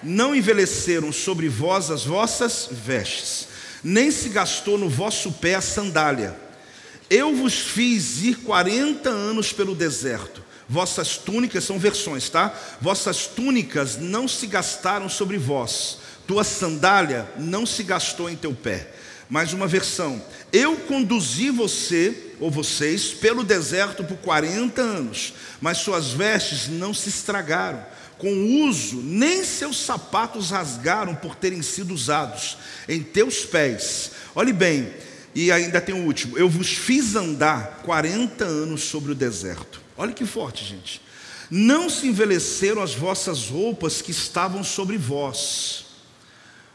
não 0.00 0.36
envelheceram 0.36 1.10
sobre 1.10 1.48
vós 1.48 1.90
as 1.90 2.04
vossas 2.04 2.68
vestes, 2.70 3.47
nem 3.82 4.10
se 4.10 4.28
gastou 4.28 4.76
no 4.78 4.88
vosso 4.88 5.32
pé 5.32 5.54
a 5.54 5.60
sandália. 5.60 6.36
Eu 7.10 7.34
vos 7.34 7.54
fiz 7.54 8.22
ir 8.22 8.36
quarenta 8.36 9.08
anos 9.10 9.52
pelo 9.52 9.74
deserto. 9.74 10.44
Vossas 10.68 11.16
túnicas 11.16 11.64
são 11.64 11.78
versões, 11.78 12.28
tá? 12.28 12.54
Vossas 12.80 13.26
túnicas 13.26 13.96
não 13.96 14.28
se 14.28 14.46
gastaram 14.46 15.08
sobre 15.08 15.38
vós. 15.38 15.98
Tua 16.26 16.44
sandália 16.44 17.26
não 17.38 17.64
se 17.64 17.82
gastou 17.82 18.28
em 18.28 18.36
teu 18.36 18.52
pé. 18.52 18.90
Mais 19.30 19.54
uma 19.54 19.66
versão. 19.66 20.22
Eu 20.52 20.76
conduzi 20.76 21.50
você 21.50 22.34
ou 22.38 22.50
vocês 22.50 23.12
pelo 23.14 23.42
deserto 23.42 24.04
por 24.04 24.18
40 24.18 24.80
anos, 24.80 25.32
mas 25.60 25.78
suas 25.78 26.10
vestes 26.10 26.68
não 26.68 26.92
se 26.92 27.08
estragaram 27.08 27.84
com 28.18 28.66
uso, 28.66 28.96
nem 28.96 29.44
seus 29.44 29.78
sapatos 29.78 30.50
rasgaram 30.50 31.14
por 31.14 31.36
terem 31.36 31.62
sido 31.62 31.94
usados 31.94 32.58
em 32.88 33.02
teus 33.02 33.44
pés. 33.44 34.10
Olhe 34.34 34.52
bem, 34.52 34.92
e 35.34 35.52
ainda 35.52 35.80
tem 35.80 35.94
o 35.94 36.04
último: 36.04 36.36
eu 36.36 36.48
vos 36.48 36.68
fiz 36.68 37.14
andar 37.14 37.82
40 37.84 38.44
anos 38.44 38.82
sobre 38.82 39.12
o 39.12 39.14
deserto. 39.14 39.80
Olha 39.96 40.12
que 40.12 40.26
forte, 40.26 40.64
gente. 40.64 41.00
Não 41.50 41.88
se 41.88 42.06
envelheceram 42.06 42.82
as 42.82 42.94
vossas 42.94 43.48
roupas 43.48 44.02
que 44.02 44.10
estavam 44.10 44.62
sobre 44.62 44.98
vós. 44.98 45.86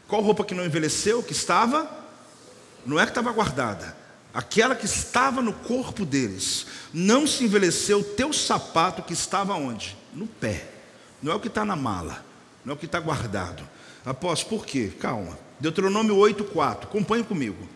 Qual 0.08 0.22
roupa 0.22 0.44
que 0.44 0.56
não 0.56 0.66
envelheceu? 0.66 1.22
Que 1.22 1.32
estava? 1.32 1.90
Não 2.86 3.00
é 3.00 3.04
que 3.04 3.12
estava 3.12 3.32
guardada. 3.32 3.96
Aquela 4.34 4.76
que 4.76 4.86
estava 4.86 5.42
no 5.42 5.54
corpo 5.54 6.06
deles. 6.06 6.66
Não 6.92 7.28
se 7.28 7.44
envelheceu 7.44 8.00
o 8.00 8.04
teu 8.04 8.34
sapato 8.34 9.04
que 9.04 9.14
estava 9.14 9.54
onde? 9.54 9.96
No 10.14 10.26
pé. 10.26 10.73
Não 11.24 11.32
é 11.32 11.36
o 11.36 11.40
que 11.40 11.48
está 11.48 11.64
na 11.64 11.76
mala, 11.78 12.24
não 12.66 12.74
é 12.74 12.76
o 12.76 12.78
que 12.78 12.86
está 12.86 13.00
guardado. 13.00 13.64
Após, 14.06 14.44
por 14.44 14.66
quê? 14.66 14.92
Calma. 15.00 15.40
Deuteronômio 15.58 16.16
8,4, 16.18 16.84
acompanhe 16.84 17.24
comigo. 17.24 17.70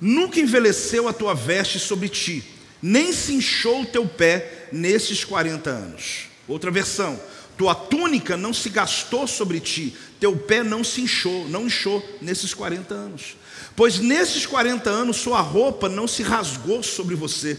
Nunca 0.00 0.40
envelheceu 0.40 1.06
a 1.06 1.12
tua 1.12 1.34
veste 1.34 1.78
sobre 1.78 2.08
ti, 2.08 2.42
nem 2.80 3.12
se 3.12 3.34
inchou 3.34 3.82
o 3.82 3.86
teu 3.86 4.08
pé 4.08 4.68
nesses 4.72 5.22
40 5.22 5.68
anos. 5.68 6.28
Outra 6.48 6.70
versão, 6.70 7.20
tua 7.58 7.74
túnica 7.74 8.36
não 8.36 8.54
se 8.54 8.70
gastou 8.70 9.26
sobre 9.26 9.60
ti, 9.60 9.94
teu 10.18 10.34
pé 10.34 10.62
não 10.62 10.82
se 10.82 11.02
inchou, 11.02 11.46
não 11.48 11.66
inchou 11.66 12.02
nesses 12.22 12.54
40 12.54 12.94
anos. 12.94 13.36
Pois 13.76 13.98
nesses 13.98 14.46
40 14.46 14.88
anos 14.88 15.18
sua 15.18 15.40
roupa 15.40 15.88
não 15.88 16.08
se 16.08 16.22
rasgou 16.22 16.82
sobre 16.82 17.14
você, 17.14 17.58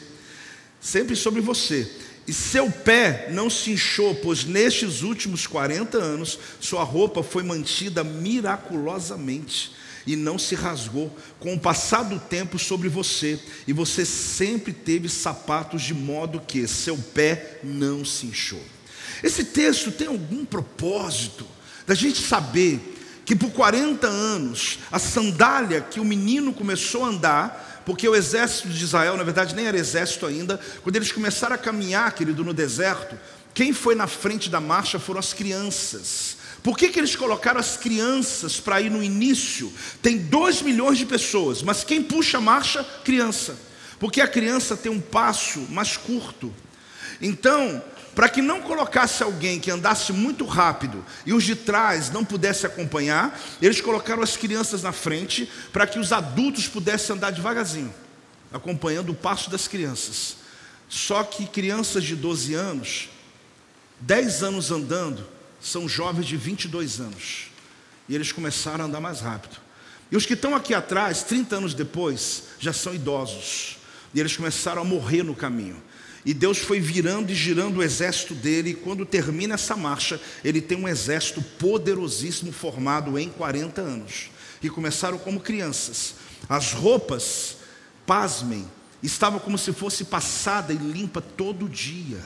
sempre 0.82 1.16
sobre 1.16 1.42
você 1.42 1.90
e 2.28 2.34
seu 2.34 2.72
pé 2.72 3.30
não 3.32 3.50
se 3.50 3.72
inchou, 3.72 4.16
pois 4.16 4.44
nestes 4.44 5.04
últimos 5.04 5.46
40 5.46 5.98
anos 5.98 6.40
sua 6.60 6.84
roupa 6.84 7.22
foi 7.22 7.44
mantida 7.44 8.04
miraculosamente 8.04 9.74
e 10.08 10.16
não 10.16 10.38
se 10.38 10.56
rasgou 10.56 11.16
com 11.40 11.54
o 11.54 11.60
passar 11.60 12.04
do 12.04 12.20
tempo 12.20 12.60
sobre 12.60 12.90
você, 12.90 13.40
e 13.68 13.74
você 13.74 14.06
sempre 14.06 14.72
teve 14.72 15.10
sapatos 15.10 15.82
de 15.82 15.94
modo 15.94 16.42
que 16.42 16.68
seu 16.68 16.98
pé 16.98 17.60
não 17.64 18.06
se 18.06 18.28
inchou. 18.28 18.62
Esse 19.24 19.46
texto 19.46 19.92
tem 19.92 20.08
algum 20.08 20.46
propósito 20.46 21.48
da 21.88 21.96
gente 21.96 22.22
saber 22.22 22.94
que 23.26 23.36
por 23.36 23.52
40 23.52 24.08
anos 24.08 24.80
a 24.92 25.00
sandália 25.00 25.82
que 25.82 26.00
o 26.00 26.06
menino 26.06 26.54
começou 26.54 27.04
a 27.04 27.08
andar 27.08 27.75
porque 27.86 28.08
o 28.08 28.15
exército 28.15 28.69
de 28.69 28.84
Israel, 28.84 29.15
na 29.15 29.24
verdade, 29.24 29.56
nem 29.56 29.67
era 29.67 29.78
exército 29.78 30.26
ainda, 30.26 30.60
quando 30.82 30.95
eles 30.95 31.12
começaram 31.12 31.56
a 31.56 31.58
caminhar, 31.58 32.12
querido, 32.13 32.43
no 32.43 32.54
deserto, 32.54 33.17
quem 33.54 33.71
foi 33.71 33.95
na 33.95 34.08
frente 34.08 34.50
da 34.50 34.60
marcha 34.60 35.00
foram 35.00 35.19
as 35.19 35.34
crianças. 35.34 36.38
Por 36.62 36.78
que, 36.78 36.89
que 36.89 37.00
eles 37.00 37.15
colocaram 37.15 37.60
as 37.60 37.78
crianças 37.78 38.60
para 38.60 38.82
ir 38.82 38.89
no 38.89 39.04
início? 39.04 39.71
Tem 40.02 40.17
dois 40.17 40.63
milhões 40.63 40.98
de 40.98 41.06
pessoas, 41.06 41.62
mas 41.62 41.84
quem 41.84 42.02
puxa 42.02 42.39
a 42.39 42.41
marcha? 42.41 42.84
Criança. 43.04 43.56
Porque 44.00 44.19
a 44.19 44.28
criança 44.28 44.76
tem 44.76 44.91
um 44.91 45.00
passo 45.00 45.60
mais 45.69 45.95
curto. 45.95 46.52
Então, 47.21 47.82
para 48.15 48.30
que 48.30 48.41
não 48.41 48.62
colocasse 48.62 49.21
alguém 49.21 49.60
que 49.60 49.69
andasse 49.69 50.13
muito 50.13 50.45
rápido 50.45 51.06
e 51.25 51.34
os 51.34 51.43
de 51.43 51.54
trás 51.54 52.10
não 52.10 52.23
pudessem 52.23 52.67
acompanhar, 52.67 53.38
eles 53.62 53.82
colocaram 53.82 54.23
as 54.23 54.38
crianças 54.38 54.82
na 54.82 54.93
frente 54.93 55.51
para 55.73 55.86
que 55.86 55.99
os 55.99 56.13
adultos 56.13 56.65
pudessem 56.65 57.13
andar 57.13 57.32
devagarzinho, 57.32 57.93
acompanhando 58.54 59.12
o 59.12 59.15
passo 59.15 59.49
das 59.49 59.67
crianças. 59.67 60.38
Só 60.88 61.23
que 61.23 61.45
crianças 61.45 62.06
de 62.06 62.15
12 62.15 62.54
anos, 62.54 63.10
10 63.99 64.43
anos 64.43 64.71
andando, 64.71 65.28
são 65.62 65.89
jovens 65.89 66.25
de 66.25 66.38
22 66.38 67.01
anos. 67.01 67.47
E 68.08 68.15
eles 68.15 68.32
começaram 68.32 68.86
a 68.86 68.88
andar 68.88 69.01
mais 69.01 69.19
rápido. 69.19 69.58
E 70.10 70.15
os 70.15 70.25
que 70.25 70.36
estão 70.36 70.56
aqui 70.56 70.73
atrás, 70.73 71.23
30 71.23 71.58
anos 71.58 71.73
depois, 71.73 72.43
já 72.60 72.71
são 72.71 72.93
idosos. 72.93 73.78
E 74.13 74.19
eles 74.19 74.38
começaram 74.38 74.84
a 74.84 74.86
morrer 74.86 75.23
no 75.23 75.36
caminho. 75.36 75.82
E 76.26 76.34
Deus 76.34 76.58
foi 76.58 76.80
virando 76.80 77.32
e 77.32 77.36
girando 77.36 77.78
o 77.78 77.84
exército 77.84 78.34
dele, 78.34 78.72
e 78.72 78.74
quando 78.74 79.06
termina 79.06 79.54
essa 79.54 79.76
marcha, 79.76 80.20
ele 80.44 80.60
tem 80.60 80.76
um 80.76 80.88
exército 80.88 81.40
poderosíssimo 81.60 82.52
formado 82.52 83.20
em 83.20 83.30
40 83.30 83.80
anos. 83.82 84.32
E 84.62 84.70
começaram 84.70 85.20
como 85.20 85.40
crianças. 85.40 86.16
As 86.50 86.74
roupas, 86.74 87.58
pasmem, 88.08 88.66
estavam 89.04 89.40
como 89.40 89.56
se 89.56 89.72
fosse 89.72 90.04
passada 90.06 90.74
e 90.74 90.78
limpa 90.78 91.22
todo 91.22 91.70
dia. 91.70 92.20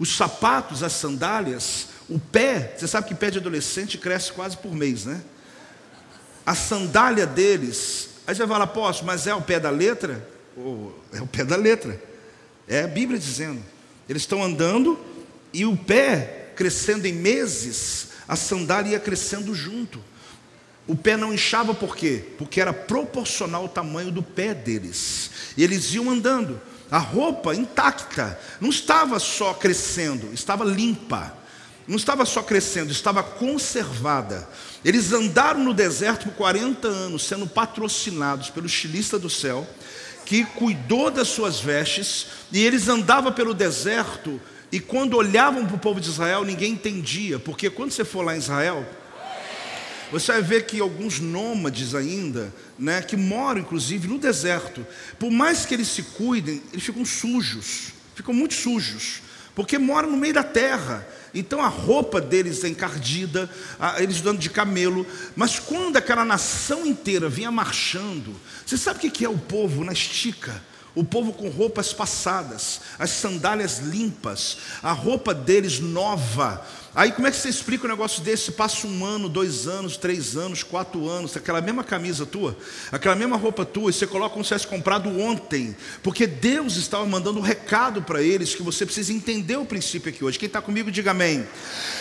Os 0.00 0.16
sapatos, 0.16 0.82
as 0.82 0.92
sandálias, 0.92 1.88
o 2.08 2.18
pé, 2.18 2.74
você 2.76 2.88
sabe 2.88 3.06
que 3.06 3.14
pé 3.14 3.30
de 3.30 3.38
adolescente 3.38 3.98
cresce 3.98 4.32
quase 4.32 4.56
por 4.56 4.74
mês, 4.74 5.04
né? 5.04 5.22
A 6.44 6.56
sandália 6.56 7.24
deles, 7.24 8.08
aí 8.26 8.34
você 8.34 8.40
vai 8.44 8.56
falar, 8.56 8.66
posso, 8.68 9.04
mas 9.04 9.28
é 9.28 9.34
o 9.34 9.42
pé 9.42 9.60
da 9.60 9.70
letra? 9.70 10.28
Oh, 10.56 10.90
é 11.12 11.22
o 11.22 11.26
pé 11.26 11.44
da 11.44 11.54
letra. 11.54 12.10
É 12.68 12.82
a 12.82 12.88
Bíblia 12.88 13.18
dizendo. 13.18 13.62
Eles 14.08 14.22
estão 14.22 14.42
andando 14.42 14.98
e 15.52 15.64
o 15.64 15.76
pé 15.76 16.52
crescendo 16.56 17.06
em 17.06 17.12
meses, 17.12 18.08
a 18.26 18.36
sandália 18.36 18.92
ia 18.92 19.00
crescendo 19.00 19.54
junto. 19.54 20.02
O 20.86 20.96
pé 20.96 21.16
não 21.16 21.32
inchava 21.32 21.74
por 21.74 21.96
quê? 21.96 22.24
Porque 22.38 22.60
era 22.60 22.72
proporcional 22.72 23.62
ao 23.62 23.68
tamanho 23.68 24.10
do 24.10 24.22
pé 24.22 24.52
deles. 24.52 25.30
E 25.56 25.62
eles 25.62 25.94
iam 25.94 26.10
andando. 26.10 26.60
A 26.90 26.98
roupa 26.98 27.54
intacta, 27.54 28.38
não 28.60 28.68
estava 28.68 29.18
só 29.18 29.54
crescendo, 29.54 30.30
estava 30.34 30.64
limpa. 30.64 31.34
Não 31.86 31.96
estava 31.96 32.24
só 32.24 32.42
crescendo, 32.42 32.92
estava 32.92 33.22
conservada. 33.22 34.48
Eles 34.84 35.12
andaram 35.12 35.64
no 35.64 35.74
deserto 35.74 36.26
por 36.26 36.34
40 36.34 36.86
anos, 36.86 37.26
sendo 37.26 37.46
patrocinados 37.46 38.50
pelo 38.50 38.66
estilista 38.66 39.18
do 39.18 39.30
céu, 39.30 39.66
que 40.32 40.46
cuidou 40.46 41.10
das 41.10 41.28
suas 41.28 41.60
vestes, 41.60 42.26
e 42.50 42.64
eles 42.64 42.88
andavam 42.88 43.30
pelo 43.30 43.52
deserto, 43.52 44.40
e 44.72 44.80
quando 44.80 45.18
olhavam 45.18 45.66
para 45.66 45.76
o 45.76 45.78
povo 45.78 46.00
de 46.00 46.08
Israel, 46.08 46.42
ninguém 46.42 46.72
entendia, 46.72 47.38
porque 47.38 47.68
quando 47.68 47.90
você 47.90 48.02
for 48.02 48.24
lá 48.24 48.34
em 48.34 48.38
Israel, 48.38 48.82
você 50.10 50.32
vai 50.32 50.40
ver 50.40 50.64
que 50.64 50.80
alguns 50.80 51.20
nômades 51.20 51.94
ainda, 51.94 52.50
né, 52.78 53.02
que 53.02 53.14
moram 53.14 53.60
inclusive 53.60 54.08
no 54.08 54.18
deserto, 54.18 54.86
por 55.18 55.30
mais 55.30 55.66
que 55.66 55.74
eles 55.74 55.88
se 55.88 56.02
cuidem, 56.02 56.62
eles 56.72 56.82
ficam 56.82 57.04
sujos, 57.04 57.92
ficam 58.14 58.32
muito 58.32 58.54
sujos, 58.54 59.20
porque 59.54 59.76
moram 59.76 60.10
no 60.10 60.16
meio 60.16 60.32
da 60.32 60.42
terra. 60.42 61.06
Então 61.34 61.62
a 61.62 61.68
roupa 61.68 62.20
deles 62.20 62.62
é 62.64 62.68
encardida, 62.68 63.48
eles 63.98 64.20
andam 64.20 64.36
de 64.36 64.50
camelo. 64.50 65.06
Mas 65.34 65.58
quando 65.58 65.96
aquela 65.96 66.24
nação 66.24 66.86
inteira 66.86 67.28
vinha 67.28 67.50
marchando, 67.50 68.34
você 68.66 68.76
sabe 68.76 69.06
o 69.06 69.10
que 69.10 69.24
é 69.24 69.28
o 69.28 69.38
povo 69.38 69.84
na 69.84 69.92
estica? 69.92 70.62
O 70.94 71.02
povo 71.02 71.32
com 71.32 71.48
roupas 71.48 71.92
passadas, 71.92 72.80
as 72.98 73.10
sandálias 73.10 73.78
limpas, 73.78 74.58
a 74.82 74.92
roupa 74.92 75.32
deles 75.32 75.80
nova, 75.80 76.62
Aí 76.94 77.10
como 77.10 77.26
é 77.26 77.30
que 77.30 77.38
você 77.38 77.48
explica 77.48 77.86
um 77.86 77.88
negócio 77.88 78.22
desse? 78.22 78.52
Passa 78.52 78.86
um 78.86 79.02
ano, 79.02 79.26
dois 79.26 79.66
anos, 79.66 79.96
três 79.96 80.36
anos, 80.36 80.62
quatro 80.62 81.08
anos, 81.08 81.34
aquela 81.34 81.62
mesma 81.62 81.82
camisa 81.82 82.26
tua, 82.26 82.54
aquela 82.90 83.14
mesma 83.14 83.38
roupa 83.38 83.64
tua, 83.64 83.88
e 83.88 83.94
você 83.94 84.06
coloca 84.06 84.34
como 84.34 84.44
se 84.44 84.48
tivesse 84.48 84.66
comprado 84.66 85.08
ontem, 85.18 85.74
porque 86.02 86.26
Deus 86.26 86.76
estava 86.76 87.06
mandando 87.06 87.38
um 87.38 87.42
recado 87.42 88.02
para 88.02 88.22
eles 88.22 88.54
que 88.54 88.62
você 88.62 88.84
precisa 88.84 89.10
entender 89.10 89.56
o 89.56 89.64
princípio 89.64 90.10
aqui 90.10 90.22
hoje. 90.22 90.38
Quem 90.38 90.48
está 90.48 90.60
comigo, 90.60 90.90
diga 90.90 91.12
amém. 91.12 91.48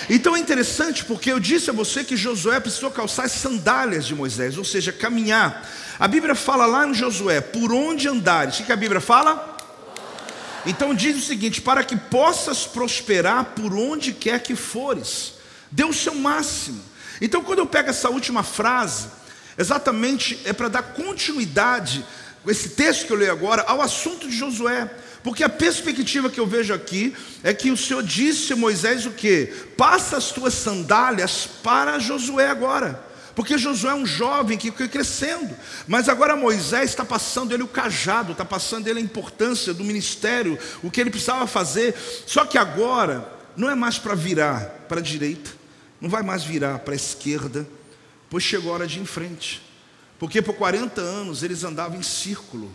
Então 0.09 0.35
é 0.35 0.39
interessante 0.39 1.05
porque 1.05 1.31
eu 1.31 1.39
disse 1.39 1.69
a 1.69 1.73
você 1.73 2.03
que 2.03 2.17
Josué 2.17 2.59
precisou 2.59 2.91
calçar 2.91 3.23
as 3.23 3.31
sandálias 3.31 4.05
de 4.05 4.13
Moisés, 4.13 4.57
ou 4.57 4.65
seja, 4.65 4.91
caminhar. 4.91 5.69
A 6.01 6.07
Bíblia 6.07 6.33
fala 6.33 6.65
lá 6.65 6.87
em 6.87 6.95
Josué, 6.95 7.39
por 7.41 7.71
onde 7.71 8.07
andares. 8.07 8.59
O 8.59 8.63
que 8.63 8.71
a 8.71 8.75
Bíblia 8.75 8.99
fala? 8.99 9.55
Então 10.65 10.95
diz 10.95 11.15
o 11.15 11.21
seguinte: 11.21 11.61
para 11.61 11.83
que 11.83 11.95
possas 11.95 12.65
prosperar 12.65 13.53
por 13.55 13.71
onde 13.71 14.11
quer 14.11 14.41
que 14.41 14.55
fores, 14.55 15.33
dê 15.69 15.83
o 15.83 15.93
seu 15.93 16.15
máximo. 16.15 16.83
Então, 17.21 17.43
quando 17.43 17.59
eu 17.59 17.67
pego 17.67 17.91
essa 17.91 18.09
última 18.09 18.41
frase, 18.41 19.09
exatamente 19.55 20.39
é 20.43 20.51
para 20.51 20.69
dar 20.69 20.81
continuidade 20.81 22.03
esse 22.47 22.69
texto 22.69 23.05
que 23.05 23.13
eu 23.13 23.17
leio 23.17 23.31
agora, 23.31 23.61
ao 23.67 23.79
assunto 23.79 24.27
de 24.27 24.35
Josué. 24.35 24.89
Porque 25.21 25.43
a 25.43 25.49
perspectiva 25.49 26.31
que 26.31 26.39
eu 26.39 26.47
vejo 26.47 26.73
aqui 26.73 27.15
é 27.43 27.53
que 27.53 27.69
o 27.69 27.77
Senhor 27.77 28.01
disse 28.01 28.53
a 28.53 28.55
Moisés 28.55 29.05
o 29.05 29.11
que? 29.11 29.53
Passa 29.77 30.17
as 30.17 30.31
tuas 30.31 30.55
sandálias 30.55 31.47
para 31.61 31.99
Josué 31.99 32.47
agora. 32.47 33.10
Porque 33.35 33.57
Josué 33.57 33.91
é 33.91 33.95
um 33.95 34.05
jovem 34.05 34.57
que 34.57 34.71
foi 34.71 34.87
crescendo, 34.87 35.55
mas 35.87 36.09
agora 36.09 36.35
Moisés 36.35 36.89
está 36.89 37.05
passando 37.05 37.53
ele 37.53 37.63
o 37.63 37.67
cajado, 37.67 38.33
está 38.33 38.43
passando 38.43 38.87
ele 38.87 38.99
a 38.99 39.03
importância 39.03 39.73
do 39.73 39.83
ministério, 39.83 40.59
o 40.83 40.91
que 40.91 40.99
ele 40.99 41.09
precisava 41.09 41.47
fazer. 41.47 41.95
Só 42.25 42.45
que 42.45 42.57
agora 42.57 43.27
não 43.55 43.69
é 43.69 43.75
mais 43.75 43.97
para 43.97 44.15
virar 44.15 44.85
para 44.87 44.99
a 44.99 45.03
direita, 45.03 45.51
não 45.99 46.09
vai 46.09 46.23
mais 46.23 46.43
virar 46.43 46.79
para 46.79 46.93
a 46.93 46.95
esquerda, 46.95 47.67
pois 48.29 48.43
chegou 48.43 48.71
a 48.71 48.75
hora 48.75 48.87
de 48.87 48.99
ir 48.99 49.01
em 49.01 49.05
frente. 49.05 49.61
Porque 50.19 50.41
por 50.41 50.55
40 50.55 51.01
anos 51.01 51.41
eles 51.41 51.63
andavam 51.63 51.97
em 51.97 52.03
círculo, 52.03 52.71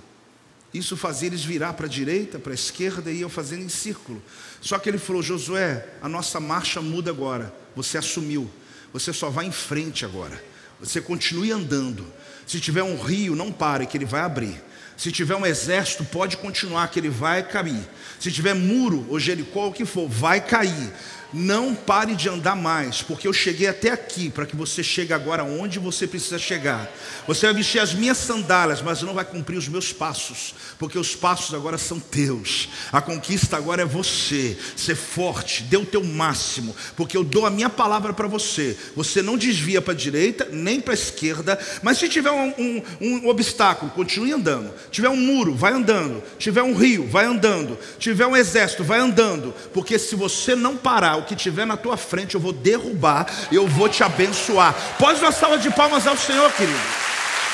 isso 0.73 0.97
fazia 0.97 1.29
eles 1.29 1.45
virar 1.45 1.73
para 1.73 1.87
a 1.87 1.89
direita, 1.89 2.39
para 2.39 2.53
a 2.53 2.55
esquerda 2.55 3.11
e 3.11 3.21
iam 3.21 3.31
fazendo 3.31 3.63
em 3.63 3.69
círculo. 3.69 4.23
Só 4.61 4.79
que 4.79 4.89
ele 4.89 4.99
falou: 4.99 5.23
Josué, 5.23 5.87
a 6.03 6.09
nossa 6.09 6.41
marcha 6.41 6.83
muda 6.83 7.11
agora. 7.11 7.55
Você 7.75 7.97
assumiu. 7.97 8.51
Você 8.99 9.13
só 9.13 9.29
vai 9.29 9.45
em 9.45 9.53
frente 9.53 10.07
agora. 10.07 10.43
Você 10.81 11.03
continue 11.03 11.53
andando. 11.53 12.07
Se 12.47 12.59
tiver 12.59 12.83
um 12.83 12.99
rio, 12.99 13.37
não 13.37 13.53
pare, 13.53 13.85
que 13.85 13.95
ele 13.95 14.07
vai 14.07 14.23
abrir. 14.23 14.59
Se 14.97 15.13
tiver 15.13 15.37
um 15.37 15.45
exército, 15.45 16.03
pode 16.03 16.39
continuar, 16.39 16.89
que 16.89 16.99
ele 16.99 17.11
vai 17.11 17.47
cair. 17.47 17.87
Se 18.19 18.33
tiver 18.33 18.55
muro 18.55 19.07
ou 19.11 19.21
Jericó, 19.21 19.67
o 19.67 19.73
que 19.73 19.85
for, 19.85 20.09
vai 20.09 20.41
cair. 20.41 20.91
Não 21.39 21.75
pare 21.75 22.15
de 22.15 22.31
andar 22.31 22.57
mais, 22.57 23.03
porque 23.03 23.29
eu 23.29 23.33
cheguei 23.33 23.69
até 23.69 23.91
aqui 23.91 24.31
para 24.31 24.47
que 24.47 24.57
você 24.57 24.83
chegue 24.83 25.13
agora 25.13 25.45
onde 25.45 25.79
você 25.79 26.07
precisa 26.07 26.39
chegar. 26.39 26.91
Você 27.27 27.45
vai 27.45 27.57
vestir 27.57 27.79
as 27.79 27.93
minhas 27.93 28.17
sandálias, 28.17 28.81
mas 28.81 29.03
não 29.03 29.13
vai 29.13 29.23
cumprir 29.23 29.59
os 29.59 29.69
meus 29.69 29.93
passos, 29.93 30.55
porque 30.79 30.99
os 30.99 31.15
passos 31.15 31.53
agora 31.53 31.77
são 31.77 32.01
teus. 32.01 32.71
A 32.91 33.03
conquista 33.03 33.55
agora 33.55 33.83
é 33.83 33.85
você. 33.85 34.57
Ser 34.75 34.95
forte, 34.95 35.63
dê 35.65 35.77
o 35.77 35.85
teu 35.85 36.03
máximo, 36.03 36.75
porque 36.97 37.19
eu 37.19 37.23
dou 37.23 37.45
a 37.45 37.51
minha 37.51 37.69
palavra 37.69 38.15
para 38.15 38.27
você. 38.27 38.75
Você 38.97 39.21
não 39.21 39.37
desvia 39.37 39.83
para 39.83 39.93
a 39.93 39.97
direita 39.97 40.49
nem 40.51 40.81
para 40.81 40.95
a 40.95 40.95
esquerda, 40.95 41.59
mas 41.83 41.99
se 41.99 42.09
tiver 42.09 42.31
um, 42.31 42.55
um, 42.57 42.83
um 42.99 43.29
obstáculo, 43.29 43.91
continue 43.91 44.33
andando. 44.33 44.73
Tiver 44.91 45.11
um 45.11 45.17
muro, 45.19 45.55
vai 45.55 45.75
andando. 45.75 46.23
Tiver 46.39 46.63
um 46.63 46.75
rio, 46.75 47.07
vai 47.07 47.27
andando. 47.27 47.79
Tiver 47.99 48.27
um 48.27 48.35
exército, 48.35 48.83
vai 48.83 49.01
andando, 49.01 49.53
porque 49.75 49.99
se 49.99 50.15
você 50.15 50.55
não 50.55 50.79
parar 50.79 51.26
que 51.27 51.37
tiver 51.37 51.67
na 51.67 51.77
tua 51.77 51.97
frente 51.97 52.35
eu 52.35 52.41
vou 52.41 52.53
derrubar, 52.53 53.27
eu 53.53 53.67
vou 53.67 53.89
te 53.89 54.03
abençoar. 54.03 54.75
Pode 54.99 55.21
uma 55.21 55.33
salva 55.33 55.59
de 55.59 55.71
palmas 55.71 56.07
ao 56.07 56.17
Senhor, 56.17 56.51
querido. 56.53 56.79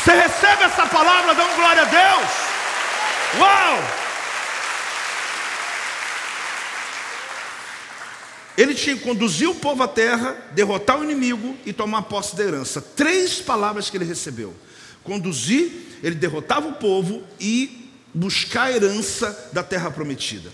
Você 0.02 0.12
recebe 0.12 0.64
essa 0.64 0.86
palavra, 0.86 1.34
dá 1.34 1.44
um 1.44 1.56
glória 1.56 1.82
a 1.82 1.84
Deus. 1.84 2.30
Uau! 3.38 4.02
Ele 8.56 8.74
tinha 8.74 8.96
que 8.96 9.02
conduzir 9.02 9.48
o 9.48 9.54
povo 9.54 9.82
à 9.82 9.88
terra, 9.88 10.36
derrotar 10.52 11.00
o 11.00 11.04
inimigo 11.04 11.56
e 11.64 11.72
tomar 11.72 12.02
posse 12.02 12.36
da 12.36 12.44
herança. 12.44 12.80
Três 12.80 13.40
palavras 13.40 13.88
que 13.88 13.96
ele 13.96 14.04
recebeu: 14.04 14.54
conduzir, 15.02 15.70
ele 16.02 16.14
derrotava 16.14 16.68
o 16.68 16.74
povo 16.74 17.22
e 17.40 17.90
buscar 18.12 18.64
a 18.64 18.72
herança 18.72 19.50
da 19.52 19.62
terra 19.62 19.90
prometida. 19.90 20.50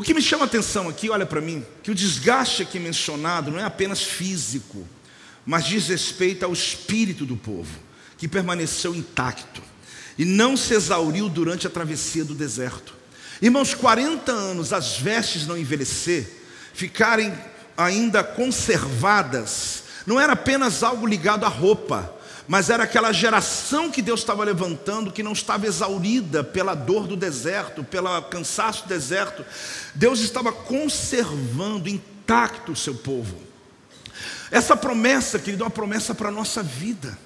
O 0.00 0.02
que 0.02 0.14
me 0.14 0.22
chama 0.22 0.44
a 0.44 0.46
atenção 0.46 0.88
aqui, 0.88 1.10
olha 1.10 1.26
para 1.26 1.42
mim, 1.42 1.62
que 1.82 1.90
o 1.90 1.94
desgaste 1.94 2.62
aqui 2.62 2.78
mencionado 2.78 3.50
não 3.50 3.58
é 3.58 3.64
apenas 3.64 4.02
físico, 4.02 4.88
mas 5.44 5.66
diz 5.66 5.88
respeito 5.88 6.42
ao 6.42 6.54
espírito 6.54 7.26
do 7.26 7.36
povo, 7.36 7.78
que 8.16 8.26
permaneceu 8.26 8.94
intacto 8.94 9.62
e 10.16 10.24
não 10.24 10.56
se 10.56 10.72
exauriu 10.72 11.28
durante 11.28 11.66
a 11.66 11.70
travessia 11.70 12.24
do 12.24 12.34
deserto. 12.34 12.94
Irmãos, 13.42 13.74
40 13.74 14.32
anos 14.32 14.72
as 14.72 14.96
vestes 14.96 15.46
não 15.46 15.58
envelhecer, 15.58 16.26
ficarem 16.72 17.34
ainda 17.76 18.24
conservadas, 18.24 19.82
não 20.06 20.18
era 20.18 20.32
apenas 20.32 20.82
algo 20.82 21.06
ligado 21.06 21.44
à 21.44 21.48
roupa, 21.48 22.10
mas 22.50 22.68
era 22.68 22.82
aquela 22.82 23.12
geração 23.12 23.92
que 23.92 24.02
Deus 24.02 24.18
estava 24.18 24.42
levantando 24.42 25.12
que 25.12 25.22
não 25.22 25.30
estava 25.30 25.68
exaurida 25.68 26.42
pela 26.42 26.74
dor 26.74 27.06
do 27.06 27.16
deserto, 27.16 27.84
pelo 27.84 28.20
cansaço 28.22 28.82
do 28.82 28.88
deserto. 28.88 29.46
Deus 29.94 30.18
estava 30.18 30.50
conservando 30.50 31.88
intacto 31.88 32.72
o 32.72 32.76
seu 32.76 32.96
povo. 32.96 33.40
Essa 34.50 34.76
promessa, 34.76 35.38
querido, 35.38 35.62
é 35.62 35.66
uma 35.66 35.70
promessa 35.70 36.12
para 36.12 36.28
a 36.28 36.32
nossa 36.32 36.60
vida. 36.60 37.16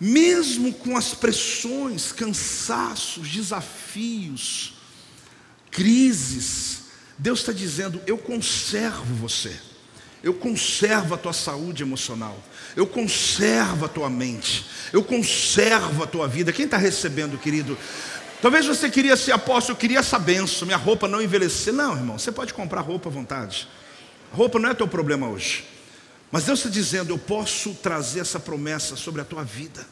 Mesmo 0.00 0.74
com 0.74 0.96
as 0.96 1.14
pressões, 1.14 2.10
cansaços, 2.10 3.28
desafios, 3.28 4.74
crises, 5.70 6.86
Deus 7.16 7.38
está 7.38 7.52
dizendo: 7.52 8.02
Eu 8.08 8.18
conservo 8.18 9.14
você, 9.14 9.56
eu 10.22 10.32
conservo 10.32 11.14
a 11.14 11.18
tua 11.18 11.32
saúde 11.32 11.82
emocional, 11.82 12.38
eu 12.76 12.86
conservo 12.86 13.84
a 13.84 13.88
tua 13.88 14.08
mente, 14.08 14.64
eu 14.92 15.02
conservo 15.02 16.04
a 16.04 16.06
tua 16.06 16.28
vida. 16.28 16.52
Quem 16.52 16.64
está 16.64 16.76
recebendo, 16.76 17.36
querido? 17.38 17.76
Talvez 18.40 18.66
você 18.66 18.88
queria 18.90 19.16
ser 19.16 19.32
apóstolo, 19.32 19.76
eu 19.76 19.80
queria 19.80 19.98
essa 19.98 20.18
benção, 20.18 20.66
minha 20.66 20.78
roupa 20.78 21.08
não 21.08 21.22
envelhecer. 21.22 21.72
Não, 21.72 21.96
irmão, 21.96 22.18
você 22.18 22.30
pode 22.30 22.54
comprar 22.54 22.80
roupa 22.80 23.08
à 23.08 23.12
vontade. 23.12 23.68
Roupa 24.32 24.58
não 24.58 24.70
é 24.70 24.74
teu 24.74 24.88
problema 24.88 25.28
hoje. 25.28 25.64
Mas 26.30 26.44
Deus 26.44 26.60
está 26.60 26.70
dizendo: 26.70 27.12
eu 27.12 27.18
posso 27.18 27.74
trazer 27.74 28.20
essa 28.20 28.40
promessa 28.40 28.96
sobre 28.96 29.20
a 29.20 29.24
tua 29.24 29.44
vida. 29.44 29.86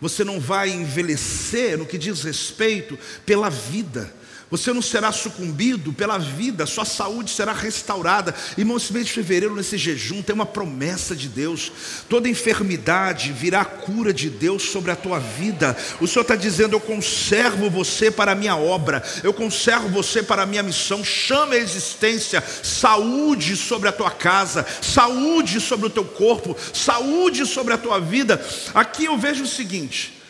Você 0.00 0.24
não 0.24 0.40
vai 0.40 0.70
envelhecer 0.70 1.76
no 1.76 1.86
que 1.86 1.98
diz 1.98 2.22
respeito 2.22 2.98
pela 3.26 3.50
vida 3.50 4.12
você 4.50 4.72
não 4.72 4.82
será 4.82 5.12
sucumbido 5.12 5.92
pela 5.92 6.18
vida, 6.18 6.66
sua 6.66 6.84
saúde 6.84 7.30
será 7.30 7.52
restaurada. 7.52 8.34
Irmão, 8.58 8.76
esse 8.76 8.92
mês 8.92 9.06
de 9.06 9.12
fevereiro, 9.12 9.54
nesse 9.54 9.78
jejum, 9.78 10.22
tem 10.22 10.34
uma 10.34 10.44
promessa 10.44 11.14
de 11.14 11.28
Deus. 11.28 11.70
Toda 12.08 12.28
enfermidade 12.28 13.32
virá 13.32 13.64
cura 13.64 14.12
de 14.12 14.28
Deus 14.28 14.64
sobre 14.64 14.90
a 14.90 14.96
tua 14.96 15.20
vida. 15.20 15.76
O 16.00 16.06
Senhor 16.08 16.22
está 16.22 16.34
dizendo: 16.34 16.74
Eu 16.74 16.80
conservo 16.80 17.70
você 17.70 18.10
para 18.10 18.32
a 18.32 18.34
minha 18.34 18.56
obra, 18.56 19.04
eu 19.22 19.32
conservo 19.32 19.88
você 19.88 20.20
para 20.20 20.42
a 20.42 20.46
minha 20.46 20.64
missão. 20.64 21.04
Chama 21.04 21.54
a 21.54 21.58
existência, 21.58 22.42
saúde 22.62 23.56
sobre 23.56 23.88
a 23.88 23.92
tua 23.92 24.10
casa, 24.10 24.66
saúde 24.82 25.60
sobre 25.60 25.86
o 25.86 25.90
teu 25.90 26.04
corpo, 26.04 26.56
saúde 26.74 27.46
sobre 27.46 27.72
a 27.72 27.78
tua 27.78 28.00
vida. 28.00 28.44
Aqui 28.74 29.04
eu 29.04 29.16
vejo 29.16 29.44
o 29.44 29.46
seguinte: 29.46 30.20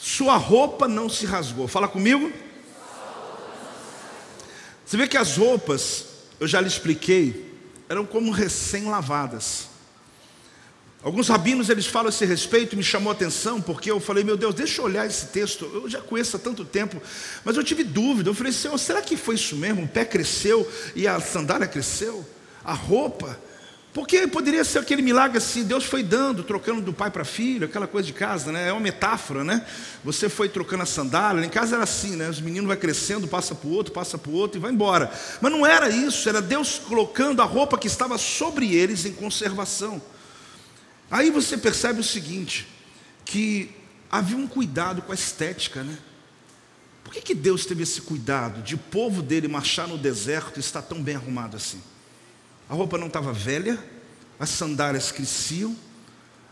sua 0.00 0.36
roupa 0.36 0.88
não 0.88 1.10
se 1.10 1.26
rasgou. 1.26 1.68
Fala 1.68 1.86
comigo. 1.86 2.45
Você 4.86 4.96
vê 4.96 5.08
que 5.08 5.16
as 5.16 5.36
roupas, 5.36 6.04
eu 6.38 6.46
já 6.46 6.60
lhe 6.60 6.68
expliquei, 6.68 7.52
eram 7.88 8.06
como 8.06 8.30
recém-lavadas. 8.30 9.66
Alguns 11.02 11.28
rabinos 11.28 11.68
eles 11.68 11.86
falam 11.86 12.06
a 12.06 12.10
esse 12.10 12.24
respeito 12.24 12.74
e 12.74 12.76
me 12.76 12.84
chamou 12.84 13.10
a 13.10 13.12
atenção, 13.12 13.60
porque 13.60 13.90
eu 13.90 13.98
falei, 13.98 14.22
meu 14.22 14.36
Deus, 14.36 14.54
deixa 14.54 14.80
eu 14.80 14.84
olhar 14.84 15.04
esse 15.04 15.26
texto, 15.26 15.68
eu 15.72 15.88
já 15.88 16.00
conheço 16.00 16.36
há 16.36 16.38
tanto 16.38 16.64
tempo, 16.64 17.02
mas 17.44 17.56
eu 17.56 17.64
tive 17.64 17.82
dúvida, 17.82 18.30
eu 18.30 18.34
falei, 18.34 18.52
Senhor, 18.52 18.78
será 18.78 19.02
que 19.02 19.16
foi 19.16 19.34
isso 19.34 19.56
mesmo? 19.56 19.84
O 19.84 19.88
pé 19.88 20.04
cresceu 20.04 20.68
e 20.94 21.06
a 21.06 21.20
sandália 21.20 21.66
cresceu? 21.66 22.24
A 22.64 22.72
roupa? 22.72 23.38
Porque 23.96 24.26
poderia 24.26 24.62
ser 24.62 24.80
aquele 24.80 25.00
milagre 25.00 25.38
assim, 25.38 25.64
Deus 25.64 25.82
foi 25.82 26.02
dando, 26.02 26.44
trocando 26.44 26.82
do 26.82 26.92
pai 26.92 27.10
para 27.10 27.24
filho, 27.24 27.64
aquela 27.64 27.86
coisa 27.86 28.06
de 28.06 28.12
casa, 28.12 28.52
né? 28.52 28.68
É 28.68 28.70
uma 28.70 28.78
metáfora, 28.82 29.42
né? 29.42 29.66
Você 30.04 30.28
foi 30.28 30.50
trocando 30.50 30.82
a 30.82 30.86
sandália, 30.86 31.42
em 31.42 31.48
casa 31.48 31.76
era 31.76 31.84
assim, 31.84 32.14
né? 32.14 32.28
Os 32.28 32.38
meninos 32.38 32.68
vai 32.68 32.76
crescendo, 32.76 33.26
passa 33.26 33.54
para 33.54 33.66
o 33.66 33.72
outro, 33.72 33.94
passa 33.94 34.18
para 34.18 34.30
o 34.30 34.34
outro 34.34 34.58
e 34.58 34.60
vai 34.60 34.70
embora. 34.70 35.10
Mas 35.40 35.50
não 35.50 35.64
era 35.64 35.88
isso, 35.88 36.28
era 36.28 36.42
Deus 36.42 36.78
colocando 36.78 37.40
a 37.40 37.46
roupa 37.46 37.78
que 37.78 37.86
estava 37.86 38.18
sobre 38.18 38.74
eles 38.74 39.06
em 39.06 39.12
conservação. 39.12 40.02
Aí 41.10 41.30
você 41.30 41.56
percebe 41.56 42.00
o 42.00 42.04
seguinte, 42.04 42.68
que 43.24 43.70
havia 44.10 44.36
um 44.36 44.46
cuidado 44.46 45.00
com 45.00 45.12
a 45.12 45.14
estética, 45.14 45.82
né? 45.82 45.96
Por 47.02 47.14
que, 47.14 47.22
que 47.22 47.34
Deus 47.34 47.64
teve 47.64 47.84
esse 47.84 48.02
cuidado 48.02 48.60
de 48.60 48.74
o 48.74 48.78
povo 48.78 49.22
dele 49.22 49.48
marchar 49.48 49.88
no 49.88 49.96
deserto 49.96 50.58
e 50.58 50.60
estar 50.60 50.82
tão 50.82 51.02
bem 51.02 51.16
arrumado 51.16 51.56
assim? 51.56 51.80
A 52.68 52.74
roupa 52.74 52.98
não 52.98 53.06
estava 53.06 53.32
velha, 53.32 53.78
as 54.38 54.50
sandálias 54.50 55.12
cresciam, 55.12 55.76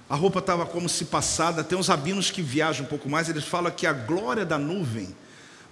a 0.08 0.14
roupa 0.14 0.38
estava 0.38 0.64
como 0.64 0.88
se 0.88 1.06
passada. 1.06 1.64
Tem 1.64 1.76
uns 1.76 1.88
rabinos 1.88 2.30
que 2.30 2.42
viajam 2.42 2.86
um 2.86 2.88
pouco 2.88 3.08
mais, 3.08 3.28
eles 3.28 3.44
falam 3.44 3.72
que 3.72 3.86
a 3.86 3.92
glória 3.92 4.44
da 4.44 4.58
nuvem 4.58 5.14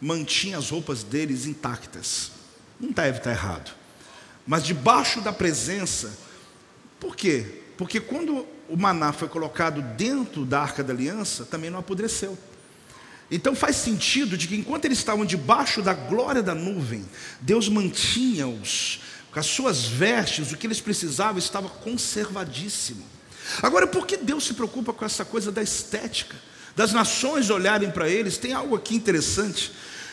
mantinha 0.01 0.59
as 0.59 0.71
roupas 0.71 1.03
deles 1.03 1.47
intactas. 1.47 2.33
Não 2.81 2.91
deve 2.91 3.19
estar 3.19 3.31
errado. 3.31 3.73
Mas 4.47 4.65
debaixo 4.65 5.21
da 5.21 5.33
presença, 5.33 6.19
por 6.99 7.15
quê? 7.15 7.63
Porque 7.77 8.01
quando 8.01 8.45
o 8.69 8.77
maná 8.77 9.13
foi 9.13 9.29
colocado 9.29 9.81
dentro 9.97 10.45
da 10.45 10.61
arca 10.61 10.83
da 10.83 10.93
aliança, 10.93 11.45
também 11.45 11.71
não 11.71 11.79
apodreceu. 11.79 12.37
Então 13.31 13.55
faz 13.55 13.77
sentido 13.77 14.37
de 14.37 14.49
que 14.49 14.57
enquanto 14.57 14.85
eles 14.85 14.99
estavam 14.99 15.25
debaixo 15.25 15.81
da 15.81 15.95
glória 15.95 16.43
da 16.43 16.55
nuvem, 16.55 17.05
Deus 17.41 17.69
mantinha-os 17.69 19.01
com 19.33 19.41
as 19.41 19.47
suas 19.47 19.85
vestes, 19.87 20.53
o 20.53 20.57
que 20.57 20.67
eles 20.67 20.81
precisavam 20.81 21.39
estava 21.39 21.69
conservadíssimo. 21.69 23.05
Agora, 23.63 23.87
por 23.87 24.07
que 24.07 24.17
Deus 24.17 24.45
se 24.45 24.55
preocupa 24.55 24.93
com 24.93 25.05
essa 25.05 25.25
coisa 25.25 25.51
da 25.51 25.63
estética? 25.63 26.37
das 26.75 26.93
nações 26.93 27.51
olharem 27.51 27.91
para 27.91 28.09
eles. 28.09 28.39
Tem 28.39 28.53
algo 28.53 28.77
aqui 28.77 28.95
interessante. 28.95 29.73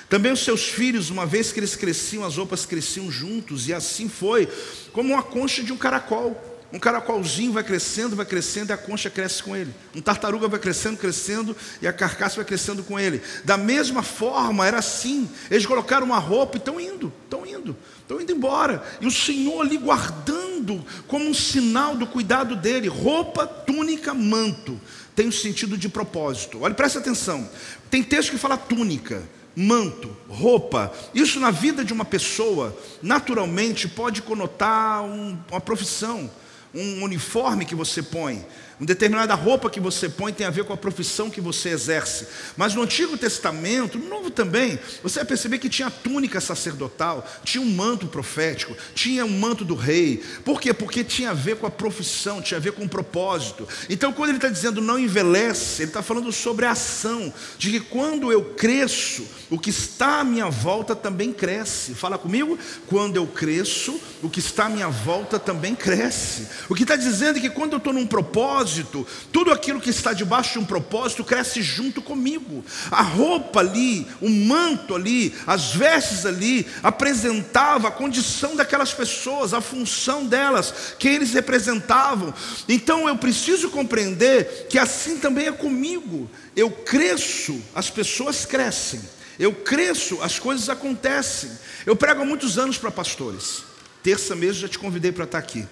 Também 0.10 0.32
os 0.32 0.44
seus 0.44 0.64
filhos, 0.64 1.10
uma 1.10 1.26
vez 1.26 1.52
que 1.52 1.60
eles 1.60 1.76
cresciam, 1.76 2.26
as 2.26 2.38
roupas 2.38 2.66
cresciam 2.66 3.12
juntos, 3.12 3.68
e 3.68 3.74
assim 3.74 4.10
foi, 4.10 4.48
como 4.92 5.14
uma 5.14 5.22
concha 5.22 5.64
de 5.64 5.72
um 5.72 5.78
caracol. 5.78 6.59
Um 6.72 6.78
caracolzinho 6.78 7.52
vai 7.52 7.64
crescendo, 7.64 8.16
vai 8.16 8.26
crescendo 8.26 8.70
e 8.70 8.74
a 8.74 8.78
concha 8.78 9.10
cresce 9.10 9.42
com 9.42 9.56
ele. 9.56 9.74
Um 9.96 10.02
tartaruga 10.02 10.48
vai 10.48 10.60
crescendo, 10.60 10.98
crescendo 10.98 11.56
e 11.82 11.88
a 11.88 11.94
carcaça 11.94 12.36
vai 12.36 12.46
crescendo 12.46 12.84
com 12.84 13.00
ele. 13.00 13.22
Da 13.44 13.58
mesma 13.58 14.04
forma, 14.04 14.68
era 14.68 14.78
assim. 14.78 15.28
Eles 15.50 15.66
colocaram 15.66 16.06
uma 16.06 16.20
roupa 16.20 16.58
e 16.58 16.60
estão 16.60 16.80
indo, 16.80 17.12
estão 17.24 17.44
indo, 17.44 17.76
estão 18.02 18.22
indo 18.22 18.32
embora. 18.32 18.84
E 19.02 19.08
o 19.08 19.12
Senhor 19.12 19.62
ali 19.62 19.78
guardando 19.78 20.86
como 21.08 21.26
um 21.26 21.34
sinal 21.34 21.96
do 21.96 22.06
cuidado 22.06 22.56
dele. 22.56 22.88
Roupa, 22.88 23.48
túnica, 23.48 24.14
manto. 24.14 24.80
Tem 25.16 25.28
um 25.28 25.32
sentido 25.32 25.76
de 25.76 25.90
propósito. 25.90 26.60
Olha, 26.62 26.76
presta 26.76 27.00
atenção. 27.00 27.50
Tem 27.90 28.04
texto 28.04 28.30
que 28.30 28.38
fala 28.38 28.58
túnica 28.58 29.24
manto, 29.56 30.16
roupa. 30.30 30.94
Isso 31.14 31.38
na 31.40 31.52
vida 31.52 31.84
de 31.84 31.92
uma 31.92 32.06
pessoa, 32.06 32.78
naturalmente, 33.02 33.90
pode 33.90 34.22
conotar 34.22 35.04
um, 35.04 35.38
uma 35.52 35.60
profissão 35.60 36.30
um 36.74 37.04
uniforme 37.04 37.66
que 37.66 37.76
você 37.76 38.02
põe, 38.04 38.46
uma 38.80 38.86
determinada 38.86 39.36
roupa 39.36 39.70
que 39.70 39.80
você 39.80 40.08
põe 40.08 40.32
tem 40.32 40.48
a 40.48 40.50
ver 40.50 40.64
com 40.64 40.72
a 40.72 40.78
profissão 40.78 41.30
que 41.30 41.42
você 41.42 41.70
exerce. 41.70 42.26
Mas 42.56 42.74
no 42.74 42.82
Antigo 42.82 43.18
Testamento, 43.18 44.00
no 44.00 44.08
Novo 44.08 44.32
também, 44.32 44.80
você 45.04 45.20
vai 45.20 45.26
perceber 45.26 45.60
que 45.60 45.68
tinha 45.68 45.92
túnica 45.92 46.40
sacerdotal, 46.40 47.30
tinha 47.44 47.62
um 47.62 47.70
manto 47.70 48.08
profético, 48.08 48.74
tinha 48.96 49.26
um 49.26 49.38
manto 49.38 49.66
do 49.66 49.76
rei. 49.76 50.24
Por 50.46 50.62
quê? 50.62 50.74
Porque 50.74 51.04
tinha 51.04 51.32
a 51.32 51.34
ver 51.34 51.58
com 51.58 51.68
a 51.68 51.72
profissão, 51.72 52.42
tinha 52.42 52.58
a 52.58 52.62
ver 52.62 52.72
com 52.72 52.86
o 52.86 52.90
propósito. 52.90 53.68
Então, 53.90 54.14
quando 54.14 54.30
ele 54.30 54.38
está 54.38 54.48
dizendo 54.48 54.80
não 54.80 54.98
envelhece, 54.98 55.82
ele 55.82 55.90
está 55.90 56.02
falando 56.02 56.32
sobre 56.32 56.66
a 56.66 56.72
ação, 56.72 57.34
de 57.58 57.72
que 57.72 57.80
quando 57.82 58.32
eu 58.32 58.46
cresço, 58.46 59.28
o 59.50 59.60
que 59.60 59.72
está 59.72 60.22
à 60.22 60.24
minha 60.24 60.50
volta 60.50 60.96
também 60.96 61.34
cresce. 61.34 61.94
Fala 61.94 62.18
comigo? 62.18 62.58
Quando 62.88 63.18
eu 63.18 63.28
cresço, 63.28 64.00
o 64.24 64.30
que 64.30 64.40
está 64.40 64.68
à 64.68 64.70
minha 64.70 64.88
volta 64.88 65.38
também 65.38 65.76
cresce. 65.76 66.48
O 66.70 66.76
que 66.76 66.84
está 66.84 66.96
dizendo 66.96 67.40
é 67.40 67.42
que 67.42 67.50
quando 67.50 67.74
eu 67.74 67.78
estou 67.78 67.92
num 67.92 68.08
propósito, 68.08 68.69
propósito, 68.70 69.08
tudo 69.32 69.52
aquilo 69.52 69.82
que 69.82 69.90
está 69.90 70.14
debaixo 70.14 70.54
de 70.54 70.60
um 70.60 70.66
propósito 70.66 71.24
cresce 71.24 71.62
junto 71.62 72.02
comigo. 72.02 72.64
A 72.92 73.02
roupa 73.02 73.60
ali, 73.60 74.08
o 74.22 74.30
manto 74.30 74.96
ali, 74.96 75.34
as 75.48 75.74
vestes 75.74 76.26
ali, 76.26 76.66
apresentava 76.84 77.88
a 77.88 77.92
condição 77.92 78.56
daquelas 78.56 78.94
pessoas, 78.94 79.54
a 79.54 79.62
função 79.62 80.26
delas, 80.26 80.96
que 81.00 81.08
eles 81.08 81.34
representavam. 81.34 82.34
Então 82.68 83.08
eu 83.08 83.18
preciso 83.18 83.70
compreender 83.70 84.68
que 84.70 84.78
assim 84.78 85.18
também 85.18 85.48
é 85.48 85.52
comigo. 85.52 86.30
Eu 86.56 86.70
cresço, 86.70 87.60
as 87.74 87.90
pessoas 87.90 88.46
crescem. 88.46 89.02
Eu 89.38 89.54
cresço, 89.54 90.22
as 90.22 90.38
coisas 90.38 90.70
acontecem. 90.70 91.50
Eu 91.86 91.96
prego 91.96 92.22
há 92.22 92.26
muitos 92.26 92.58
anos 92.58 92.78
para 92.78 92.92
pastores. 92.92 93.64
Terça 94.04 94.36
mesmo 94.36 94.62
já 94.62 94.68
te 94.68 94.78
convidei 94.78 95.12
para 95.12 95.24
estar 95.24 95.38
aqui. 95.38 95.66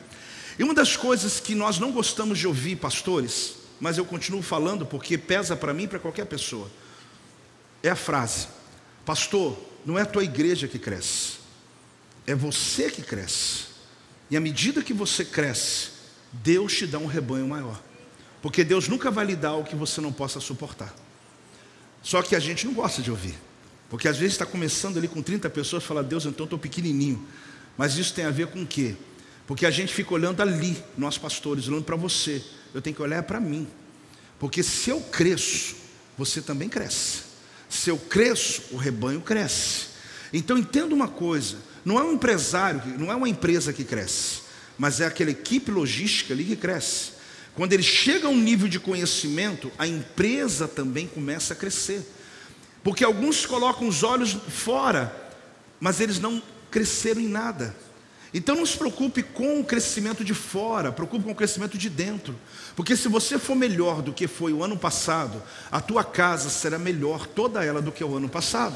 E 0.58 0.64
uma 0.64 0.74
das 0.74 0.96
coisas 0.96 1.40
que 1.40 1.54
nós 1.54 1.78
não 1.78 1.92
gostamos 1.92 2.40
de 2.40 2.48
ouvir, 2.48 2.76
pastores, 2.78 3.56
mas 3.80 3.98
eu 3.98 4.06
continuo 4.06 4.42
falando 4.42 4.86
porque 4.86 5.18
pesa 5.18 5.56
para 5.56 5.74
mim 5.74 5.84
e 5.84 5.88
para 5.88 6.00
qualquer 6.00 6.26
pessoa, 6.26 6.70
é 7.84 7.90
a 7.90 7.96
frase: 7.96 8.48
Pastor, 9.06 9.58
não 9.86 9.98
é 9.98 10.02
a 10.02 10.06
tua 10.06 10.24
igreja 10.24 10.68
que 10.68 10.80
cresce, 10.80 11.38
é 12.26 12.34
você 12.34 12.90
que 12.90 13.02
cresce. 13.02 13.68
E 14.30 14.36
à 14.36 14.40
medida 14.40 14.84
que 14.84 14.94
você 14.94 15.24
cresce, 15.24 15.92
Deus 16.34 16.76
te 16.76 16.86
dá 16.86 16.98
um 16.98 17.06
rebanho 17.06 17.48
maior. 17.48 17.82
Porque 18.42 18.64
Deus 18.64 18.88
nunca 18.88 19.10
vai 19.10 19.26
lhe 19.26 19.36
dar 19.36 19.56
o 19.56 19.64
que 19.64 19.76
você 19.76 20.02
não 20.02 20.12
possa 20.12 20.40
suportar. 20.40 20.94
Só 22.04 22.22
que 22.22 22.36
a 22.36 22.40
gente 22.40 22.66
não 22.66 22.74
gosta 22.74 23.02
de 23.02 23.10
ouvir. 23.10 23.36
Porque 23.90 24.08
às 24.08 24.18
vezes 24.18 24.34
está 24.34 24.46
começando 24.46 24.98
ali 24.98 25.08
com 25.08 25.22
30 25.22 25.50
pessoas 25.50 25.84
e 25.84 25.86
fala, 25.86 26.04
Deus, 26.04 26.26
então 26.26 26.44
estou 26.44 26.60
pequenininho. 26.60 27.26
Mas 27.78 27.96
isso 27.98 28.14
tem 28.14 28.26
a 28.26 28.32
ver 28.32 28.48
com 28.48 28.62
o 28.62 28.68
quê? 28.68 28.96
Porque 29.48 29.66
a 29.66 29.72
gente 29.72 29.94
fica 29.94 30.14
olhando 30.14 30.42
ali, 30.42 30.78
nós 30.98 31.18
pastores, 31.18 31.70
olhando 31.70 31.86
para 31.86 31.96
você. 31.96 32.44
Eu 32.74 32.82
tenho 32.82 32.96
que 32.96 33.02
olhar 33.02 33.24
para 33.24 33.40
mim. 33.40 33.66
Porque 34.38 34.62
se 34.62 34.90
eu 34.90 35.00
cresço, 35.00 35.76
você 36.18 36.42
também 36.42 36.68
cresce. 36.68 37.22
Se 37.70 37.90
eu 37.90 37.98
cresço, 37.98 38.64
o 38.72 38.78
rebanho 38.78 39.22
cresce. 39.22 39.88
Então 40.34 40.58
entenda 40.58 40.94
uma 40.94 41.08
coisa: 41.08 41.58
não 41.86 41.98
é 41.98 42.04
um 42.04 42.12
empresário, 42.12 42.82
não 43.00 43.10
é 43.10 43.16
uma 43.16 43.30
empresa 43.30 43.72
que 43.72 43.86
cresce, 43.86 44.42
mas 44.78 45.00
é 45.00 45.06
aquela 45.06 45.32
equipe 45.32 45.72
logística 45.72 46.34
ali 46.34 46.44
que 46.44 46.56
cresce. 46.58 47.14
Quando 47.56 47.74
ele 47.74 47.84
chega 47.84 48.28
a 48.28 48.30
um 48.30 48.38
nível 48.38 48.68
de 48.68 48.80
conhecimento, 48.80 49.72
a 49.80 49.88
empresa 49.88 50.68
também 50.68 51.08
começa 51.08 51.54
a 51.54 51.56
crescer. 51.56 52.06
Porque 52.84 53.04
alguns 53.04 53.46
colocam 53.46 53.88
os 53.88 54.04
olhos 54.04 54.38
fora, 54.50 55.32
mas 55.80 56.00
eles 56.00 56.20
não 56.20 56.44
cresceram 56.70 57.22
em 57.22 57.28
nada. 57.28 57.76
Então 58.34 58.56
não 58.56 58.66
se 58.66 58.78
preocupe 58.78 59.24
com 59.24 59.60
o 59.60 59.64
crescimento 59.64 60.24
de 60.24 60.34
fora, 60.34 60.92
preocupe 60.92 61.24
com 61.24 61.32
o 61.32 61.36
crescimento 61.36 61.78
de 61.78 61.90
dentro. 61.90 62.36
Porque 62.76 62.96
se 62.96 63.08
você 63.08 63.40
for 63.40 63.56
melhor 63.56 64.02
do 64.02 64.12
que 64.12 64.28
foi 64.28 64.54
o 64.54 64.64
ano 64.64 64.78
passado, 64.78 65.42
a 65.72 65.80
tua 65.80 66.04
casa 66.04 66.50
será 66.50 66.78
melhor 66.78 67.26
toda 67.26 67.64
ela 67.64 67.82
do 67.82 67.92
que 67.92 68.04
o 68.04 68.16
ano 68.16 68.30
passado. 68.30 68.76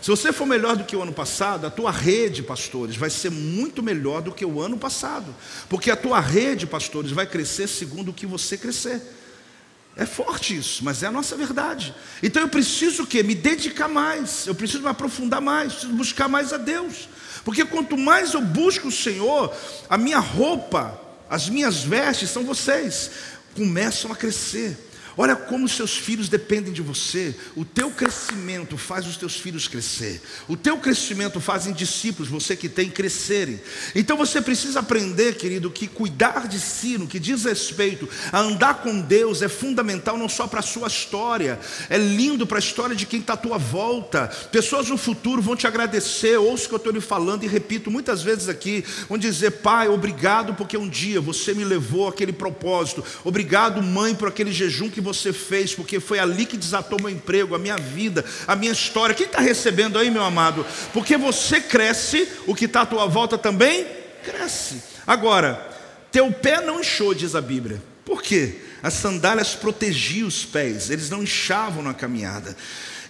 Se 0.00 0.10
você 0.10 0.32
for 0.32 0.46
melhor 0.46 0.76
do 0.76 0.84
que 0.84 0.94
o 0.94 1.02
ano 1.02 1.12
passado, 1.12 1.66
a 1.66 1.70
tua 1.70 1.90
rede, 1.90 2.42
pastores, 2.42 2.96
vai 2.96 3.10
ser 3.10 3.30
muito 3.30 3.82
melhor 3.82 4.22
do 4.22 4.32
que 4.32 4.44
o 4.44 4.60
ano 4.60 4.78
passado. 4.78 5.34
Porque 5.68 5.90
a 5.90 5.96
tua 5.96 6.20
rede, 6.20 6.66
pastores, 6.66 7.10
vai 7.10 7.26
crescer 7.26 7.66
segundo 7.66 8.10
o 8.10 8.14
que 8.14 8.26
você 8.26 8.56
crescer. 8.56 9.02
É 9.96 10.06
forte 10.06 10.56
isso, 10.56 10.84
mas 10.84 11.02
é 11.02 11.08
a 11.08 11.10
nossa 11.10 11.36
verdade. 11.36 11.92
Então 12.22 12.42
eu 12.42 12.48
preciso 12.48 13.02
o 13.02 13.06
quê? 13.06 13.24
Me 13.24 13.34
dedicar 13.34 13.88
mais, 13.88 14.46
eu 14.46 14.54
preciso 14.54 14.84
me 14.84 14.88
aprofundar 14.88 15.40
mais, 15.40 15.72
preciso 15.72 15.92
buscar 15.94 16.28
mais 16.28 16.52
a 16.52 16.56
Deus. 16.56 17.08
Porque 17.48 17.64
quanto 17.64 17.96
mais 17.96 18.34
eu 18.34 18.42
busco 18.42 18.88
o 18.88 18.92
Senhor, 18.92 19.50
a 19.88 19.96
minha 19.96 20.18
roupa, 20.18 21.00
as 21.30 21.48
minhas 21.48 21.82
vestes 21.82 22.28
são 22.28 22.44
vocês, 22.44 23.10
começam 23.56 24.12
a 24.12 24.14
crescer. 24.14 24.87
Olha 25.20 25.34
como 25.34 25.68
seus 25.68 25.96
filhos 25.96 26.28
dependem 26.28 26.72
de 26.72 26.80
você. 26.80 27.34
O 27.56 27.64
teu 27.64 27.90
crescimento 27.90 28.78
faz 28.78 29.04
os 29.04 29.16
teus 29.16 29.34
filhos 29.34 29.66
crescer. 29.66 30.22
O 30.46 30.56
teu 30.56 30.78
crescimento 30.78 31.40
faz 31.40 31.66
em 31.66 31.72
discípulos, 31.72 32.28
você 32.28 32.54
que 32.54 32.68
tem, 32.68 32.88
crescerem. 32.88 33.60
Então 33.96 34.16
você 34.16 34.40
precisa 34.40 34.78
aprender, 34.78 35.34
querido, 35.34 35.72
que 35.72 35.88
cuidar 35.88 36.46
de 36.46 36.60
si, 36.60 36.96
no 36.96 37.08
que 37.08 37.18
diz 37.18 37.42
respeito 37.42 38.08
a 38.30 38.38
andar 38.38 38.74
com 38.74 39.00
Deus, 39.00 39.42
é 39.42 39.48
fundamental 39.48 40.16
não 40.16 40.28
só 40.28 40.46
para 40.46 40.60
a 40.60 40.62
sua 40.62 40.86
história, 40.86 41.58
é 41.90 41.98
lindo 41.98 42.46
para 42.46 42.58
a 42.58 42.60
história 42.60 42.94
de 42.94 43.04
quem 43.04 43.18
está 43.18 43.32
à 43.32 43.36
tua 43.36 43.58
volta. 43.58 44.28
Pessoas 44.52 44.88
no 44.88 44.96
futuro 44.96 45.42
vão 45.42 45.56
te 45.56 45.66
agradecer. 45.66 46.38
Ouço 46.38 46.66
o 46.66 46.68
que 46.68 46.74
eu 46.74 46.76
estou 46.76 46.92
lhe 46.92 47.00
falando 47.00 47.42
e 47.42 47.48
repito 47.48 47.90
muitas 47.90 48.22
vezes 48.22 48.48
aqui. 48.48 48.84
Vão 49.08 49.18
dizer, 49.18 49.50
pai, 49.50 49.88
obrigado 49.88 50.54
porque 50.54 50.76
um 50.76 50.88
dia 50.88 51.20
você 51.20 51.52
me 51.54 51.64
levou 51.64 52.06
àquele 52.06 52.32
propósito. 52.32 53.04
Obrigado, 53.24 53.82
mãe, 53.82 54.14
por 54.14 54.28
aquele 54.28 54.52
jejum 54.52 54.88
que 54.88 55.00
você 55.00 55.07
fez, 55.32 55.74
porque 55.74 56.00
foi 56.00 56.18
ali 56.18 56.46
que 56.46 56.56
desatou 56.56 56.98
meu 57.00 57.10
emprego, 57.10 57.54
a 57.54 57.58
minha 57.58 57.76
vida, 57.76 58.24
a 58.46 58.54
minha 58.54 58.72
história. 58.72 59.14
Quem 59.14 59.26
está 59.26 59.40
recebendo 59.40 59.98
aí, 59.98 60.10
meu 60.10 60.22
amado? 60.22 60.64
Porque 60.92 61.16
você 61.16 61.60
cresce, 61.60 62.28
o 62.46 62.54
que 62.54 62.66
está 62.66 62.82
à 62.82 62.86
tua 62.86 63.06
volta 63.06 63.38
também 63.38 63.86
cresce. 64.24 64.82
Agora, 65.06 65.66
teu 66.10 66.30
pé 66.32 66.60
não 66.60 66.80
inchou, 66.80 67.14
diz 67.14 67.34
a 67.34 67.40
Bíblia. 67.40 67.82
Por 68.04 68.22
quê? 68.22 68.56
As 68.82 68.94
sandálias 68.94 69.54
protegiam 69.54 70.28
os 70.28 70.44
pés, 70.44 70.90
eles 70.90 71.10
não 71.10 71.22
inchavam 71.22 71.82
na 71.82 71.94
caminhada. 71.94 72.56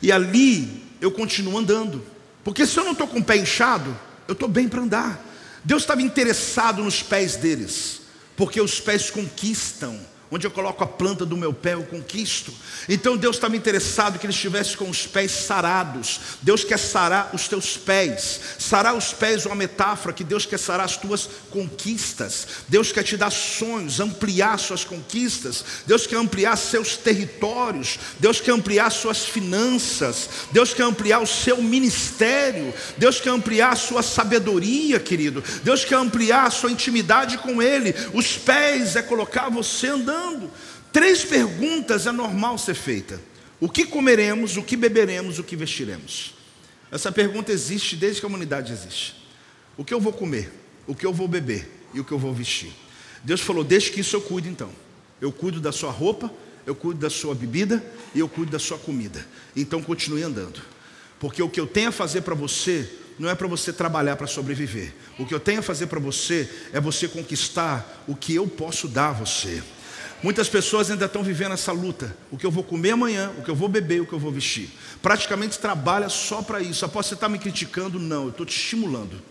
E 0.01 0.11
ali 0.11 0.85
eu 1.01 1.11
continuo 1.11 1.59
andando. 1.59 2.05
Porque 2.43 2.67
se 2.67 2.79
eu 2.79 2.85
não 2.85 2.93
estou 2.93 3.07
com 3.07 3.19
o 3.19 3.25
pé 3.25 3.37
inchado, 3.37 3.97
eu 4.27 4.33
estou 4.33 4.49
bem 4.49 4.69
para 4.69 4.83
andar. 4.83 5.25
Deus 5.65 5.83
estava 5.83 6.01
interessado 6.03 6.83
nos 6.83 7.03
pés 7.03 7.37
deles, 7.37 8.01
porque 8.37 8.61
os 8.61 8.81
pés 8.81 9.11
conquistam. 9.11 9.99
Onde 10.31 10.47
eu 10.47 10.51
coloco 10.51 10.85
a 10.85 10.87
planta 10.87 11.25
do 11.25 11.39
meu 11.39 11.55
pé, 11.55 11.73
eu 11.73 11.83
conquisto. 11.85 12.53
Então 12.87 13.17
Deus 13.17 13.37
estava 13.37 13.57
interessado 13.57 14.19
que 14.19 14.27
ele 14.27 14.33
estivesse 14.33 14.77
com 14.77 14.91
os 14.91 15.07
pés 15.07 15.31
sarados. 15.31 16.21
Deus 16.43 16.65
quer 16.65 16.79
sarar 16.79 17.31
os 17.33 17.49
teus 17.49 17.79
pés. 17.79 18.39
Sarar 18.59 18.95
os 18.95 19.13
pés 19.15 19.47
é 19.47 19.49
uma 19.49 19.55
metáfora 19.55 20.13
que 20.13 20.23
Deus 20.23 20.45
quer 20.45 20.59
sarar 20.59 20.85
as 20.85 20.99
tuas 20.99 21.29
conquistas. 21.51 22.47
Deus 22.69 22.93
quer 22.93 23.05
te 23.05 23.17
dar 23.17 23.31
sonhos, 23.31 24.01
ampliar 24.01 24.59
suas 24.59 24.85
conquistas. 24.85 25.65
Deus 25.87 26.07
quer 26.07 26.17
ampliar 26.17 26.57
seus 26.57 26.99
territórios. 26.99 27.99
Deus 28.21 28.39
quer 28.39 28.53
ampliar 28.53 28.91
suas 28.91 29.25
finanças. 29.25 30.29
Deus 30.53 30.75
quer 30.75 30.83
ampliar 30.83 31.21
o 31.21 31.27
seu 31.27 31.63
ministério. 31.63 32.75
Deus 32.99 33.19
quer 33.19 33.31
ampliar 33.31 33.73
a 33.73 33.77
sua 33.77 34.03
sabedoria, 34.03 35.01
querido. 35.01 35.43
Deus 35.63 35.87
quer 35.87 35.97
ampliar 35.97 36.49
a 36.49 36.51
sua 36.51 36.71
intimidade 36.71 37.39
com 37.39 37.63
Ele. 37.63 37.95
Os 38.13 38.37
pés 38.37 38.95
é 38.95 39.01
colocar 39.01 39.49
você 39.49 39.87
andando 39.87 40.18
Três 40.93 41.25
perguntas 41.25 42.07
é 42.07 42.13
normal 42.13 42.59
ser 42.59 42.75
feita: 42.75 43.21
o 43.61 43.69
que 43.69 43.87
comeremos, 43.87 44.57
o 44.57 44.63
que 44.63 44.77
beberemos, 44.77 45.39
o 45.39 45.45
que 45.45 45.57
vestiremos? 45.57 46.35
Essa 46.91 47.13
pergunta 47.13 47.53
existe 47.53 47.97
desde 47.97 48.21
que 48.21 48.27
a 48.27 48.29
humanidade 48.29 48.73
existe. 48.73 49.15
O 49.77 49.85
que 49.85 49.93
eu 49.93 50.01
vou 50.01 50.13
comer, 50.13 50.51
o 50.87 50.95
que 50.95 51.07
eu 51.07 51.13
vou 51.13 51.29
beber 51.29 51.69
e 51.93 52.01
o 52.01 52.05
que 52.05 52.13
eu 52.13 52.19
vou 52.19 52.33
vestir? 52.33 52.73
Deus 53.23 53.41
falou: 53.41 53.63
deixe 53.63 53.91
que 53.91 54.01
isso 54.01 54.17
eu 54.17 54.21
cuide 54.21 54.49
então. 54.49 54.71
Eu 55.21 55.33
cuido 55.33 55.61
da 55.61 55.73
sua 55.73 55.91
roupa, 55.91 56.33
eu 56.67 56.75
cuido 56.75 57.01
da 57.01 57.11
sua 57.11 57.35
bebida 57.35 57.85
e 58.15 58.21
eu 58.21 58.29
cuido 58.29 58.53
da 58.53 58.59
sua 58.59 58.79
comida. 58.79 59.27
Então 59.55 59.83
continue 59.83 60.23
andando. 60.23 60.61
Porque 61.19 61.43
o 61.43 61.49
que 61.49 61.61
eu 61.61 61.67
tenho 61.67 61.89
a 61.89 61.93
fazer 61.93 62.23
para 62.23 62.35
você 62.35 62.89
não 63.19 63.29
é 63.29 63.35
para 63.35 63.49
você 63.49 63.73
trabalhar 63.73 64.17
para 64.17 64.29
sobreviver. 64.29 64.95
O 65.19 65.27
que 65.27 65.35
eu 65.35 65.41
tenho 65.41 65.59
a 65.59 65.63
fazer 65.63 65.89
para 65.89 65.99
você 65.99 66.49
é 66.73 66.81
você 66.81 67.09
conquistar 67.09 68.05
o 68.07 68.15
que 68.15 68.35
eu 68.35 68.47
posso 68.47 68.87
dar 68.87 69.11
a 69.11 69.13
você. 69.13 69.63
Muitas 70.23 70.49
pessoas 70.49 70.91
ainda 70.91 71.05
estão 71.05 71.23
vivendo 71.23 71.53
essa 71.53 71.73
luta. 71.73 72.17
O 72.31 72.37
que 72.37 72.45
eu 72.45 72.51
vou 72.51 72.65
comer 72.65 72.91
amanhã, 72.91 73.33
o 73.39 73.43
que 73.43 73.51
eu 73.51 73.55
vou 73.55 73.69
beber, 73.69 74.01
o 74.01 74.07
que 74.07 74.13
eu 74.13 74.19
vou 74.19 74.33
vestir. 74.33 74.71
Praticamente 75.01 75.59
trabalha 75.59 76.09
só 76.09 76.43
para 76.43 76.61
isso. 76.61 76.85
Após 76.85 77.07
você 77.07 77.15
estar 77.15 77.27
tá 77.27 77.33
me 77.33 77.39
criticando, 77.39 77.99
não, 77.99 78.25
eu 78.25 78.31
estou 78.31 78.45
te 78.45 78.57
estimulando. 78.57 79.23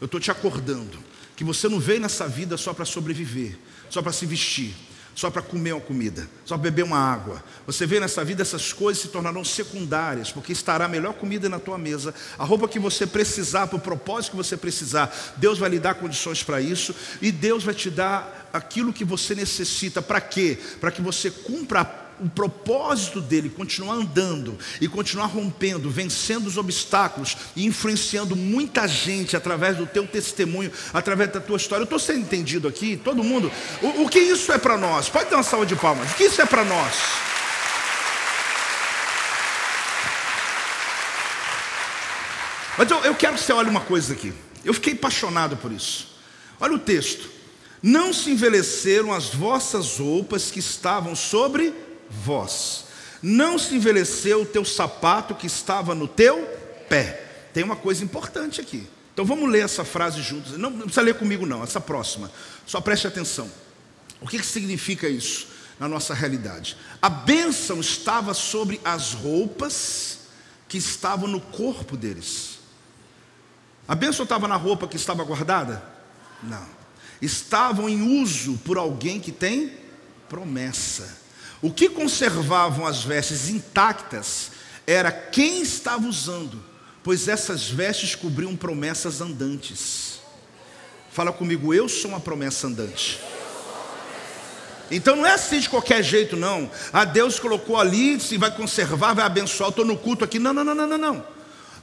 Eu 0.00 0.04
estou 0.04 0.20
te 0.20 0.30
acordando. 0.30 0.98
Que 1.34 1.44
você 1.44 1.68
não 1.68 1.80
veio 1.80 2.00
nessa 2.00 2.28
vida 2.28 2.56
só 2.56 2.74
para 2.74 2.84
sobreviver, 2.84 3.56
só 3.88 4.02
para 4.02 4.12
se 4.12 4.26
vestir 4.26 4.74
só 5.18 5.32
para 5.32 5.42
comer 5.42 5.72
uma 5.72 5.80
comida, 5.80 6.28
só 6.44 6.54
para 6.54 6.70
beber 6.70 6.84
uma 6.84 6.96
água. 6.96 7.42
Você 7.66 7.84
vê 7.84 7.98
nessa 7.98 8.24
vida 8.24 8.42
essas 8.42 8.72
coisas 8.72 9.02
se 9.02 9.08
tornarão 9.08 9.42
secundárias, 9.42 10.30
porque 10.30 10.52
estará 10.52 10.84
a 10.84 10.88
melhor 10.88 11.12
comida 11.12 11.48
na 11.48 11.58
tua 11.58 11.76
mesa, 11.76 12.14
a 12.38 12.44
roupa 12.44 12.68
que 12.68 12.78
você 12.78 13.04
precisar, 13.04 13.66
para 13.66 13.76
o 13.76 13.80
propósito 13.80 14.30
que 14.30 14.36
você 14.36 14.56
precisar, 14.56 15.12
Deus 15.36 15.58
vai 15.58 15.70
lhe 15.70 15.80
dar 15.80 15.94
condições 15.94 16.44
para 16.44 16.60
isso, 16.60 16.94
e 17.20 17.32
Deus 17.32 17.64
vai 17.64 17.74
te 17.74 17.90
dar 17.90 18.48
aquilo 18.52 18.92
que 18.92 19.04
você 19.04 19.34
necessita. 19.34 20.00
Para 20.00 20.20
quê? 20.20 20.56
Para 20.80 20.92
que 20.92 21.02
você 21.02 21.32
cumpra 21.32 21.80
a 21.80 21.84
o 22.20 22.28
propósito 22.28 23.20
dele 23.20 23.48
continuar 23.48 23.94
andando 23.94 24.58
e 24.80 24.88
continuar 24.88 25.26
rompendo, 25.26 25.90
vencendo 25.90 26.46
os 26.46 26.56
obstáculos 26.56 27.36
e 27.54 27.64
influenciando 27.64 28.34
muita 28.34 28.86
gente 28.86 29.36
através 29.36 29.76
do 29.76 29.86
teu 29.86 30.06
testemunho, 30.06 30.72
através 30.92 31.32
da 31.32 31.40
tua 31.40 31.56
história. 31.56 31.82
Eu 31.82 31.84
estou 31.84 31.98
sendo 31.98 32.20
entendido 32.20 32.68
aqui, 32.68 32.96
todo 32.96 33.22
mundo. 33.24 33.50
O, 33.82 34.02
o 34.04 34.08
que 34.08 34.18
isso 34.18 34.52
é 34.52 34.58
para 34.58 34.76
nós? 34.76 35.08
Pode 35.08 35.30
dar 35.30 35.36
uma 35.36 35.42
salva 35.42 35.66
de 35.66 35.76
palmas. 35.76 36.12
O 36.12 36.14
que 36.14 36.24
isso 36.24 36.40
é 36.40 36.46
para 36.46 36.64
nós? 36.64 36.94
Mas 42.76 42.90
eu, 42.90 42.98
eu 42.98 43.14
quero 43.14 43.34
que 43.34 43.40
você 43.40 43.52
olhe 43.52 43.68
uma 43.68 43.80
coisa 43.80 44.12
aqui. 44.12 44.32
Eu 44.64 44.72
fiquei 44.72 44.92
apaixonado 44.92 45.56
por 45.56 45.72
isso. 45.72 46.14
Olha 46.60 46.74
o 46.74 46.78
texto. 46.78 47.28
Não 47.82 48.12
se 48.12 48.30
envelheceram 48.30 49.12
as 49.12 49.26
vossas 49.26 49.98
roupas 49.98 50.50
que 50.50 50.58
estavam 50.58 51.14
sobre 51.14 51.72
vós. 52.10 52.86
Não 53.22 53.58
se 53.58 53.74
envelheceu 53.74 54.42
o 54.42 54.46
teu 54.46 54.64
sapato 54.64 55.34
que 55.34 55.46
estava 55.46 55.94
no 55.94 56.06
teu 56.06 56.44
pé. 56.88 57.24
Tem 57.52 57.64
uma 57.64 57.76
coisa 57.76 58.04
importante 58.04 58.60
aqui. 58.60 58.86
Então 59.12 59.24
vamos 59.24 59.50
ler 59.50 59.64
essa 59.64 59.84
frase 59.84 60.22
juntos. 60.22 60.56
Não, 60.56 60.72
precisa 60.72 61.02
ler 61.02 61.14
comigo, 61.14 61.44
não, 61.44 61.62
essa 61.64 61.80
próxima. 61.80 62.30
Só 62.66 62.80
preste 62.80 63.06
atenção. 63.06 63.50
O 64.20 64.28
que, 64.28 64.38
que 64.38 64.46
significa 64.46 65.08
isso 65.08 65.48
na 65.78 65.88
nossa 65.88 66.14
realidade? 66.14 66.76
A 67.02 67.08
bênção 67.08 67.80
estava 67.80 68.32
sobre 68.32 68.80
as 68.84 69.12
roupas 69.12 70.18
que 70.68 70.78
estavam 70.78 71.28
no 71.28 71.40
corpo 71.40 71.96
deles. 71.96 72.58
A 73.88 73.94
bênção 73.94 74.22
estava 74.22 74.46
na 74.46 74.56
roupa 74.56 74.86
que 74.86 74.96
estava 74.96 75.24
guardada? 75.24 75.82
Não. 76.42 76.66
Estavam 77.20 77.88
em 77.88 78.22
uso 78.22 78.58
por 78.58 78.76
alguém 78.76 79.18
que 79.18 79.32
tem 79.32 79.72
promessa. 80.28 81.18
O 81.60 81.72
que 81.72 81.88
conservavam 81.88 82.86
as 82.86 83.02
vestes 83.02 83.48
intactas 83.48 84.52
era 84.86 85.10
quem 85.10 85.60
estava 85.60 86.06
usando, 86.06 86.62
pois 87.02 87.28
essas 87.28 87.68
vestes 87.68 88.14
cobriam 88.14 88.54
promessas 88.56 89.20
andantes. 89.20 90.20
Fala 91.10 91.32
comigo, 91.32 91.74
eu 91.74 91.88
sou 91.88 92.12
uma 92.12 92.20
promessa 92.20 92.68
andante. 92.68 93.20
Então 94.90 95.16
não 95.16 95.26
é 95.26 95.32
assim 95.32 95.58
de 95.58 95.68
qualquer 95.68 96.02
jeito, 96.02 96.36
não. 96.36 96.70
Ah, 96.92 97.04
Deus 97.04 97.38
colocou 97.38 97.76
ali, 97.76 98.18
se 98.20 98.38
vai 98.38 98.54
conservar, 98.54 99.14
vai 99.14 99.26
abençoar, 99.26 99.70
estou 99.70 99.84
no 99.84 99.98
culto 99.98 100.24
aqui. 100.24 100.38
Não, 100.38 100.52
não, 100.52 100.64
não, 100.64 100.74
não, 100.74 100.98
não. 100.98 101.26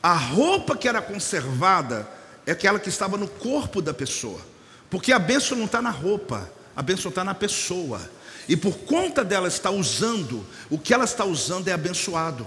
A 0.01 0.13
roupa 0.13 0.76
que 0.76 0.88
era 0.88 1.01
conservada 1.01 2.07
é 2.45 2.51
aquela 2.51 2.80
que 2.80 2.89
estava 2.89 3.17
no 3.17 3.28
corpo 3.28 3.82
da 3.82 3.93
pessoa. 3.93 4.39
Porque 4.89 5.11
a 5.11 5.19
bênção 5.19 5.57
não 5.57 5.65
está 5.65 5.82
na 5.82 5.89
roupa, 5.89 6.49
a 6.76 6.82
bênção 6.82 7.09
está 7.09 7.23
na 7.23 7.34
pessoa. 7.34 8.01
E 8.47 8.55
por 8.55 8.77
conta 8.79 9.23
dela 9.23 9.47
estar 9.47 9.71
usando, 9.71 10.45
o 10.69 10.77
que 10.77 10.93
ela 10.93 11.05
está 11.05 11.25
usando 11.25 11.67
é 11.67 11.71
abençoado. 11.71 12.45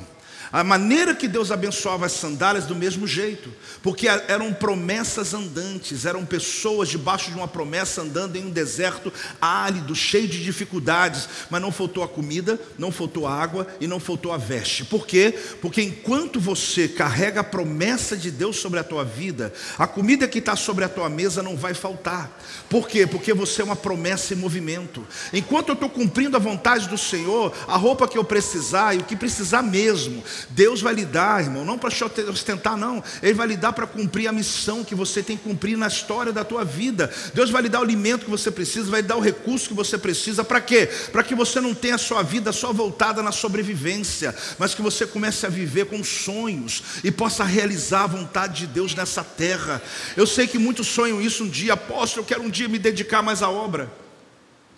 A 0.50 0.64
maneira 0.64 1.14
que 1.14 1.28
Deus 1.28 1.50
abençoava 1.50 2.06
as 2.06 2.12
sandálias 2.12 2.64
do 2.64 2.74
mesmo 2.74 3.06
jeito, 3.06 3.52
porque 3.82 4.08
eram 4.08 4.52
promessas 4.52 5.34
andantes, 5.34 6.06
eram 6.06 6.24
pessoas 6.24 6.88
debaixo 6.88 7.30
de 7.30 7.36
uma 7.36 7.48
promessa 7.48 8.02
andando 8.02 8.36
em 8.36 8.46
um 8.46 8.50
deserto 8.50 9.12
árido, 9.40 9.94
cheio 9.94 10.26
de 10.26 10.42
dificuldades, 10.42 11.28
mas 11.50 11.60
não 11.60 11.70
faltou 11.70 12.02
a 12.02 12.08
comida, 12.08 12.58
não 12.78 12.90
faltou 12.90 13.26
a 13.26 13.34
água 13.34 13.66
e 13.80 13.86
não 13.86 14.00
faltou 14.00 14.32
a 14.32 14.38
veste. 14.38 14.84
Por 14.84 15.06
quê? 15.06 15.34
Porque 15.60 15.82
enquanto 15.82 16.40
você 16.40 16.88
carrega 16.88 17.40
a 17.40 17.44
promessa 17.44 18.16
de 18.16 18.30
Deus 18.30 18.56
sobre 18.56 18.78
a 18.78 18.84
tua 18.84 19.04
vida, 19.04 19.52
a 19.78 19.86
comida 19.86 20.26
que 20.26 20.38
está 20.38 20.56
sobre 20.56 20.84
a 20.84 20.88
tua 20.88 21.10
mesa 21.10 21.42
não 21.42 21.56
vai 21.56 21.74
faltar. 21.74 22.38
Por 22.70 22.88
quê? 22.88 23.06
Porque 23.06 23.34
você 23.34 23.60
é 23.60 23.64
uma 23.64 23.76
promessa 23.76 24.32
em 24.32 24.36
movimento. 24.36 25.06
Enquanto 25.32 25.68
eu 25.68 25.74
estou 25.74 25.90
cumprindo 25.90 26.36
a 26.36 26.40
vontade 26.40 26.88
do 26.88 26.96
Senhor, 26.96 27.52
a 27.66 27.76
roupa 27.76 28.08
que 28.08 28.16
eu 28.16 28.24
precisar 28.24 28.94
e 28.94 28.98
o 28.98 29.04
que 29.04 29.16
precisar 29.16 29.62
mesmo, 29.62 30.22
Deus 30.50 30.80
vai 30.80 30.94
lhe 30.94 31.04
dar, 31.04 31.42
irmão, 31.42 31.64
não 31.64 31.78
para 31.78 31.90
ostentar, 32.30 32.76
não. 32.76 33.02
Ele 33.22 33.34
vai 33.34 33.46
lhe 33.46 33.56
dar 33.56 33.72
para 33.72 33.86
cumprir 33.86 34.28
a 34.28 34.32
missão 34.32 34.84
que 34.84 34.94
você 34.94 35.22
tem 35.22 35.36
que 35.36 35.44
cumprir 35.44 35.76
na 35.76 35.86
história 35.86 36.32
da 36.32 36.44
tua 36.44 36.64
vida. 36.64 37.10
Deus 37.34 37.50
vai 37.50 37.62
lhe 37.62 37.68
dar 37.68 37.80
o 37.80 37.82
alimento 37.82 38.24
que 38.24 38.30
você 38.30 38.50
precisa, 38.50 38.90
vai 38.90 39.00
lhe 39.00 39.08
dar 39.08 39.16
o 39.16 39.20
recurso 39.20 39.68
que 39.68 39.74
você 39.74 39.96
precisa. 39.98 40.44
Para 40.44 40.60
quê? 40.60 40.88
Para 41.12 41.22
que 41.22 41.34
você 41.34 41.60
não 41.60 41.74
tenha 41.74 41.94
a 41.96 41.98
sua 41.98 42.22
vida 42.22 42.52
só 42.52 42.72
voltada 42.72 43.22
na 43.22 43.32
sobrevivência, 43.32 44.34
mas 44.58 44.74
que 44.74 44.82
você 44.82 45.06
comece 45.06 45.46
a 45.46 45.48
viver 45.48 45.86
com 45.86 46.02
sonhos 46.04 46.82
e 47.02 47.10
possa 47.10 47.44
realizar 47.44 48.04
a 48.04 48.08
vontade 48.08 48.60
de 48.60 48.66
Deus 48.66 48.94
nessa 48.94 49.24
terra. 49.24 49.82
Eu 50.16 50.26
sei 50.26 50.46
que 50.46 50.58
muitos 50.58 50.86
sonham 50.86 51.20
isso 51.20 51.44
um 51.44 51.48
dia, 51.48 51.74
apóstolo, 51.74 52.22
eu 52.22 52.26
quero 52.26 52.42
um 52.42 52.50
dia 52.50 52.68
me 52.68 52.78
dedicar 52.78 53.22
mais 53.22 53.42
à 53.42 53.50
obra. 53.50 53.90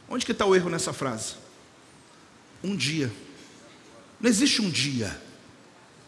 Onde 0.08 0.26
que 0.26 0.32
está 0.32 0.44
o 0.44 0.56
erro 0.56 0.68
nessa 0.68 0.92
frase? 0.92 1.34
Um 2.62 2.74
dia. 2.74 3.10
Não 4.20 4.28
existe 4.28 4.60
um 4.60 4.68
dia. 4.68 5.16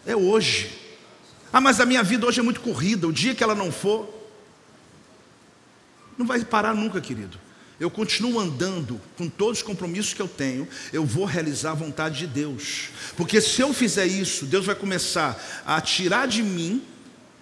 É 0.06 0.16
hoje. 0.16 0.78
Ah, 1.52 1.60
mas 1.60 1.80
a 1.80 1.86
minha 1.86 2.02
vida 2.02 2.26
hoje 2.26 2.40
é 2.40 2.42
muito 2.42 2.60
corrida. 2.60 3.06
O 3.06 3.12
dia 3.12 3.34
que 3.34 3.44
ela 3.44 3.54
não 3.54 3.70
for, 3.70 4.08
não 6.16 6.26
vai 6.26 6.44
parar 6.44 6.74
nunca, 6.74 7.00
querido. 7.00 7.38
Eu 7.78 7.90
continuo 7.90 8.38
andando 8.38 9.00
com 9.16 9.28
todos 9.28 9.58
os 9.58 9.62
compromissos 9.64 10.14
que 10.14 10.22
eu 10.22 10.28
tenho, 10.28 10.68
eu 10.92 11.04
vou 11.04 11.24
realizar 11.24 11.72
a 11.72 11.74
vontade 11.74 12.20
de 12.20 12.26
Deus. 12.28 12.90
Porque 13.16 13.40
se 13.40 13.60
eu 13.60 13.74
fizer 13.74 14.06
isso, 14.06 14.46
Deus 14.46 14.64
vai 14.64 14.74
começar 14.74 15.62
a 15.66 15.80
tirar 15.80 16.28
de 16.28 16.42
mim, 16.42 16.82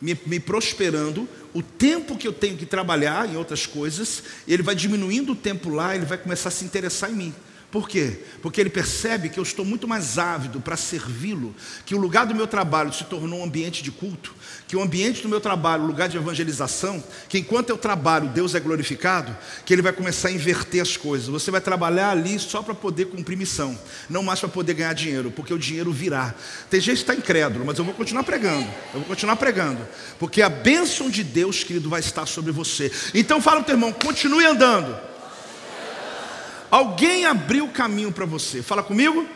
me, 0.00 0.18
me 0.24 0.40
prosperando, 0.40 1.28
o 1.52 1.62
tempo 1.62 2.16
que 2.16 2.26
eu 2.26 2.32
tenho 2.32 2.56
que 2.56 2.64
trabalhar 2.64 3.28
em 3.28 3.36
outras 3.36 3.66
coisas, 3.66 4.22
ele 4.48 4.62
vai 4.62 4.74
diminuindo 4.74 5.32
o 5.32 5.36
tempo 5.36 5.68
lá, 5.68 5.94
ele 5.94 6.06
vai 6.06 6.16
começar 6.16 6.48
a 6.48 6.52
se 6.52 6.64
interessar 6.64 7.11
em 7.11 7.14
mim. 7.14 7.34
Por 7.70 7.88
quê? 7.88 8.18
Porque 8.42 8.60
ele 8.60 8.70
percebe 8.70 9.28
que 9.28 9.38
eu 9.38 9.44
estou 9.44 9.64
muito 9.64 9.86
mais 9.86 10.18
ávido 10.18 10.60
para 10.60 10.76
servi-lo, 10.76 11.54
que 11.86 11.94
o 11.94 11.98
lugar 11.98 12.26
do 12.26 12.34
meu 12.34 12.46
trabalho 12.46 12.92
se 12.92 13.04
tornou 13.04 13.40
um 13.40 13.44
ambiente 13.44 13.80
de 13.80 13.92
culto, 13.92 14.34
que 14.66 14.74
o 14.74 14.82
ambiente 14.82 15.22
do 15.22 15.28
meu 15.28 15.40
trabalho, 15.40 15.86
lugar 15.86 16.08
de 16.08 16.16
evangelização, 16.16 17.02
que 17.28 17.38
enquanto 17.38 17.70
eu 17.70 17.78
trabalho, 17.78 18.28
Deus 18.28 18.56
é 18.56 18.60
glorificado, 18.60 19.36
que 19.64 19.72
ele 19.72 19.82
vai 19.82 19.92
começar 19.92 20.28
a 20.28 20.32
inverter 20.32 20.82
as 20.82 20.96
coisas. 20.96 21.28
Você 21.28 21.52
vai 21.52 21.60
trabalhar 21.60 22.10
ali 22.10 22.40
só 22.40 22.60
para 22.60 22.74
poder 22.74 23.06
cumprir 23.06 23.36
missão, 23.36 23.78
não 24.08 24.24
mais 24.24 24.40
para 24.40 24.48
poder 24.48 24.74
ganhar 24.74 24.92
dinheiro, 24.92 25.30
porque 25.30 25.54
o 25.54 25.58
dinheiro 25.58 25.92
virá. 25.92 26.34
Tem 26.68 26.80
gente 26.80 26.96
que 26.96 27.02
está 27.02 27.14
incrédulo, 27.14 27.64
mas 27.64 27.78
eu 27.78 27.84
vou 27.84 27.94
continuar 27.94 28.24
pregando, 28.24 28.66
eu 28.92 29.00
vou 29.00 29.04
continuar 29.04 29.36
pregando, 29.36 29.86
porque 30.18 30.42
a 30.42 30.48
bênção 30.48 31.08
de 31.08 31.22
Deus, 31.22 31.62
querido, 31.62 31.88
vai 31.88 32.00
estar 32.00 32.26
sobre 32.26 32.50
você. 32.50 32.90
Então 33.14 33.40
fala 33.40 33.60
o 33.60 33.64
teu 33.64 33.76
irmão, 33.76 33.92
continue 33.92 34.44
andando. 34.44 35.09
Alguém 36.70 37.26
abriu 37.26 37.64
o 37.64 37.72
caminho 37.72 38.12
para 38.12 38.24
você. 38.24 38.62
Fala 38.62 38.82
comigo. 38.82 39.26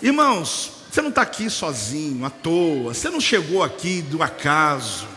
Irmãos, 0.00 0.72
você 0.90 1.02
não 1.02 1.08
está 1.08 1.22
aqui 1.22 1.50
sozinho, 1.50 2.24
à 2.24 2.30
toa. 2.30 2.94
Você 2.94 3.10
não 3.10 3.20
chegou 3.20 3.62
aqui 3.62 4.02
do 4.02 4.22
acaso. 4.22 5.08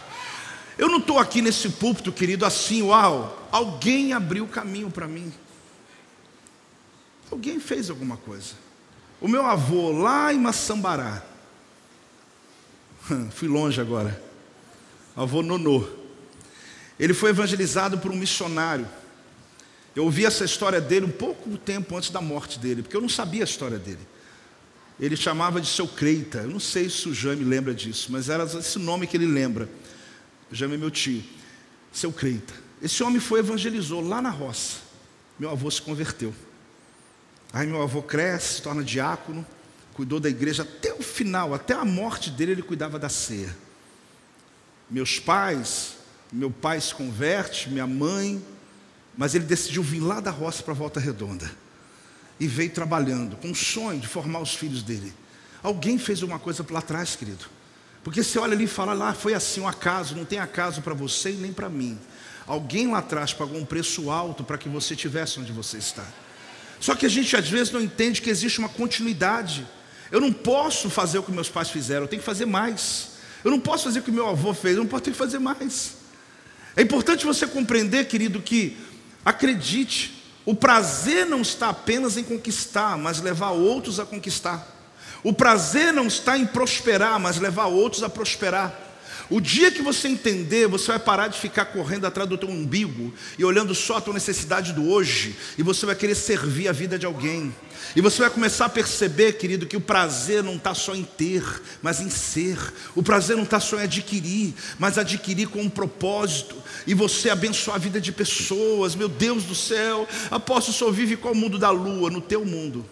Eu 0.78 0.90
não 0.90 0.98
estou 0.98 1.20
aqui 1.20 1.42
nesse 1.42 1.70
púlpito, 1.70 2.12
querido, 2.12 2.46
assim, 2.46 2.82
uau. 2.82 3.48
Alguém 3.52 4.14
abriu 4.14 4.46
o 4.46 4.48
caminho 4.48 4.90
para 4.90 5.08
mim. 5.08 5.32
Alguém 7.30 7.60
fez 7.60 7.90
alguma 7.90 8.18
coisa. 8.18 8.56
O 9.20 9.28
meu 9.28 9.46
avô, 9.46 9.92
lá 9.92 10.34
em 10.34 10.40
Maçambará, 10.40 11.24
fui 13.32 13.48
longe 13.48 13.82
agora, 13.82 14.22
avô 15.16 15.42
Nonô, 15.42 15.88
ele 17.00 17.14
foi 17.14 17.32
evangelizado 17.32 17.98
por 17.98 18.12
um 18.12 18.16
missionário. 18.16 18.88
Eu 19.98 20.04
ouvi 20.04 20.28
essa 20.28 20.46
história 20.46 20.80
dele 20.80 21.08
um 21.08 21.12
pouco 21.12 21.58
tempo 21.58 21.98
antes 21.98 22.12
da 22.12 22.22
morte 22.22 22.60
dele, 22.60 22.84
porque 22.84 22.96
eu 22.96 23.02
não 23.02 23.10
sabia 23.10 23.42
a 23.42 23.46
história 23.46 23.80
dele. 23.80 24.08
Ele 25.00 25.18
chamava 25.18 25.60
de 25.60 25.66
seu 25.66 25.88
Creita. 25.88 26.38
Eu 26.38 26.52
não 26.52 26.60
sei 26.60 26.88
se 26.88 27.10
o 27.10 27.16
Jaime 27.16 27.44
lembra 27.44 27.74
disso, 27.74 28.12
mas 28.12 28.30
era 28.30 28.44
esse 28.44 28.78
nome 28.78 29.08
que 29.08 29.18
ele 29.18 29.26
lembra. 29.26 29.68
Jaime 30.52 30.76
é 30.76 30.78
meu 30.78 30.92
tio. 30.92 31.24
Seu 31.92 32.14
Creita. 32.14 32.54
Esse 32.80 33.02
homem 33.02 33.20
foi 33.20 33.40
evangelizou 33.40 34.08
lá 34.08 34.22
na 34.22 34.30
roça. 34.30 34.82
Meu 35.40 35.50
avô 35.50 35.72
se 35.72 35.82
converteu. 35.82 36.32
Aí 37.52 37.66
meu 37.66 37.82
avô 37.82 38.04
cresce, 38.04 38.58
se 38.58 38.62
torna 38.62 38.84
diácono, 38.84 39.44
cuidou 39.96 40.20
da 40.20 40.30
igreja 40.30 40.62
até 40.62 40.94
o 40.94 41.02
final, 41.02 41.56
até 41.56 41.74
a 41.74 41.84
morte 41.84 42.30
dele, 42.30 42.52
ele 42.52 42.62
cuidava 42.62 43.00
da 43.00 43.10
ceia. 43.10 43.58
Meus 44.92 45.20
pais, 45.20 45.96
meu 46.32 46.52
pai 46.52 46.80
se 46.80 46.94
converte, 46.94 47.68
minha 47.68 47.88
mãe, 47.88 48.40
mas 49.18 49.34
ele 49.34 49.46
decidiu 49.46 49.82
vir 49.82 50.00
lá 50.00 50.20
da 50.20 50.30
roça 50.30 50.62
para 50.62 50.74
Volta 50.74 51.00
Redonda. 51.00 51.50
E 52.40 52.48
veio 52.48 52.70
trabalhando, 52.70 53.36
com 53.38 53.50
o 53.50 53.56
sonho 53.56 54.00
de 54.00 54.08
formar 54.08 54.40
os 54.40 54.54
filhos 54.54 54.84
dele. 54.84 55.12
Alguém 55.64 55.98
fez 55.98 56.22
uma 56.22 56.38
coisa 56.38 56.64
lá 56.70 56.80
atrás, 56.80 57.16
querido. 57.16 57.46
Porque 58.04 58.24
você 58.24 58.38
olha 58.38 58.54
ali 58.54 58.66
e 58.66 58.68
fala, 58.68 58.94
lá 58.94 59.14
foi 59.14 59.34
assim 59.34 59.60
um 59.60 59.68
acaso, 59.68 60.16
não 60.16 60.24
tem 60.24 60.38
acaso 60.38 60.82
para 60.84 60.94
você 60.94 61.32
e 61.32 61.36
nem 61.36 61.52
para 61.52 61.68
mim. 61.68 61.98
Alguém 62.46 62.90
lá 62.90 63.00
atrás 63.00 63.34
pagou 63.34 63.60
um 63.60 63.66
preço 63.66 64.10
alto 64.12 64.44
para 64.44 64.58
que 64.58 64.70
você 64.70 64.94
estivesse 64.94 65.40
onde 65.40 65.52
você 65.52 65.78
está. 65.78 66.06
Só 66.80 66.96
que 66.96 67.06
a 67.06 67.10
gente 67.10 67.36
às 67.36 67.50
vezes 67.50 67.74
não 67.74 67.82
entende 67.82 68.22
que 68.22 68.30
existe 68.30 68.60
uma 68.60 68.70
continuidade. 68.70 69.68
Eu 70.12 70.22
não 70.22 70.32
posso 70.32 70.90
fazer 70.90 71.18
o 71.18 71.24
que 71.24 71.32
meus 71.32 71.50
pais 71.50 71.70
fizeram, 71.70 72.04
eu 72.04 72.08
tenho 72.08 72.22
que 72.22 72.26
fazer 72.26 72.46
mais. 72.46 73.10
Eu 73.44 73.52
não 73.52 73.60
posso 73.60 73.86
fazer 73.86 74.00
o 74.00 74.04
que 74.04 74.12
meu 74.12 74.28
avô 74.30 74.54
fez, 74.54 74.78
eu 74.78 74.84
não 74.84 74.90
posso 74.90 75.04
ter 75.04 75.12
que 75.12 75.18
fazer 75.18 75.40
mais. 75.40 75.98
É 76.76 76.84
importante 76.84 77.26
você 77.26 77.48
compreender, 77.48 78.08
querido, 78.08 78.40
que 78.40 78.78
acredite, 79.28 80.24
o 80.46 80.56
prazer 80.56 81.26
não 81.26 81.42
está 81.42 81.68
apenas 81.68 82.16
em 82.16 82.24
conquistar, 82.24 82.98
mas 82.98 83.20
levar 83.20 83.52
outros 83.52 84.00
a 84.00 84.06
conquistar. 84.06 84.66
O 85.22 85.34
prazer 85.34 85.92
não 85.92 86.08
está 86.08 86.38
em 86.38 86.46
prosperar, 86.46 87.20
mas 87.20 87.38
levar 87.38 87.66
outros 87.66 88.04
a 88.04 88.08
prosperar. 88.08 88.87
O 89.30 89.42
dia 89.42 89.70
que 89.70 89.82
você 89.82 90.08
entender, 90.08 90.68
você 90.68 90.88
vai 90.88 91.00
parar 91.00 91.28
de 91.28 91.38
ficar 91.38 91.66
correndo 91.66 92.08
atrás 92.08 92.30
do 92.30 92.38
teu 92.38 92.50
umbigo 92.50 93.14
e 93.38 93.44
olhando 93.44 93.76
só 93.76 93.98
a 93.98 94.02
tua 94.02 94.14
necessidade 94.14 94.72
do 94.72 94.90
hoje, 94.90 95.36
e 95.58 95.64
você 95.64 95.86
vai 95.86 95.96
querer 95.96 96.16
servir 96.16 96.70
a 96.70 96.72
vida 96.72 96.98
de 96.98 97.06
alguém. 97.06 97.54
E 97.94 98.02
você 98.02 98.22
vai 98.22 98.30
começar 98.30 98.66
a 98.66 98.70
perceber, 98.70 99.34
querido, 99.34 99.66
que 99.66 99.76
o 99.76 99.82
prazer 99.82 100.42
não 100.44 100.56
está 100.56 100.74
só 100.74 100.96
em 100.96 101.04
ter, 101.04 101.44
mas 101.82 102.00
em 102.00 102.10
ser. 102.10 102.58
O 102.96 103.04
prazer 103.04 103.36
não 103.36 103.44
está 103.44 103.60
só 103.60 103.78
em 103.78 103.84
adquirir, 103.84 104.54
mas 104.80 104.98
adquirir 104.98 105.48
com 105.48 105.62
um 105.62 105.70
propósito. 105.70 106.56
E 106.86 106.94
você 106.94 107.30
abençoar 107.30 107.76
a 107.76 107.80
vida 107.80 108.00
de 108.00 108.12
pessoas. 108.12 108.96
Meu 108.96 109.10
Deus 109.10 109.44
do 109.44 109.56
céu, 109.56 110.08
apóstolo 110.32 110.78
só 110.78 110.90
vive 110.90 111.18
qual 111.18 111.36
mundo 111.36 111.60
da 111.60 111.70
lua? 111.70 112.10
No 112.10 112.22
teu 112.22 112.46
mundo. 112.46 112.86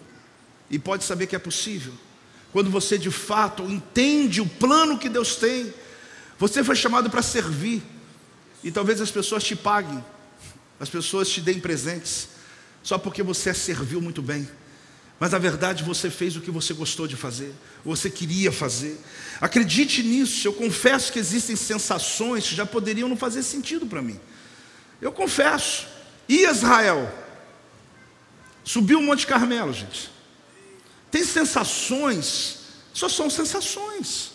E 0.70 0.78
pode 0.78 1.04
saber 1.04 1.26
que 1.26 1.36
é 1.36 1.38
possível. 1.38 1.92
Quando 2.52 2.70
você 2.70 2.98
de 2.98 3.10
fato 3.10 3.62
entende 3.64 4.40
o 4.40 4.46
plano 4.46 4.98
que 4.98 5.08
Deus 5.08 5.36
tem 5.36 5.72
você 6.38 6.62
foi 6.62 6.76
chamado 6.76 7.10
para 7.10 7.22
servir. 7.22 7.82
E 8.62 8.70
talvez 8.70 9.00
as 9.00 9.10
pessoas 9.10 9.44
te 9.44 9.54
paguem, 9.54 10.04
as 10.80 10.88
pessoas 10.88 11.28
te 11.28 11.40
deem 11.40 11.60
presentes, 11.60 12.28
só 12.82 12.98
porque 12.98 13.22
você 13.22 13.54
serviu 13.54 14.00
muito 14.00 14.20
bem. 14.20 14.48
Mas 15.18 15.32
na 15.32 15.38
verdade 15.38 15.82
você 15.82 16.10
fez 16.10 16.36
o 16.36 16.40
que 16.40 16.50
você 16.50 16.74
gostou 16.74 17.06
de 17.06 17.16
fazer, 17.16 17.54
você 17.84 18.10
queria 18.10 18.52
fazer. 18.52 18.98
Acredite 19.40 20.02
nisso, 20.02 20.46
eu 20.46 20.52
confesso 20.52 21.12
que 21.12 21.18
existem 21.18 21.56
sensações 21.56 22.48
que 22.48 22.54
já 22.54 22.66
poderiam 22.66 23.08
não 23.08 23.16
fazer 23.16 23.42
sentido 23.42 23.86
para 23.86 24.02
mim. 24.02 24.20
Eu 25.00 25.12
confesso. 25.12 25.86
E 26.28 26.44
Israel? 26.44 27.12
Subiu 28.64 28.98
o 28.98 29.02
Monte 29.02 29.26
Carmelo, 29.26 29.72
gente. 29.72 30.10
Tem 31.10 31.24
sensações, 31.24 32.58
só 32.92 33.08
são 33.08 33.30
sensações. 33.30 34.32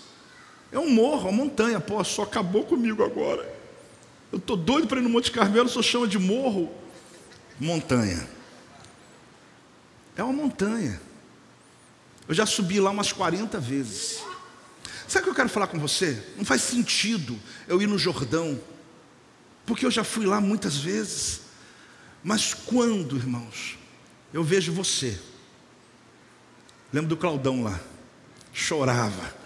É 0.72 0.80
um 0.80 0.90
morro, 0.90 1.30
uma 1.30 1.44
montanha. 1.44 1.80
Pô, 1.80 2.04
só 2.04 2.24
acabou 2.24 2.64
comigo 2.64 3.04
agora. 3.04 3.48
Eu 4.32 4.38
estou 4.38 4.56
doido 4.56 4.88
para 4.88 5.00
ir 5.00 5.04
no 5.04 5.10
Monte 5.10 5.32
Carmelo, 5.32 5.68
só 5.68 5.82
chama 5.82 6.08
de 6.08 6.18
morro. 6.18 6.74
Montanha. 7.60 8.28
É 10.16 10.24
uma 10.24 10.32
montanha. 10.32 11.02
Eu 12.28 12.34
já 12.34 12.46
subi 12.46 12.80
lá 12.80 12.92
umas 12.92 13.12
40 13.12 13.60
vezes. 13.60 14.24
Sabe 15.08 15.24
o 15.24 15.26
que 15.26 15.30
eu 15.32 15.36
quero 15.36 15.50
falar 15.50 15.68
com 15.68 15.78
você? 15.78 16.24
Não 16.38 16.46
faz 16.46 16.62
sentido 16.62 17.38
eu 17.68 17.82
ir 17.82 17.88
no 17.88 17.98
Jordão, 17.98 18.58
porque 19.66 19.86
eu 19.86 19.92
já 19.92 20.06
fui 20.06 20.26
lá 20.26 20.40
muitas 20.40 20.78
vezes. 20.78 21.42
Mas 22.24 22.54
quando, 22.54 23.18
irmãos, 23.18 23.78
eu 24.32 24.44
vejo 24.44 24.72
você, 24.72 25.20
lembro 26.94 27.10
do 27.10 27.18
Claudão 27.18 27.64
lá, 27.64 27.78
chorava 28.54 29.41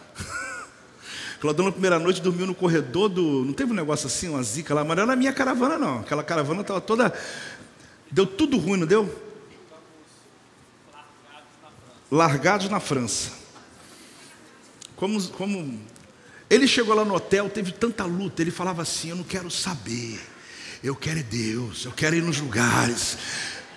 Claudão 1.40 1.66
na 1.66 1.72
primeira 1.72 2.00
noite 2.00 2.22
dormiu 2.22 2.48
no 2.48 2.56
corredor 2.56 3.10
do. 3.10 3.44
Não 3.46 3.54
teve 3.54 3.72
um 3.72 3.76
negócio 3.76 4.08
assim, 4.08 4.30
uma 4.30 4.42
zica 4.42 4.74
lá, 4.74 4.84
mas 4.84 4.96
não 4.96 5.04
era 5.04 5.16
minha 5.16 5.34
caravana, 5.34 5.78
não. 5.78 6.00
Aquela 6.00 6.24
caravana 6.24 6.62
estava 6.62 6.82
toda. 6.82 7.14
Deu 8.12 8.26
tudo 8.26 8.58
ruim, 8.58 8.80
não 8.80 8.88
deu? 8.88 9.24
Largados 12.12 12.70
na 12.70 12.80
França. 12.80 13.32
Como, 14.96 15.22
como 15.30 15.80
ele 16.50 16.68
chegou 16.68 16.96
lá 16.96 17.04
no 17.04 17.16
hotel, 17.16 17.50
teve 17.50 17.72
tanta 17.72 18.06
luta, 18.06 18.42
ele 18.42 18.52
falava 18.52 18.82
assim: 18.82 19.10
Eu 19.10 19.18
não 19.18 19.24
quero 19.24 19.52
saber, 19.52 20.20
eu 20.84 20.96
quero 20.96 21.20
é 21.20 21.24
Deus, 21.24 21.86
eu 21.86 21.92
quero 21.92 22.16
ir 22.16 22.22
nos 22.22 22.40
lugares. 22.40 23.18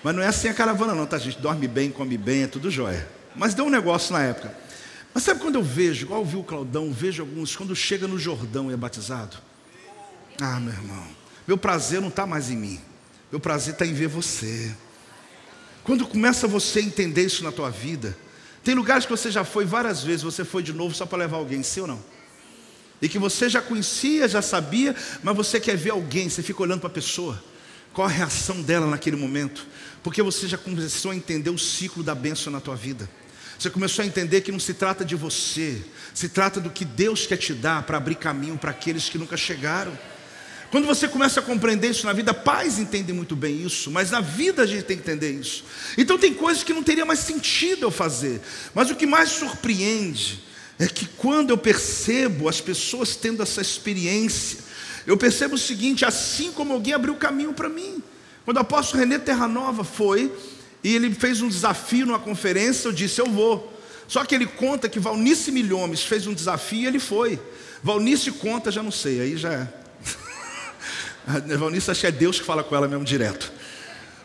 Mas 0.02 0.14
não 0.14 0.22
é 0.22 0.26
assim 0.26 0.48
a 0.48 0.54
caravana, 0.54 0.94
não, 0.94 1.06
tá? 1.06 1.18
Gente 1.18 1.40
dorme 1.40 1.66
bem, 1.66 1.90
come 1.90 2.16
bem, 2.16 2.44
é 2.44 2.46
tudo 2.46 2.70
jóia. 2.70 3.08
Mas 3.34 3.54
deu 3.54 3.64
um 3.64 3.70
negócio 3.70 4.12
na 4.12 4.22
época. 4.22 4.54
Mas 5.14 5.24
sabe 5.24 5.40
quando 5.40 5.56
eu 5.56 5.62
vejo, 5.62 6.06
igual 6.06 6.20
eu 6.20 6.26
vi 6.26 6.36
o 6.36 6.44
Claudão, 6.44 6.92
vejo 6.92 7.22
alguns, 7.22 7.56
quando 7.56 7.74
chega 7.74 8.06
no 8.06 8.18
Jordão 8.18 8.70
e 8.70 8.74
é 8.74 8.76
batizado? 8.76 9.36
Ah, 10.40 10.60
meu 10.60 10.72
irmão, 10.72 11.06
meu 11.46 11.58
prazer 11.58 12.00
não 12.00 12.08
está 12.08 12.26
mais 12.26 12.50
em 12.50 12.56
mim, 12.56 12.80
meu 13.30 13.40
prazer 13.40 13.72
está 13.72 13.84
em 13.84 13.92
ver 13.92 14.06
você. 14.08 14.74
Quando 15.82 16.06
começa 16.06 16.46
você 16.46 16.80
a 16.80 16.82
entender 16.82 17.24
isso 17.24 17.42
na 17.42 17.50
tua 17.50 17.70
vida, 17.70 18.16
tem 18.62 18.74
lugares 18.74 19.06
que 19.06 19.10
você 19.10 19.30
já 19.30 19.44
foi 19.44 19.64
várias 19.64 20.02
vezes, 20.02 20.22
você 20.22 20.44
foi 20.44 20.62
de 20.62 20.72
novo 20.72 20.94
só 20.94 21.06
para 21.06 21.18
levar 21.18 21.38
alguém, 21.38 21.62
sim 21.62 21.80
ou 21.80 21.86
não? 21.86 22.02
E 23.00 23.08
que 23.08 23.18
você 23.18 23.48
já 23.48 23.62
conhecia, 23.62 24.28
já 24.28 24.42
sabia, 24.42 24.94
mas 25.22 25.36
você 25.36 25.58
quer 25.58 25.76
ver 25.76 25.90
alguém, 25.90 26.28
você 26.28 26.42
fica 26.42 26.62
olhando 26.62 26.80
para 26.80 26.88
a 26.88 26.92
pessoa. 26.92 27.42
Qual 27.92 28.06
a 28.06 28.10
reação 28.10 28.60
dela 28.60 28.86
naquele 28.86 29.16
momento? 29.16 29.66
Porque 30.02 30.22
você 30.22 30.46
já 30.46 30.58
começou 30.58 31.10
a 31.10 31.16
entender 31.16 31.50
o 31.50 31.58
ciclo 31.58 32.02
da 32.02 32.14
bênção 32.14 32.52
na 32.52 32.60
tua 32.60 32.76
vida. 32.76 33.08
Você 33.58 33.70
começou 33.70 34.04
a 34.04 34.06
entender 34.06 34.42
que 34.42 34.52
não 34.52 34.60
se 34.60 34.72
trata 34.72 35.04
de 35.04 35.16
você, 35.16 35.82
se 36.14 36.28
trata 36.28 36.60
do 36.60 36.70
que 36.70 36.84
Deus 36.84 37.26
quer 37.26 37.36
te 37.36 37.52
dar 37.52 37.82
para 37.82 37.96
abrir 37.96 38.14
caminho 38.14 38.56
para 38.56 38.70
aqueles 38.70 39.08
que 39.08 39.18
nunca 39.18 39.36
chegaram. 39.36 39.98
Quando 40.70 40.86
você 40.86 41.08
começa 41.08 41.40
a 41.40 41.42
compreender 41.42 41.90
isso 41.90 42.06
na 42.06 42.12
vida, 42.12 42.32
pais 42.32 42.78
entendem 42.78 43.14
muito 43.14 43.34
bem 43.34 43.64
isso, 43.64 43.90
mas 43.90 44.12
na 44.12 44.20
vida 44.20 44.62
a 44.62 44.66
gente 44.66 44.84
tem 44.84 44.96
que 44.96 45.02
entender 45.02 45.32
isso. 45.32 45.64
Então 45.96 46.16
tem 46.16 46.34
coisas 46.34 46.62
que 46.62 46.72
não 46.72 46.84
teria 46.84 47.04
mais 47.04 47.18
sentido 47.18 47.86
eu 47.86 47.90
fazer, 47.90 48.40
mas 48.72 48.90
o 48.90 48.94
que 48.94 49.06
mais 49.06 49.30
surpreende 49.30 50.44
é 50.78 50.86
que 50.86 51.06
quando 51.06 51.50
eu 51.50 51.58
percebo 51.58 52.48
as 52.48 52.60
pessoas 52.60 53.16
tendo 53.16 53.42
essa 53.42 53.60
experiência, 53.60 54.60
eu 55.04 55.16
percebo 55.16 55.56
o 55.56 55.58
seguinte: 55.58 56.04
assim 56.04 56.52
como 56.52 56.74
alguém 56.74 56.94
abriu 56.94 57.16
caminho 57.16 57.52
para 57.52 57.68
mim. 57.68 58.00
Quando 58.44 58.58
o 58.58 58.60
apóstolo 58.60 59.00
René 59.00 59.18
Terranova 59.18 59.82
foi 59.82 60.32
e 60.88 60.94
ele 60.94 61.14
fez 61.14 61.42
um 61.42 61.48
desafio 61.48 62.06
numa 62.06 62.18
conferência, 62.18 62.88
eu 62.88 62.92
disse, 62.92 63.20
eu 63.20 63.26
vou. 63.26 63.78
Só 64.08 64.24
que 64.24 64.34
ele 64.34 64.46
conta 64.46 64.88
que 64.88 64.98
Valnice 64.98 65.52
Milhomes 65.52 66.02
fez 66.02 66.26
um 66.26 66.32
desafio 66.32 66.80
e 66.80 66.86
ele 66.86 66.98
foi. 66.98 67.38
Valnice 67.82 68.32
conta, 68.32 68.70
já 68.70 68.82
não 68.82 68.90
sei, 68.90 69.20
aí 69.20 69.36
já 69.36 69.52
é. 69.52 69.68
Valnice 71.58 71.90
acho 71.90 72.00
que 72.00 72.06
é 72.06 72.10
Deus 72.10 72.40
que 72.40 72.46
fala 72.46 72.64
com 72.64 72.74
ela 72.74 72.88
mesmo 72.88 73.04
direto. 73.04 73.52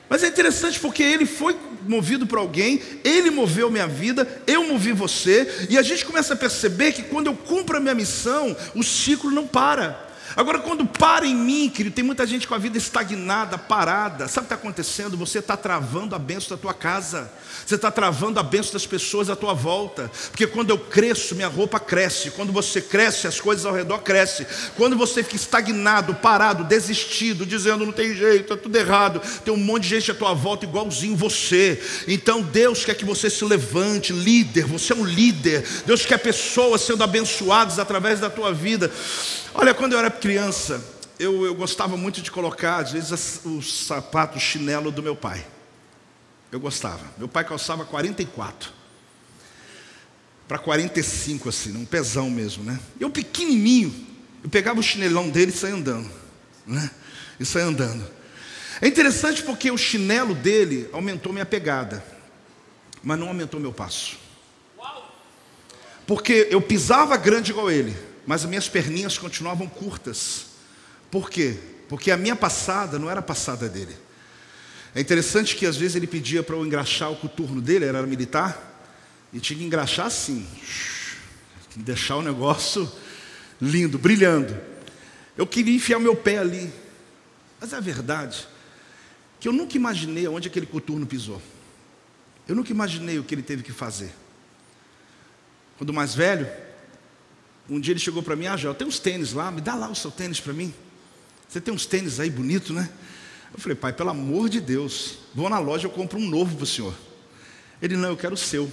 Mas 0.07 0.23
é 0.23 0.29
interessante 0.29 0.79
porque 0.79 1.03
ele 1.03 1.25
foi 1.25 1.53
movido 1.85 2.25
por 2.25 2.39
alguém, 2.39 2.81
ele 3.03 3.29
moveu 3.29 3.69
minha 3.69 3.85
vida, 3.85 4.25
eu 4.47 4.65
movi 4.65 4.93
você, 4.93 5.67
e 5.69 5.77
a 5.77 5.81
gente 5.81 6.05
começa 6.05 6.33
a 6.33 6.37
perceber 6.37 6.93
que 6.93 7.03
quando 7.03 7.27
eu 7.27 7.35
cumpro 7.35 7.75
a 7.75 7.81
minha 7.81 7.93
missão, 7.93 8.55
o 8.73 8.81
ciclo 8.81 9.29
não 9.29 9.45
para. 9.45 10.12
Agora, 10.35 10.59
quando 10.59 10.85
para 10.85 11.27
em 11.27 11.35
mim, 11.35 11.69
querido, 11.69 11.95
tem 11.95 12.03
muita 12.03 12.25
gente 12.25 12.47
com 12.47 12.55
a 12.55 12.57
vida 12.57 12.77
estagnada, 12.77 13.57
parada. 13.57 14.27
Sabe 14.27 14.45
o 14.45 14.47
que 14.47 14.53
está 14.53 14.55
acontecendo? 14.55 15.15
Você 15.17 15.39
está 15.39 15.55
travando 15.55 16.15
a 16.15 16.19
benção 16.19 16.57
da 16.57 16.61
tua 16.61 16.73
casa. 16.73 17.31
Você 17.65 17.75
está 17.75 17.91
travando 17.91 18.39
a 18.39 18.43
benção 18.43 18.73
das 18.73 18.85
pessoas 18.85 19.29
à 19.29 19.35
tua 19.35 19.53
volta. 19.53 20.09
Porque 20.29 20.47
quando 20.47 20.71
eu 20.71 20.77
cresço, 20.77 21.35
minha 21.35 21.47
roupa 21.47 21.79
cresce. 21.79 22.31
Quando 22.31 22.51
você 22.51 22.81
cresce, 22.81 23.27
as 23.27 23.39
coisas 23.39 23.65
ao 23.65 23.73
redor 23.73 23.99
crescem. 23.99 24.45
Quando 24.75 24.97
você 24.97 25.21
fica 25.21 25.35
estagnado, 25.35 26.15
parado, 26.15 26.63
desistido, 26.63 27.45
dizendo 27.45 27.85
não 27.85 27.93
tem 27.93 28.15
jeito, 28.15 28.53
está 28.53 28.57
tudo 28.57 28.75
errado. 28.75 29.21
Tem 29.45 29.53
um 29.53 29.57
monte 29.57 29.83
de 29.83 29.89
gente 29.89 30.11
à 30.11 30.15
tua 30.15 30.33
volta 30.33 30.65
igualzinho 30.65 31.15
você. 31.15 31.79
Então 32.07 32.41
Deus 32.41 32.83
quer 32.83 32.95
que 32.95 33.05
você 33.05 33.29
se 33.29 33.45
levante, 33.45 34.11
líder. 34.11 34.65
Você 34.65 34.93
é 34.93 34.95
um 34.95 35.05
líder. 35.05 35.63
Deus 35.85 36.05
quer 36.05 36.17
pessoas 36.17 36.81
sendo 36.81 37.03
abençoadas 37.03 37.77
através 37.77 38.19
da 38.19 38.29
tua 38.29 38.51
vida. 38.51 38.91
Olha, 39.53 39.73
quando 39.73 39.93
eu 39.93 39.99
era 39.99 40.09
criança, 40.09 40.83
eu, 41.19 41.45
eu 41.45 41.53
gostava 41.53 41.95
muito 41.95 42.21
de 42.21 42.31
colocar, 42.31 42.77
às 42.77 42.91
vezes, 42.91 43.41
o 43.45 43.61
sapato, 43.61 44.37
o 44.37 44.41
chinelo 44.41 44.91
do 44.91 45.03
meu 45.03 45.15
pai. 45.15 45.45
Eu 46.51 46.59
gostava. 46.59 47.05
Meu 47.17 47.27
pai 47.27 47.43
calçava 47.43 47.85
44. 47.85 48.71
Para 50.47 50.57
45, 50.57 51.49
assim, 51.49 51.75
um 51.77 51.85
pesão 51.85 52.29
mesmo, 52.29 52.63
né? 52.63 52.79
Eu 52.99 53.09
pequenininho, 53.09 53.93
eu 54.43 54.49
pegava 54.49 54.79
o 54.79 54.83
chinelão 54.83 55.29
dele 55.29 55.51
e 55.51 55.55
saía 55.55 55.75
andando, 55.75 56.11
né? 56.65 56.91
E 57.39 57.45
saía 57.45 57.65
andando. 57.65 58.05
É 58.81 58.87
interessante 58.87 59.43
porque 59.43 59.71
o 59.71 59.77
chinelo 59.77 60.35
dele 60.35 60.89
aumentou 60.91 61.31
minha 61.31 61.45
pegada. 61.45 62.03
mas 63.03 63.19
não 63.19 63.27
aumentou 63.27 63.59
meu 63.59 63.71
passo. 63.71 64.17
Porque 66.05 66.47
eu 66.51 66.61
pisava 66.61 67.15
grande 67.17 67.51
igual 67.51 67.71
ele, 67.71 67.95
mas 68.25 68.43
as 68.43 68.49
minhas 68.49 68.69
perninhas 68.69 69.17
continuavam 69.17 69.67
curtas. 69.67 70.47
Por 71.11 71.29
quê? 71.29 71.57
Porque 71.89 72.11
a 72.11 72.17
minha 72.17 72.35
passada 72.35 72.97
não 72.97 73.09
era 73.09 73.19
a 73.19 73.23
passada 73.23 73.69
dele. 73.69 73.95
É 74.95 75.01
interessante 75.01 75.55
que 75.55 75.65
às 75.65 75.75
vezes 75.75 75.95
ele 75.95 76.07
pedia 76.07 76.43
para 76.43 76.55
eu 76.55 76.65
engraxar 76.65 77.11
o 77.11 77.15
coturno 77.15 77.61
dele, 77.61 77.85
era 77.85 78.01
militar, 78.03 78.71
e 79.31 79.39
tinha 79.39 79.57
que 79.57 79.65
engraxar 79.65 80.05
assim, 80.05 80.47
deixar 81.75 82.17
o 82.17 82.21
negócio 82.21 82.91
lindo, 83.59 83.97
brilhando. 83.97 84.55
Eu 85.35 85.47
queria 85.47 85.75
enfiar 85.75 85.99
meu 85.99 86.15
pé 86.15 86.37
ali, 86.37 86.71
mas 87.59 87.73
é 87.73 87.77
a 87.77 87.79
verdade 87.79 88.47
que 89.39 89.47
eu 89.49 89.51
nunca 89.51 89.75
imaginei 89.75 90.25
onde 90.25 90.47
aquele 90.47 90.65
coturno 90.65 91.05
pisou. 91.05 91.41
Eu 92.47 92.55
nunca 92.55 92.71
imaginei 92.71 93.19
o 93.19 93.25
que 93.25 93.35
ele 93.35 93.41
teve 93.41 93.61
que 93.61 93.73
fazer. 93.73 94.13
Quando 95.77 95.91
mais 95.91 96.15
velho, 96.15 96.47
um 97.69 97.79
dia 97.79 97.93
ele 97.93 97.99
chegou 97.99 98.21
para 98.21 98.35
mim, 98.35 98.47
ah, 98.47 98.57
Joel, 98.57 98.75
tem 98.75 98.87
uns 98.87 98.99
tênis 98.99 99.33
lá, 99.33 99.49
me 99.49 99.61
dá 99.61 99.75
lá 99.75 99.89
o 99.89 99.95
seu 99.95 100.11
tênis 100.11 100.39
para 100.39 100.53
mim. 100.53 100.73
Você 101.47 101.61
tem 101.61 101.73
uns 101.73 101.85
tênis 101.85 102.19
aí 102.19 102.29
bonito, 102.29 102.73
né? 102.73 102.89
Eu 103.53 103.59
falei, 103.59 103.75
pai, 103.75 103.93
pelo 103.93 104.09
amor 104.09 104.49
de 104.49 104.59
Deus, 104.59 105.19
vou 105.33 105.49
na 105.49 105.59
loja, 105.59 105.85
eu 105.85 105.91
compro 105.91 106.17
um 106.17 106.27
novo 106.27 106.55
para 106.55 106.63
o 106.63 106.67
senhor. 106.67 106.93
Ele, 107.81 107.95
não, 107.95 108.09
eu 108.09 108.17
quero 108.17 108.33
o 108.33 108.37
seu. 108.37 108.71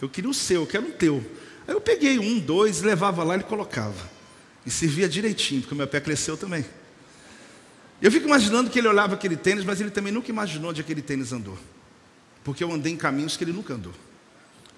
Eu 0.00 0.08
queria 0.08 0.30
o 0.30 0.34
seu, 0.34 0.62
eu 0.62 0.66
quero 0.66 0.88
o 0.88 0.92
teu. 0.92 1.24
Aí 1.66 1.74
eu 1.74 1.80
peguei 1.80 2.18
um, 2.18 2.38
dois, 2.38 2.82
levava 2.82 3.22
lá 3.22 3.36
e 3.36 3.42
colocava. 3.42 4.10
E 4.64 4.70
servia 4.70 5.08
direitinho, 5.08 5.60
porque 5.60 5.74
o 5.74 5.76
meu 5.76 5.86
pé 5.86 6.00
cresceu 6.00 6.36
também. 6.36 6.64
Eu 8.02 8.10
fico 8.10 8.26
imaginando 8.26 8.68
que 8.68 8.78
ele 8.78 8.88
olhava 8.88 9.14
aquele 9.14 9.36
tênis, 9.36 9.64
mas 9.64 9.80
ele 9.80 9.90
também 9.90 10.12
nunca 10.12 10.30
imaginou 10.30 10.70
onde 10.70 10.80
aquele 10.80 11.00
tênis 11.00 11.32
andou. 11.32 11.56
Porque 12.44 12.62
eu 12.62 12.72
andei 12.72 12.92
em 12.92 12.96
caminhos 12.96 13.36
que 13.36 13.44
ele 13.44 13.52
nunca 13.52 13.74
andou. 13.74 13.94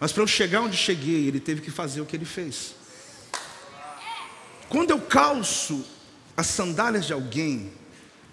Mas 0.00 0.12
para 0.12 0.22
eu 0.22 0.26
chegar 0.26 0.60
onde 0.60 0.76
cheguei, 0.76 1.26
ele 1.26 1.40
teve 1.40 1.60
que 1.60 1.70
fazer 1.70 2.00
o 2.00 2.06
que 2.06 2.16
ele 2.16 2.24
fez. 2.24 2.74
Quando 4.68 4.90
eu 4.90 5.00
calço 5.00 5.84
as 6.36 6.46
sandálias 6.46 7.06
de 7.06 7.12
alguém, 7.12 7.72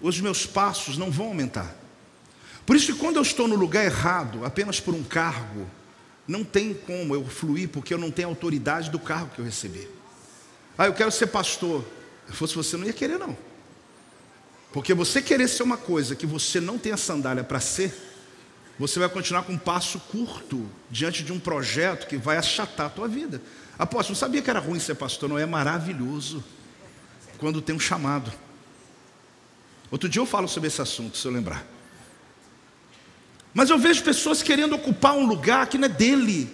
os 0.00 0.20
meus 0.20 0.46
passos 0.46 0.96
não 0.96 1.10
vão 1.10 1.28
aumentar. 1.28 1.74
Por 2.64 2.76
isso 2.76 2.92
que 2.92 2.98
quando 2.98 3.16
eu 3.16 3.22
estou 3.22 3.48
no 3.48 3.56
lugar 3.56 3.84
errado, 3.84 4.44
apenas 4.44 4.80
por 4.80 4.94
um 4.94 5.02
cargo, 5.02 5.68
não 6.26 6.44
tem 6.44 6.74
como 6.74 7.14
eu 7.14 7.24
fluir, 7.24 7.68
porque 7.68 7.94
eu 7.94 7.98
não 7.98 8.10
tenho 8.10 8.28
autoridade 8.28 8.90
do 8.90 8.98
cargo 8.98 9.30
que 9.34 9.40
eu 9.40 9.44
recebi. 9.44 9.88
Ah, 10.76 10.86
eu 10.86 10.94
quero 10.94 11.10
ser 11.10 11.28
pastor. 11.28 11.84
Se 12.28 12.34
fosse 12.34 12.54
você, 12.54 12.76
não 12.76 12.84
ia 12.84 12.92
querer, 12.92 13.18
não. 13.18 13.36
Porque 14.72 14.92
você 14.92 15.22
querer 15.22 15.48
ser 15.48 15.62
uma 15.62 15.76
coisa 15.76 16.14
que 16.14 16.26
você 16.26 16.60
não 16.60 16.76
tem 16.76 16.92
a 16.92 16.96
sandália 16.96 17.44
para 17.44 17.60
ser, 17.60 17.94
você 18.78 18.98
vai 18.98 19.08
continuar 19.08 19.42
com 19.42 19.52
um 19.52 19.58
passo 19.58 19.98
curto 19.98 20.68
diante 20.90 21.22
de 21.22 21.32
um 21.32 21.40
projeto 21.40 22.06
que 22.06 22.16
vai 22.16 22.36
achatar 22.36 22.86
a 22.86 22.90
tua 22.90 23.08
vida. 23.08 23.40
Apóstolo, 23.78 24.14
não 24.14 24.20
sabia 24.20 24.42
que 24.42 24.50
era 24.50 24.58
ruim 24.58 24.78
ser 24.78 24.94
pastor, 24.94 25.28
não 25.28 25.38
é 25.38 25.46
maravilhoso 25.46 26.44
quando 27.38 27.62
tem 27.62 27.74
um 27.74 27.80
chamado. 27.80 28.32
Outro 29.90 30.08
dia 30.08 30.20
eu 30.20 30.26
falo 30.26 30.48
sobre 30.48 30.68
esse 30.68 30.82
assunto, 30.82 31.16
se 31.16 31.26
eu 31.26 31.32
lembrar. 31.32 31.64
Mas 33.54 33.70
eu 33.70 33.78
vejo 33.78 34.02
pessoas 34.02 34.42
querendo 34.42 34.74
ocupar 34.74 35.14
um 35.14 35.24
lugar 35.24 35.66
que 35.66 35.78
não 35.78 35.86
é 35.86 35.88
dele. 35.88 36.52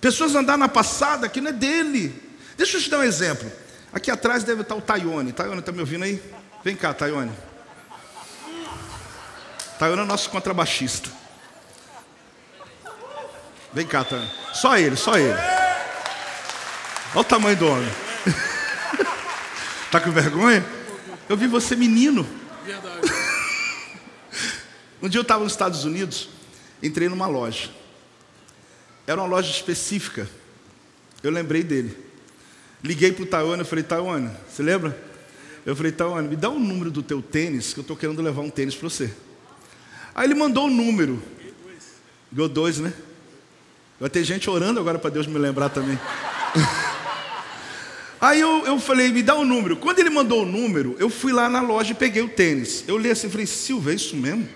Pessoas 0.00 0.34
andar 0.34 0.58
na 0.58 0.68
passada 0.68 1.28
que 1.28 1.40
não 1.40 1.50
é 1.50 1.52
dele. 1.52 2.14
Deixa 2.56 2.76
eu 2.76 2.82
te 2.82 2.90
dar 2.90 2.98
um 2.98 3.02
exemplo. 3.02 3.50
Aqui 3.92 4.10
atrás 4.10 4.44
deve 4.44 4.62
estar 4.62 4.74
o 4.74 4.80
Tayone. 4.80 5.32
Tayone, 5.32 5.60
está 5.60 5.72
me 5.72 5.80
ouvindo 5.80 6.04
aí? 6.04 6.22
Vem 6.62 6.76
cá, 6.76 6.92
Tayone. 6.92 7.32
Tayone 9.78 10.02
é 10.02 10.04
nosso 10.04 10.28
contrabaixista. 10.28 11.21
Vem 13.72 13.86
cá, 13.86 14.04
Tayone. 14.04 14.30
Só 14.52 14.76
ele, 14.76 14.96
só 14.96 15.18
ele. 15.18 15.38
Olha 17.14 17.20
o 17.20 17.24
tamanho 17.24 17.56
do 17.56 17.66
homem. 17.66 17.88
Tá 19.90 20.00
com 20.00 20.10
vergonha? 20.10 20.64
Eu 21.28 21.36
vi 21.36 21.46
você 21.46 21.76
menino. 21.76 22.26
Verdade. 22.64 23.12
um 25.02 25.08
dia 25.08 25.18
eu 25.18 25.22
estava 25.22 25.44
nos 25.44 25.52
Estados 25.52 25.84
Unidos, 25.84 26.30
entrei 26.82 27.10
numa 27.10 27.26
loja. 27.26 27.68
Era 29.06 29.20
uma 29.20 29.26
loja 29.26 29.50
específica. 29.50 30.26
Eu 31.22 31.30
lembrei 31.30 31.62
dele. 31.62 31.94
Liguei 32.82 33.12
para 33.12 33.22
o 33.22 33.26
Taiwan 33.26 33.60
e 33.60 33.64
falei, 33.64 33.84
Taiwan, 33.84 34.30
você 34.48 34.62
lembra? 34.62 34.98
Eu 35.66 35.76
falei, 35.76 35.92
Taiwan, 35.92 36.22
me 36.22 36.36
dá 36.36 36.48
o 36.48 36.58
número 36.58 36.90
do 36.90 37.02
teu 37.02 37.20
tênis, 37.20 37.74
que 37.74 37.80
eu 37.80 37.82
estou 37.82 37.96
querendo 37.96 38.22
levar 38.22 38.40
um 38.40 38.50
tênis 38.50 38.74
para 38.74 38.88
você. 38.88 39.12
Aí 40.14 40.26
ele 40.26 40.34
mandou 40.34 40.68
o 40.68 40.70
número. 40.70 41.22
Ganhou 42.32 42.48
dois, 42.48 42.78
né? 42.78 42.94
Vai 44.02 44.10
ter 44.10 44.24
gente 44.24 44.50
orando 44.50 44.80
agora 44.80 44.98
para 44.98 45.10
Deus 45.10 45.28
me 45.28 45.38
lembrar 45.38 45.68
também. 45.68 45.96
Aí 48.20 48.40
eu, 48.40 48.66
eu 48.66 48.80
falei, 48.80 49.12
me 49.12 49.22
dá 49.22 49.36
o 49.36 49.42
um 49.42 49.44
número. 49.44 49.76
Quando 49.76 50.00
ele 50.00 50.10
mandou 50.10 50.42
o 50.42 50.44
número, 50.44 50.96
eu 50.98 51.08
fui 51.08 51.32
lá 51.32 51.48
na 51.48 51.60
loja 51.60 51.92
e 51.92 51.94
peguei 51.94 52.20
o 52.20 52.28
tênis. 52.28 52.82
Eu 52.88 52.98
li 52.98 53.12
assim 53.12 53.28
e 53.28 53.30
falei, 53.30 53.46
Silva, 53.46 53.92
é 53.92 53.94
isso 53.94 54.16
mesmo? 54.16 54.48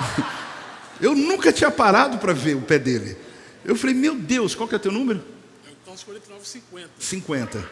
eu 1.00 1.14
nunca 1.14 1.50
tinha 1.50 1.70
parado 1.70 2.18
para 2.18 2.34
ver 2.34 2.56
o 2.56 2.60
pé 2.60 2.78
dele. 2.78 3.16
Eu 3.64 3.74
falei, 3.74 3.96
meu 3.96 4.14
Deus, 4.14 4.54
qual 4.54 4.68
que 4.68 4.74
é 4.74 4.76
o 4.76 4.80
teu 4.80 4.92
número? 4.92 5.24
Eu 5.66 5.72
calço 5.86 6.04
49,50. 6.04 6.88
50. 6.98 7.58
Só 7.58 7.66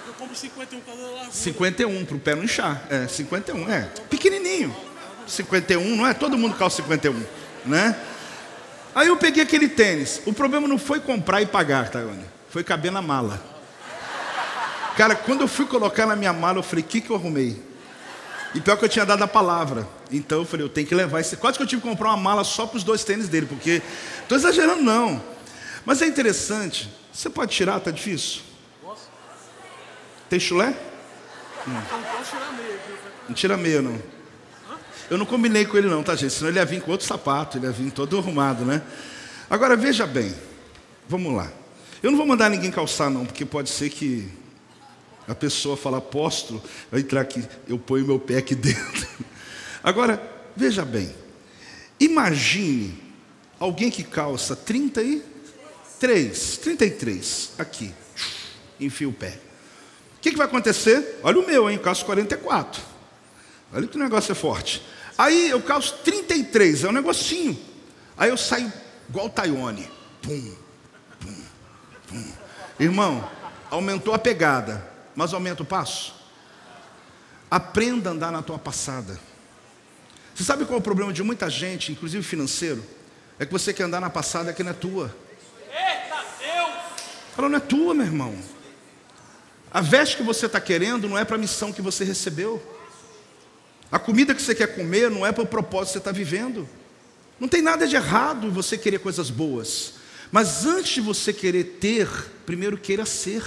que 0.00 0.08
eu 0.08 0.14
compro 0.14 0.34
51 0.34 0.80
cada 0.80 1.02
largura. 1.02 1.32
51, 1.32 2.04
para 2.06 2.16
o 2.16 2.18
pé 2.18 2.34
não 2.34 2.44
inchar. 2.44 2.86
É, 2.88 3.06
51, 3.06 3.70
é. 3.70 3.90
Pequenininho. 4.08 4.74
51, 5.26 5.96
não 5.96 6.06
é? 6.06 6.14
Todo 6.14 6.38
mundo 6.38 6.56
calça 6.56 6.76
51, 6.76 7.22
né? 7.66 7.94
Aí 8.94 9.08
eu 9.08 9.16
peguei 9.16 9.42
aquele 9.42 9.68
tênis. 9.68 10.20
O 10.26 10.32
problema 10.32 10.66
não 10.66 10.78
foi 10.78 11.00
comprar 11.00 11.40
e 11.40 11.46
pagar, 11.46 11.88
Tayane. 11.88 12.24
Foi 12.48 12.64
caber 12.64 12.90
na 12.90 13.00
mala. 13.00 13.40
Cara, 14.96 15.14
quando 15.14 15.42
eu 15.42 15.48
fui 15.48 15.66
colocar 15.66 16.06
na 16.06 16.16
minha 16.16 16.32
mala, 16.32 16.58
eu 16.58 16.62
falei, 16.62 16.84
o 16.84 16.86
que, 16.86 17.00
que 17.00 17.10
eu 17.10 17.16
arrumei? 17.16 17.62
E 18.54 18.60
pior 18.60 18.76
que 18.76 18.84
eu 18.84 18.88
tinha 18.88 19.06
dado 19.06 19.22
a 19.22 19.28
palavra. 19.28 19.88
Então 20.10 20.40
eu 20.40 20.44
falei, 20.44 20.66
eu 20.66 20.68
tenho 20.68 20.86
que 20.86 20.94
levar 20.94 21.20
esse. 21.20 21.36
Quase 21.36 21.56
que 21.56 21.62
eu 21.62 21.66
tive 21.66 21.82
que 21.82 21.88
comprar 21.88 22.08
uma 22.08 22.16
mala 22.16 22.42
só 22.42 22.66
para 22.66 22.76
os 22.76 22.84
dois 22.84 23.04
tênis 23.04 23.28
dele, 23.28 23.46
porque. 23.46 23.80
Estou 24.22 24.36
exagerando, 24.36 24.82
não. 24.82 25.22
Mas 25.84 26.02
é 26.02 26.06
interessante. 26.06 26.90
Você 27.12 27.30
pode 27.30 27.52
tirar, 27.52 27.78
tá 27.80 27.90
difícil? 27.90 28.42
Posso? 28.82 29.08
Tem 30.28 30.40
chulé? 30.40 30.74
Não. 31.66 31.74
Meia. 31.74 32.80
Não 33.28 33.34
tira 33.34 33.56
meia, 33.56 33.80
não. 33.80 34.19
Eu 35.10 35.18
não 35.18 35.26
combinei 35.26 35.66
com 35.66 35.76
ele, 35.76 35.88
não, 35.88 36.04
tá, 36.04 36.14
gente? 36.14 36.32
Senão 36.32 36.50
ele 36.50 36.60
ia 36.60 36.64
vir 36.64 36.80
com 36.80 36.92
outro 36.92 37.04
sapato, 37.04 37.58
ele 37.58 37.66
ia 37.66 37.72
vir 37.72 37.90
todo 37.90 38.16
arrumado, 38.16 38.64
né? 38.64 38.80
Agora 39.50 39.76
veja 39.76 40.06
bem. 40.06 40.32
Vamos 41.08 41.34
lá. 41.34 41.50
Eu 42.00 42.12
não 42.12 42.16
vou 42.16 42.26
mandar 42.26 42.48
ninguém 42.48 42.70
calçar, 42.70 43.10
não, 43.10 43.26
porque 43.26 43.44
pode 43.44 43.68
ser 43.68 43.90
que 43.90 44.28
a 45.26 45.34
pessoa 45.34 45.76
fala, 45.76 45.98
apóstolo, 45.98 46.62
vai 46.92 47.00
entrar 47.00 47.22
aqui, 47.22 47.44
eu 47.66 47.76
ponho 47.76 48.06
meu 48.06 48.20
pé 48.20 48.36
aqui 48.36 48.54
dentro. 48.62 49.08
Agora, 49.82 50.22
veja 50.56 50.84
bem, 50.84 51.12
imagine 51.98 52.96
alguém 53.58 53.90
que 53.90 54.04
calça 54.04 54.54
33, 54.54 56.56
33, 56.58 57.50
aqui, 57.58 57.92
enfia 58.78 59.08
o 59.08 59.12
pé. 59.12 59.40
O 60.16 60.20
que, 60.20 60.30
que 60.30 60.36
vai 60.36 60.46
acontecer? 60.46 61.18
Olha 61.22 61.40
o 61.40 61.46
meu, 61.46 61.68
hein? 61.68 61.78
Calço 61.78 62.04
44. 62.04 62.80
Olha 63.72 63.86
que 63.86 63.96
o 63.96 64.00
negócio 64.00 64.32
é 64.32 64.34
forte. 64.34 64.82
Aí 65.16 65.50
eu 65.50 65.60
calço 65.62 65.98
33, 66.04 66.84
é 66.84 66.88
um 66.88 66.92
negocinho. 66.92 67.58
Aí 68.16 68.30
eu 68.30 68.36
saio 68.36 68.72
igual 69.08 69.26
o 69.26 69.30
Taione. 69.30 69.90
Pum, 70.22 70.56
pum, 71.20 71.42
pum. 72.08 72.32
Irmão, 72.78 73.28
aumentou 73.70 74.14
a 74.14 74.18
pegada 74.18 74.90
mas 75.14 75.34
aumenta 75.34 75.62
o 75.62 75.66
passo. 75.66 76.14
Aprenda 77.50 78.10
a 78.10 78.12
andar 78.12 78.32
na 78.32 78.42
tua 78.42 78.58
passada. 78.58 79.18
Você 80.34 80.44
sabe 80.44 80.64
qual 80.64 80.76
é 80.76 80.80
o 80.80 80.82
problema 80.82 81.12
de 81.12 81.22
muita 81.22 81.50
gente, 81.50 81.92
inclusive 81.92 82.22
financeiro? 82.22 82.82
É 83.38 83.44
que 83.44 83.52
você 83.52 83.72
quer 83.72 83.82
andar 83.82 84.00
na 84.00 84.08
passada 84.08 84.52
que 84.52 84.62
não 84.62 84.70
é 84.70 84.74
tua. 84.74 85.14
Eita 85.68 86.24
Deus! 86.38 86.74
Ela 87.36 87.48
não 87.48 87.56
é 87.56 87.60
tua, 87.60 87.92
meu 87.92 88.06
irmão. 88.06 88.34
A 89.70 89.80
veste 89.80 90.16
que 90.16 90.22
você 90.22 90.46
está 90.46 90.60
querendo 90.60 91.08
não 91.08 91.18
é 91.18 91.24
para 91.24 91.36
a 91.36 91.38
missão 91.38 91.72
que 91.72 91.82
você 91.82 92.04
recebeu. 92.04 92.79
A 93.90 93.98
comida 93.98 94.34
que 94.34 94.42
você 94.42 94.54
quer 94.54 94.74
comer 94.74 95.10
não 95.10 95.26
é 95.26 95.32
para 95.32 95.42
o 95.42 95.46
propósito 95.46 95.86
que 95.86 95.92
você 95.92 95.98
está 95.98 96.12
vivendo. 96.12 96.68
Não 97.38 97.48
tem 97.48 97.62
nada 97.62 97.86
de 97.86 97.96
errado 97.96 98.50
você 98.50 98.76
querer 98.78 98.98
coisas 99.00 99.30
boas. 99.30 99.94
Mas 100.30 100.64
antes 100.64 100.92
de 100.92 101.00
você 101.00 101.32
querer 101.32 101.78
ter, 101.80 102.08
primeiro 102.46 102.76
queira 102.76 103.04
ser. 103.04 103.42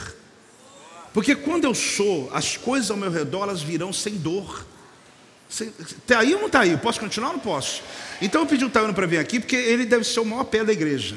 Porque 1.14 1.36
quando 1.36 1.66
eu 1.66 1.74
sou, 1.74 2.30
as 2.34 2.58
coisas 2.58 2.92
ao 2.92 2.98
meu 2.98 3.12
redor 3.12 3.44
elas 3.44 3.62
virão 3.62 3.94
sem 3.94 4.16
dor. 4.16 4.66
Está 5.50 6.20
aí 6.20 6.34
ou 6.34 6.40
não 6.40 6.48
está 6.48 6.62
aí? 6.62 6.76
Posso 6.76 7.00
continuar 7.00 7.30
ou 7.30 7.34
não 7.36 7.40
posso? 7.40 7.84
Então 8.22 8.42
eu 8.42 8.48
pedi 8.48 8.66
o 8.66 8.70
Taiano 8.70 8.94
para 8.94 9.06
vir 9.06 9.20
aqui, 9.20 9.40
porque 9.40 9.56
ele 9.56 9.86
deve 9.86 10.04
ser 10.04 10.20
o 10.20 10.26
maior 10.26 10.44
pé 10.46 10.64
da 10.64 10.74
igreja. 10.74 11.16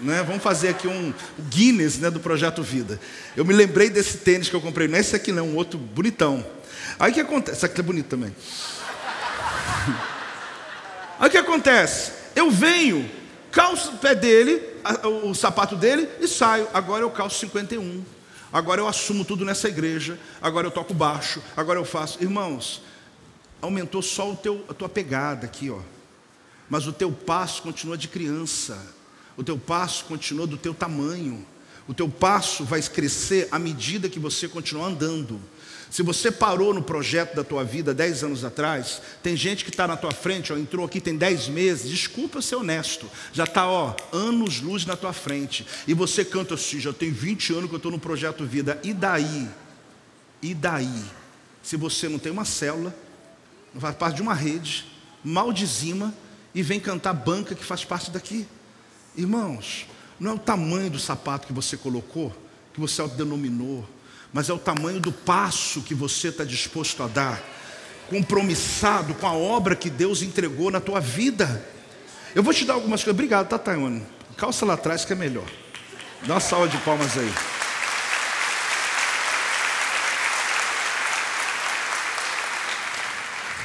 Né? 0.00 0.22
Vamos 0.22 0.42
fazer 0.42 0.68
aqui 0.68 0.88
um 0.88 1.12
Guinness 1.50 1.98
né, 1.98 2.10
do 2.10 2.18
Projeto 2.18 2.62
Vida. 2.62 2.98
Eu 3.36 3.44
me 3.44 3.54
lembrei 3.54 3.90
desse 3.90 4.18
tênis 4.18 4.48
que 4.48 4.56
eu 4.56 4.60
comprei, 4.60 4.88
não 4.88 4.96
é 4.96 5.00
esse 5.00 5.14
aqui 5.14 5.30
não, 5.30 5.48
um 5.48 5.56
outro 5.56 5.78
bonitão. 5.78 6.44
Aí 6.98 7.10
o 7.10 7.14
que 7.14 7.20
acontece? 7.20 7.58
Esse 7.58 7.66
aqui 7.66 7.80
é 7.80 7.84
bonito 7.84 8.08
também. 8.08 8.34
Aí 11.18 11.28
o 11.28 11.30
que 11.30 11.38
acontece? 11.38 12.12
Eu 12.34 12.50
venho, 12.50 13.10
calço 13.50 13.92
o 13.92 13.98
pé 13.98 14.14
dele, 14.14 14.62
o 15.24 15.34
sapato 15.34 15.76
dele 15.76 16.08
e 16.20 16.28
saio. 16.28 16.68
Agora 16.72 17.02
eu 17.02 17.10
calço 17.10 17.38
51. 17.40 18.04
Agora 18.52 18.80
eu 18.80 18.88
assumo 18.88 19.24
tudo 19.24 19.44
nessa 19.44 19.68
igreja. 19.68 20.18
Agora 20.40 20.66
eu 20.66 20.70
toco 20.70 20.94
baixo. 20.94 21.42
Agora 21.56 21.78
eu 21.78 21.84
faço. 21.84 22.22
Irmãos, 22.22 22.82
aumentou 23.60 24.00
só 24.02 24.30
o 24.30 24.36
teu, 24.36 24.64
a 24.68 24.74
tua 24.74 24.88
pegada 24.88 25.46
aqui, 25.46 25.70
ó. 25.70 25.80
Mas 26.68 26.86
o 26.86 26.92
teu 26.92 27.12
passo 27.12 27.62
continua 27.62 27.96
de 27.96 28.08
criança. 28.08 28.78
O 29.36 29.44
teu 29.44 29.58
passo 29.58 30.04
continua 30.06 30.46
do 30.46 30.56
teu 30.56 30.72
tamanho. 30.72 31.46
O 31.86 31.94
teu 31.94 32.08
passo 32.08 32.64
vai 32.64 32.82
crescer 32.82 33.48
à 33.50 33.58
medida 33.58 34.08
que 34.08 34.18
você 34.18 34.48
continuar 34.48 34.88
andando. 34.88 35.40
Se 35.90 36.02
você 36.02 36.30
parou 36.30 36.74
no 36.74 36.82
projeto 36.82 37.34
da 37.34 37.44
tua 37.44 37.64
vida 37.64 37.94
10 37.94 38.24
anos 38.24 38.44
atrás, 38.44 39.00
tem 39.22 39.36
gente 39.36 39.64
que 39.64 39.70
está 39.70 39.86
na 39.86 39.96
tua 39.96 40.10
frente, 40.10 40.52
ó, 40.52 40.56
entrou 40.56 40.84
aqui 40.84 41.00
tem 41.00 41.16
10 41.16 41.48
meses, 41.48 41.90
desculpa 41.90 42.42
ser 42.42 42.56
honesto, 42.56 43.08
já 43.32 43.44
está 43.44 43.68
ó, 43.68 43.94
anos 44.12 44.60
luz 44.60 44.84
na 44.84 44.96
tua 44.96 45.12
frente. 45.12 45.66
E 45.86 45.94
você 45.94 46.24
canta 46.24 46.54
assim, 46.54 46.80
já 46.80 46.92
tem 46.92 47.10
20 47.10 47.52
anos 47.52 47.68
que 47.68 47.74
eu 47.74 47.78
estou 47.78 47.92
no 47.92 47.98
projeto 47.98 48.44
vida. 48.44 48.80
E 48.82 48.92
daí? 48.92 49.48
E 50.42 50.54
daí? 50.54 51.04
Se 51.62 51.76
você 51.76 52.08
não 52.08 52.18
tem 52.18 52.32
uma 52.32 52.44
célula, 52.44 52.94
não 53.72 53.80
faz 53.80 53.94
parte 53.96 54.16
de 54.16 54.22
uma 54.22 54.34
rede, 54.34 54.86
mal 55.22 55.52
dizima, 55.52 56.12
e 56.54 56.62
vem 56.62 56.80
cantar 56.80 57.12
banca 57.12 57.54
que 57.54 57.64
faz 57.64 57.84
parte 57.84 58.10
daqui. 58.10 58.46
Irmãos, 59.16 59.86
não 60.18 60.32
é 60.32 60.34
o 60.34 60.38
tamanho 60.38 60.90
do 60.90 60.98
sapato 60.98 61.46
que 61.46 61.52
você 61.52 61.76
colocou, 61.76 62.34
que 62.72 62.80
você 62.80 63.00
autodenominou, 63.00 63.86
mas 64.36 64.50
é 64.50 64.52
o 64.52 64.58
tamanho 64.58 65.00
do 65.00 65.10
passo 65.10 65.80
que 65.80 65.94
você 65.94 66.28
está 66.28 66.44
disposto 66.44 67.02
a 67.02 67.06
dar, 67.06 67.42
compromissado 68.10 69.14
com 69.14 69.26
a 69.26 69.32
obra 69.32 69.74
que 69.74 69.88
Deus 69.88 70.20
entregou 70.20 70.70
na 70.70 70.78
tua 70.78 71.00
vida. 71.00 71.66
Eu 72.34 72.42
vou 72.42 72.52
te 72.52 72.66
dar 72.66 72.74
algumas 72.74 73.00
coisas. 73.00 73.14
Obrigado, 73.14 73.48
tá? 73.48 73.58
Calça 74.36 74.66
lá 74.66 74.74
atrás 74.74 75.06
que 75.06 75.14
é 75.14 75.16
melhor. 75.16 75.46
Dá 76.26 76.34
uma 76.34 76.40
salva 76.40 76.68
de 76.68 76.76
palmas 76.76 77.16
aí. 77.16 77.32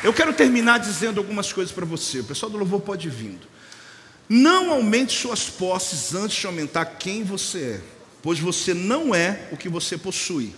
Eu 0.02 0.14
quero 0.14 0.32
terminar 0.32 0.78
dizendo 0.78 1.20
algumas 1.20 1.52
coisas 1.52 1.74
para 1.74 1.86
você. 1.86 2.22
O 2.22 2.24
pessoal 2.24 2.50
do 2.50 2.58
louvor 2.58 2.80
pode 2.80 3.10
ir 3.10 3.12
vindo. 3.12 3.46
Não 4.30 4.72
aumente 4.72 5.20
suas 5.20 5.50
posses 5.50 6.16
antes 6.16 6.40
de 6.40 6.48
aumentar 6.48 6.86
quem 6.86 7.26
você 7.26 7.60
é, 7.60 8.01
pois 8.22 8.40
você 8.40 8.74
não 8.74 9.14
é 9.14 9.48
o 9.52 9.58
que 9.58 9.70
você 9.70 9.98
possui. 9.98 10.54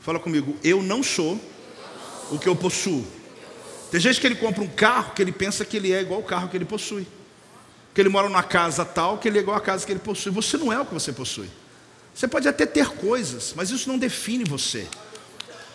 Fala 0.00 0.18
comigo, 0.18 0.56
eu 0.64 0.82
não 0.82 1.02
sou 1.02 1.40
o 2.30 2.38
que 2.38 2.48
eu 2.48 2.56
possuo. 2.56 3.06
Tem 3.90 4.00
gente 4.00 4.20
que 4.20 4.26
ele 4.26 4.34
compra 4.36 4.62
um 4.62 4.68
carro 4.68 5.12
que 5.14 5.22
ele 5.22 5.32
pensa 5.32 5.64
que 5.64 5.76
ele 5.76 5.92
é 5.92 6.00
igual 6.00 6.20
ao 6.20 6.26
carro 6.26 6.48
que 6.48 6.56
ele 6.56 6.64
possui. 6.64 7.06
Que 7.94 8.00
ele 8.00 8.08
mora 8.08 8.28
numa 8.28 8.42
casa 8.42 8.84
tal, 8.84 9.18
que 9.18 9.28
ele 9.28 9.38
é 9.38 9.42
igual 9.42 9.56
à 9.56 9.60
casa 9.60 9.84
que 9.84 9.92
ele 9.92 10.00
possui. 10.00 10.32
Você 10.32 10.56
não 10.56 10.72
é 10.72 10.80
o 10.80 10.86
que 10.86 10.94
você 10.94 11.12
possui. 11.12 11.48
Você 12.14 12.26
pode 12.26 12.48
até 12.48 12.66
ter 12.66 12.88
coisas, 12.88 13.52
mas 13.54 13.70
isso 13.70 13.88
não 13.88 13.98
define 13.98 14.44
você. 14.44 14.86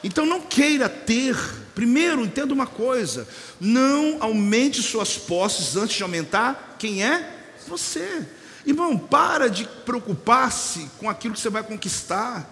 Então 0.04 0.26
não 0.26 0.42
queira 0.42 0.90
ter. 0.90 1.36
Primeiro, 1.74 2.24
entenda 2.24 2.54
uma 2.54 2.68
coisa: 2.68 3.28
não 3.60 4.18
aumente 4.20 4.82
suas 4.82 5.18
posses 5.18 5.76
antes 5.76 5.96
de 5.96 6.04
aumentar 6.04 6.76
quem 6.80 7.04
é 7.04 7.34
você. 7.68 8.26
Irmão, 8.68 8.98
para 8.98 9.50
de 9.50 9.64
preocupar-se 9.86 10.90
com 11.00 11.10
aquilo 11.10 11.34
que 11.34 11.40
você 11.40 11.50
vai 11.50 11.64
conquistar, 11.64 12.46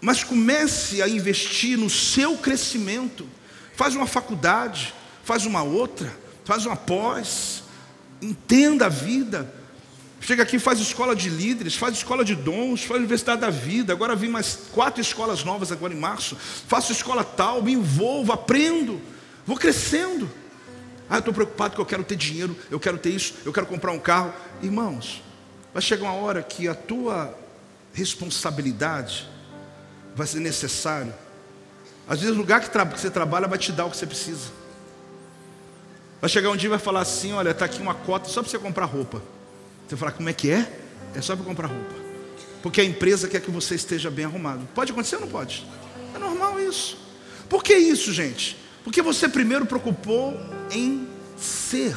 mas 0.00 0.24
comece 0.24 1.02
a 1.02 1.08
investir 1.08 1.76
no 1.76 1.90
seu 1.90 2.38
crescimento. 2.38 3.28
Faz 3.76 3.94
uma 3.94 4.06
faculdade, 4.06 4.94
faz 5.22 5.44
uma 5.44 5.62
outra, 5.62 6.10
faz 6.44 6.64
uma 6.64 6.76
pós, 6.76 7.62
entenda 8.22 8.86
a 8.86 8.88
vida, 8.88 9.54
Chega 10.20 10.42
aqui, 10.42 10.58
faz 10.58 10.80
escola 10.80 11.14
de 11.14 11.30
líderes, 11.30 11.76
faz 11.76 11.94
escola 11.96 12.24
de 12.24 12.34
dons, 12.34 12.82
faz 12.82 12.98
universidade 12.98 13.40
da 13.40 13.50
vida. 13.50 13.92
Agora 13.92 14.16
vim 14.16 14.28
mais 14.28 14.58
quatro 14.72 15.00
escolas 15.00 15.44
novas 15.44 15.70
agora 15.70 15.94
em 15.94 15.98
março. 15.98 16.36
Faço 16.36 16.90
escola 16.92 17.22
tal, 17.22 17.62
me 17.62 17.72
envolvo, 17.72 18.32
aprendo, 18.32 19.00
vou 19.46 19.56
crescendo. 19.56 20.28
Ah, 21.10 21.16
eu 21.16 21.20
estou 21.20 21.32
preocupado 21.32 21.74
que 21.74 21.80
eu 21.80 21.86
quero 21.86 22.04
ter 22.04 22.16
dinheiro, 22.16 22.56
eu 22.70 22.78
quero 22.78 22.98
ter 22.98 23.10
isso, 23.10 23.34
eu 23.44 23.52
quero 23.52 23.66
comprar 23.66 23.92
um 23.92 23.98
carro. 23.98 24.32
Irmãos, 24.62 25.22
vai 25.72 25.82
chegar 25.82 26.04
uma 26.04 26.14
hora 26.14 26.42
que 26.42 26.68
a 26.68 26.74
tua 26.74 27.34
responsabilidade 27.92 29.28
vai 30.14 30.26
ser 30.26 30.40
necessário. 30.40 31.14
Às 32.08 32.20
vezes 32.20 32.34
o 32.34 32.38
lugar 32.38 32.60
que, 32.60 32.68
que 32.68 33.00
você 33.00 33.10
trabalha 33.10 33.46
vai 33.46 33.58
te 33.58 33.72
dar 33.72 33.86
o 33.86 33.90
que 33.90 33.96
você 33.96 34.06
precisa. 34.06 34.50
Vai 36.20 36.28
chegar 36.28 36.50
um 36.50 36.56
dia 36.56 36.68
e 36.68 36.70
vai 36.70 36.78
falar 36.78 37.00
assim: 37.00 37.32
olha, 37.32 37.50
está 37.50 37.64
aqui 37.64 37.80
uma 37.80 37.94
cota 37.94 38.28
só 38.28 38.42
para 38.42 38.50
você 38.50 38.58
comprar 38.58 38.86
roupa. 38.86 39.22
Você 39.86 39.96
fala, 39.96 40.12
como 40.12 40.28
é 40.28 40.32
que 40.32 40.50
é? 40.50 40.70
É 41.14 41.20
só 41.22 41.34
para 41.34 41.44
comprar 41.44 41.68
roupa. 41.68 41.94
Porque 42.62 42.80
a 42.80 42.84
empresa 42.84 43.28
quer 43.28 43.40
que 43.40 43.50
você 43.50 43.74
esteja 43.74 44.10
bem 44.10 44.24
arrumado. 44.24 44.68
Pode 44.74 44.92
acontecer 44.92 45.16
ou 45.16 45.22
não 45.22 45.28
pode? 45.28 45.66
É 46.14 46.18
normal 46.18 46.60
isso. 46.60 46.98
Por 47.48 47.62
que 47.62 47.74
isso, 47.74 48.12
gente? 48.12 48.56
Porque 48.84 49.00
você 49.00 49.28
primeiro 49.28 49.64
preocupou 49.64 50.36
em 50.70 51.08
ser, 51.36 51.96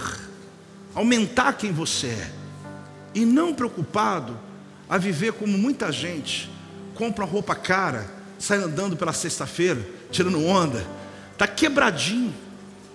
aumentar 0.93 1.53
quem 1.53 1.71
você 1.71 2.07
é, 2.07 2.31
e 3.13 3.25
não 3.25 3.53
preocupado 3.53 4.37
a 4.89 4.97
viver 4.97 5.33
como 5.33 5.57
muita 5.57 5.91
gente 5.91 6.49
compra 7.01 7.25
roupa 7.25 7.55
cara, 7.55 8.07
sai 8.37 8.59
andando 8.59 8.95
pela 8.95 9.11
sexta-feira, 9.13 9.83
tirando 10.11 10.45
onda, 10.45 10.85
está 11.33 11.47
quebradinho, 11.47 12.31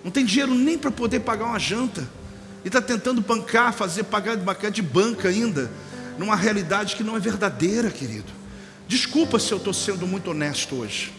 não 0.05 0.12
tem 0.12 0.24
dinheiro 0.24 0.55
nem 0.55 0.79
para 0.79 0.93
poder 0.93 1.20
pagar 1.20 1.47
uma 1.47 1.59
janta 1.59 2.09
e 2.64 2.68
está 2.68 2.81
tentando 2.81 3.20
bancar, 3.20 3.72
fazer 3.72 4.05
pagar 4.05 4.37
de 4.70 4.83
banca 4.83 5.29
ainda, 5.29 5.70
numa 6.18 6.37
realidade 6.37 6.95
que 6.95 7.03
não 7.03 7.16
é 7.16 7.20
verdadeira, 7.20 7.91
querido. 7.91 8.33
Desculpa 8.87 9.39
se 9.39 9.51
eu 9.53 9.59
estou 9.59 9.74
sendo 9.74 10.07
muito 10.07 10.31
honesto 10.31 10.77
hoje. 10.77 11.12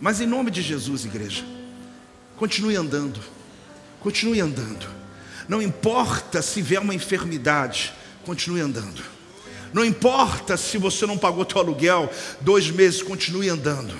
Mas 0.00 0.20
em 0.20 0.26
nome 0.26 0.50
de 0.50 0.62
Jesus, 0.62 1.04
igreja, 1.04 1.44
continue 2.36 2.76
andando, 2.76 3.20
continue 4.00 4.40
andando. 4.40 4.86
Não 5.48 5.60
importa 5.60 6.40
se 6.42 6.62
vier 6.62 6.80
uma 6.80 6.94
enfermidade, 6.94 7.92
continue 8.24 8.60
andando. 8.60 9.02
Não 9.72 9.84
importa 9.84 10.56
se 10.56 10.76
você 10.76 11.06
não 11.06 11.16
pagou 11.16 11.44
teu 11.44 11.60
aluguel 11.60 12.10
dois 12.40 12.70
meses, 12.70 13.02
continue 13.02 13.48
andando. 13.48 13.94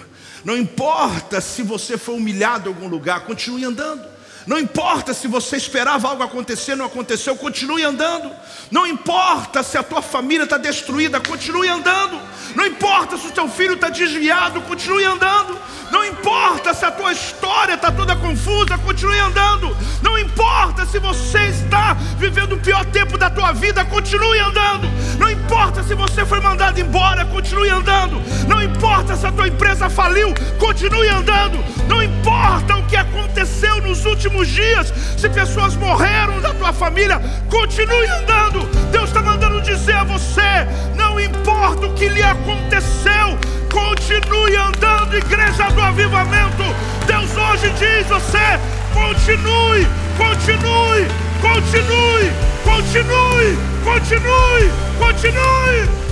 Não 0.45 0.57
importa 0.57 1.41
se 1.41 1.63
você 1.63 1.97
foi 1.97 2.17
humilhado 2.17 2.69
em 2.69 2.73
algum 2.73 2.89
lugar, 2.89 3.25
continue 3.25 3.65
andando. 3.65 4.12
Não 4.47 4.59
importa 4.59 5.15
se 5.15 5.29
você 5.29 5.57
esperava 5.57 6.09
algo 6.09 6.23
acontecer, 6.23 6.75
não 6.75 6.87
aconteceu, 6.87 7.37
continue 7.37 7.85
andando. 7.85 8.31
Não 8.71 8.87
importa 8.87 9.63
se 9.63 9.79
a 9.79 9.83
tua 9.83 10.03
família 10.03 10.45
está 10.45 10.57
destruída, 10.57 11.21
continue 11.21 11.69
andando. 11.69 12.21
Não 12.55 12.67
importa 12.67 13.17
se 13.17 13.29
o 13.29 13.31
teu 13.31 13.49
filho 13.49 13.75
está 13.75 13.89
desviado, 13.89 14.61
continue 14.63 15.05
andando. 15.05 15.59
Não 15.91 16.05
importa 16.05 16.73
se 16.73 16.85
a 16.85 16.91
tua 16.91 17.13
história 17.13 17.75
está 17.75 17.93
toda 17.93 18.17
confusa, 18.17 18.79
continue 18.79 19.19
andando. 19.19 19.77
Não 20.03 20.19
importa 20.19 20.87
se 20.87 20.99
você 20.99 21.39
está 21.49 21.95
vivendo 22.19 22.55
o 22.55 22.59
pior 22.59 22.85
tempo 22.87 23.19
da 23.19 23.29
tua 23.29 23.53
vida, 23.53 23.85
continue 23.85 24.39
andando. 24.39 24.89
Não 25.19 25.31
importa 25.31 25.83
se 25.83 25.95
você 25.95 26.25
foi 26.25 26.41
mandado 26.41 26.81
embora, 26.81 27.25
continue 27.27 27.69
andando. 27.69 28.23
Não 28.49 28.63
importa 28.63 29.15
se 29.17 29.27
a 29.27 29.33
tua 29.33 29.49
empresa 29.49 29.91
faliu, 29.91 30.33
continue 30.59 31.09
andando. 31.09 31.63
Não 31.87 32.03
importa 32.03 32.77
o 32.77 32.87
que 32.87 32.97
aconteceu 32.97 33.81
nos 33.83 34.05
últimos 34.33 34.49
dias, 34.49 34.93
se 35.17 35.29
pessoas 35.29 35.77
morreram 35.77 36.41
da 36.41 36.55
tua 36.55 36.73
família, 36.73 37.21
continue 37.51 38.07
andando. 38.09 38.67
Deus 38.91 39.09
está 39.09 39.23
mandando 39.23 39.61
dizer 39.61 39.95
a 39.95 40.05
você: 40.05 40.67
não 40.97 41.21
importa 41.21 41.87
o 41.87 41.95
que 41.95 42.09
lhe 42.09 42.23
aconteceu, 42.23 43.39
continue 43.71 44.57
andando, 44.57 45.17
igreja 45.17 45.69
do 45.71 45.83
avivamento. 45.83 46.63
Deus 47.07 47.37
hoje 47.37 47.71
diz: 47.79 48.07
você 48.09 48.59
continue, 48.95 49.87
continue, 50.17 51.07
continue, 51.41 52.31
continue, 52.65 53.57
continue, 53.85 54.71
continue. 54.99 56.12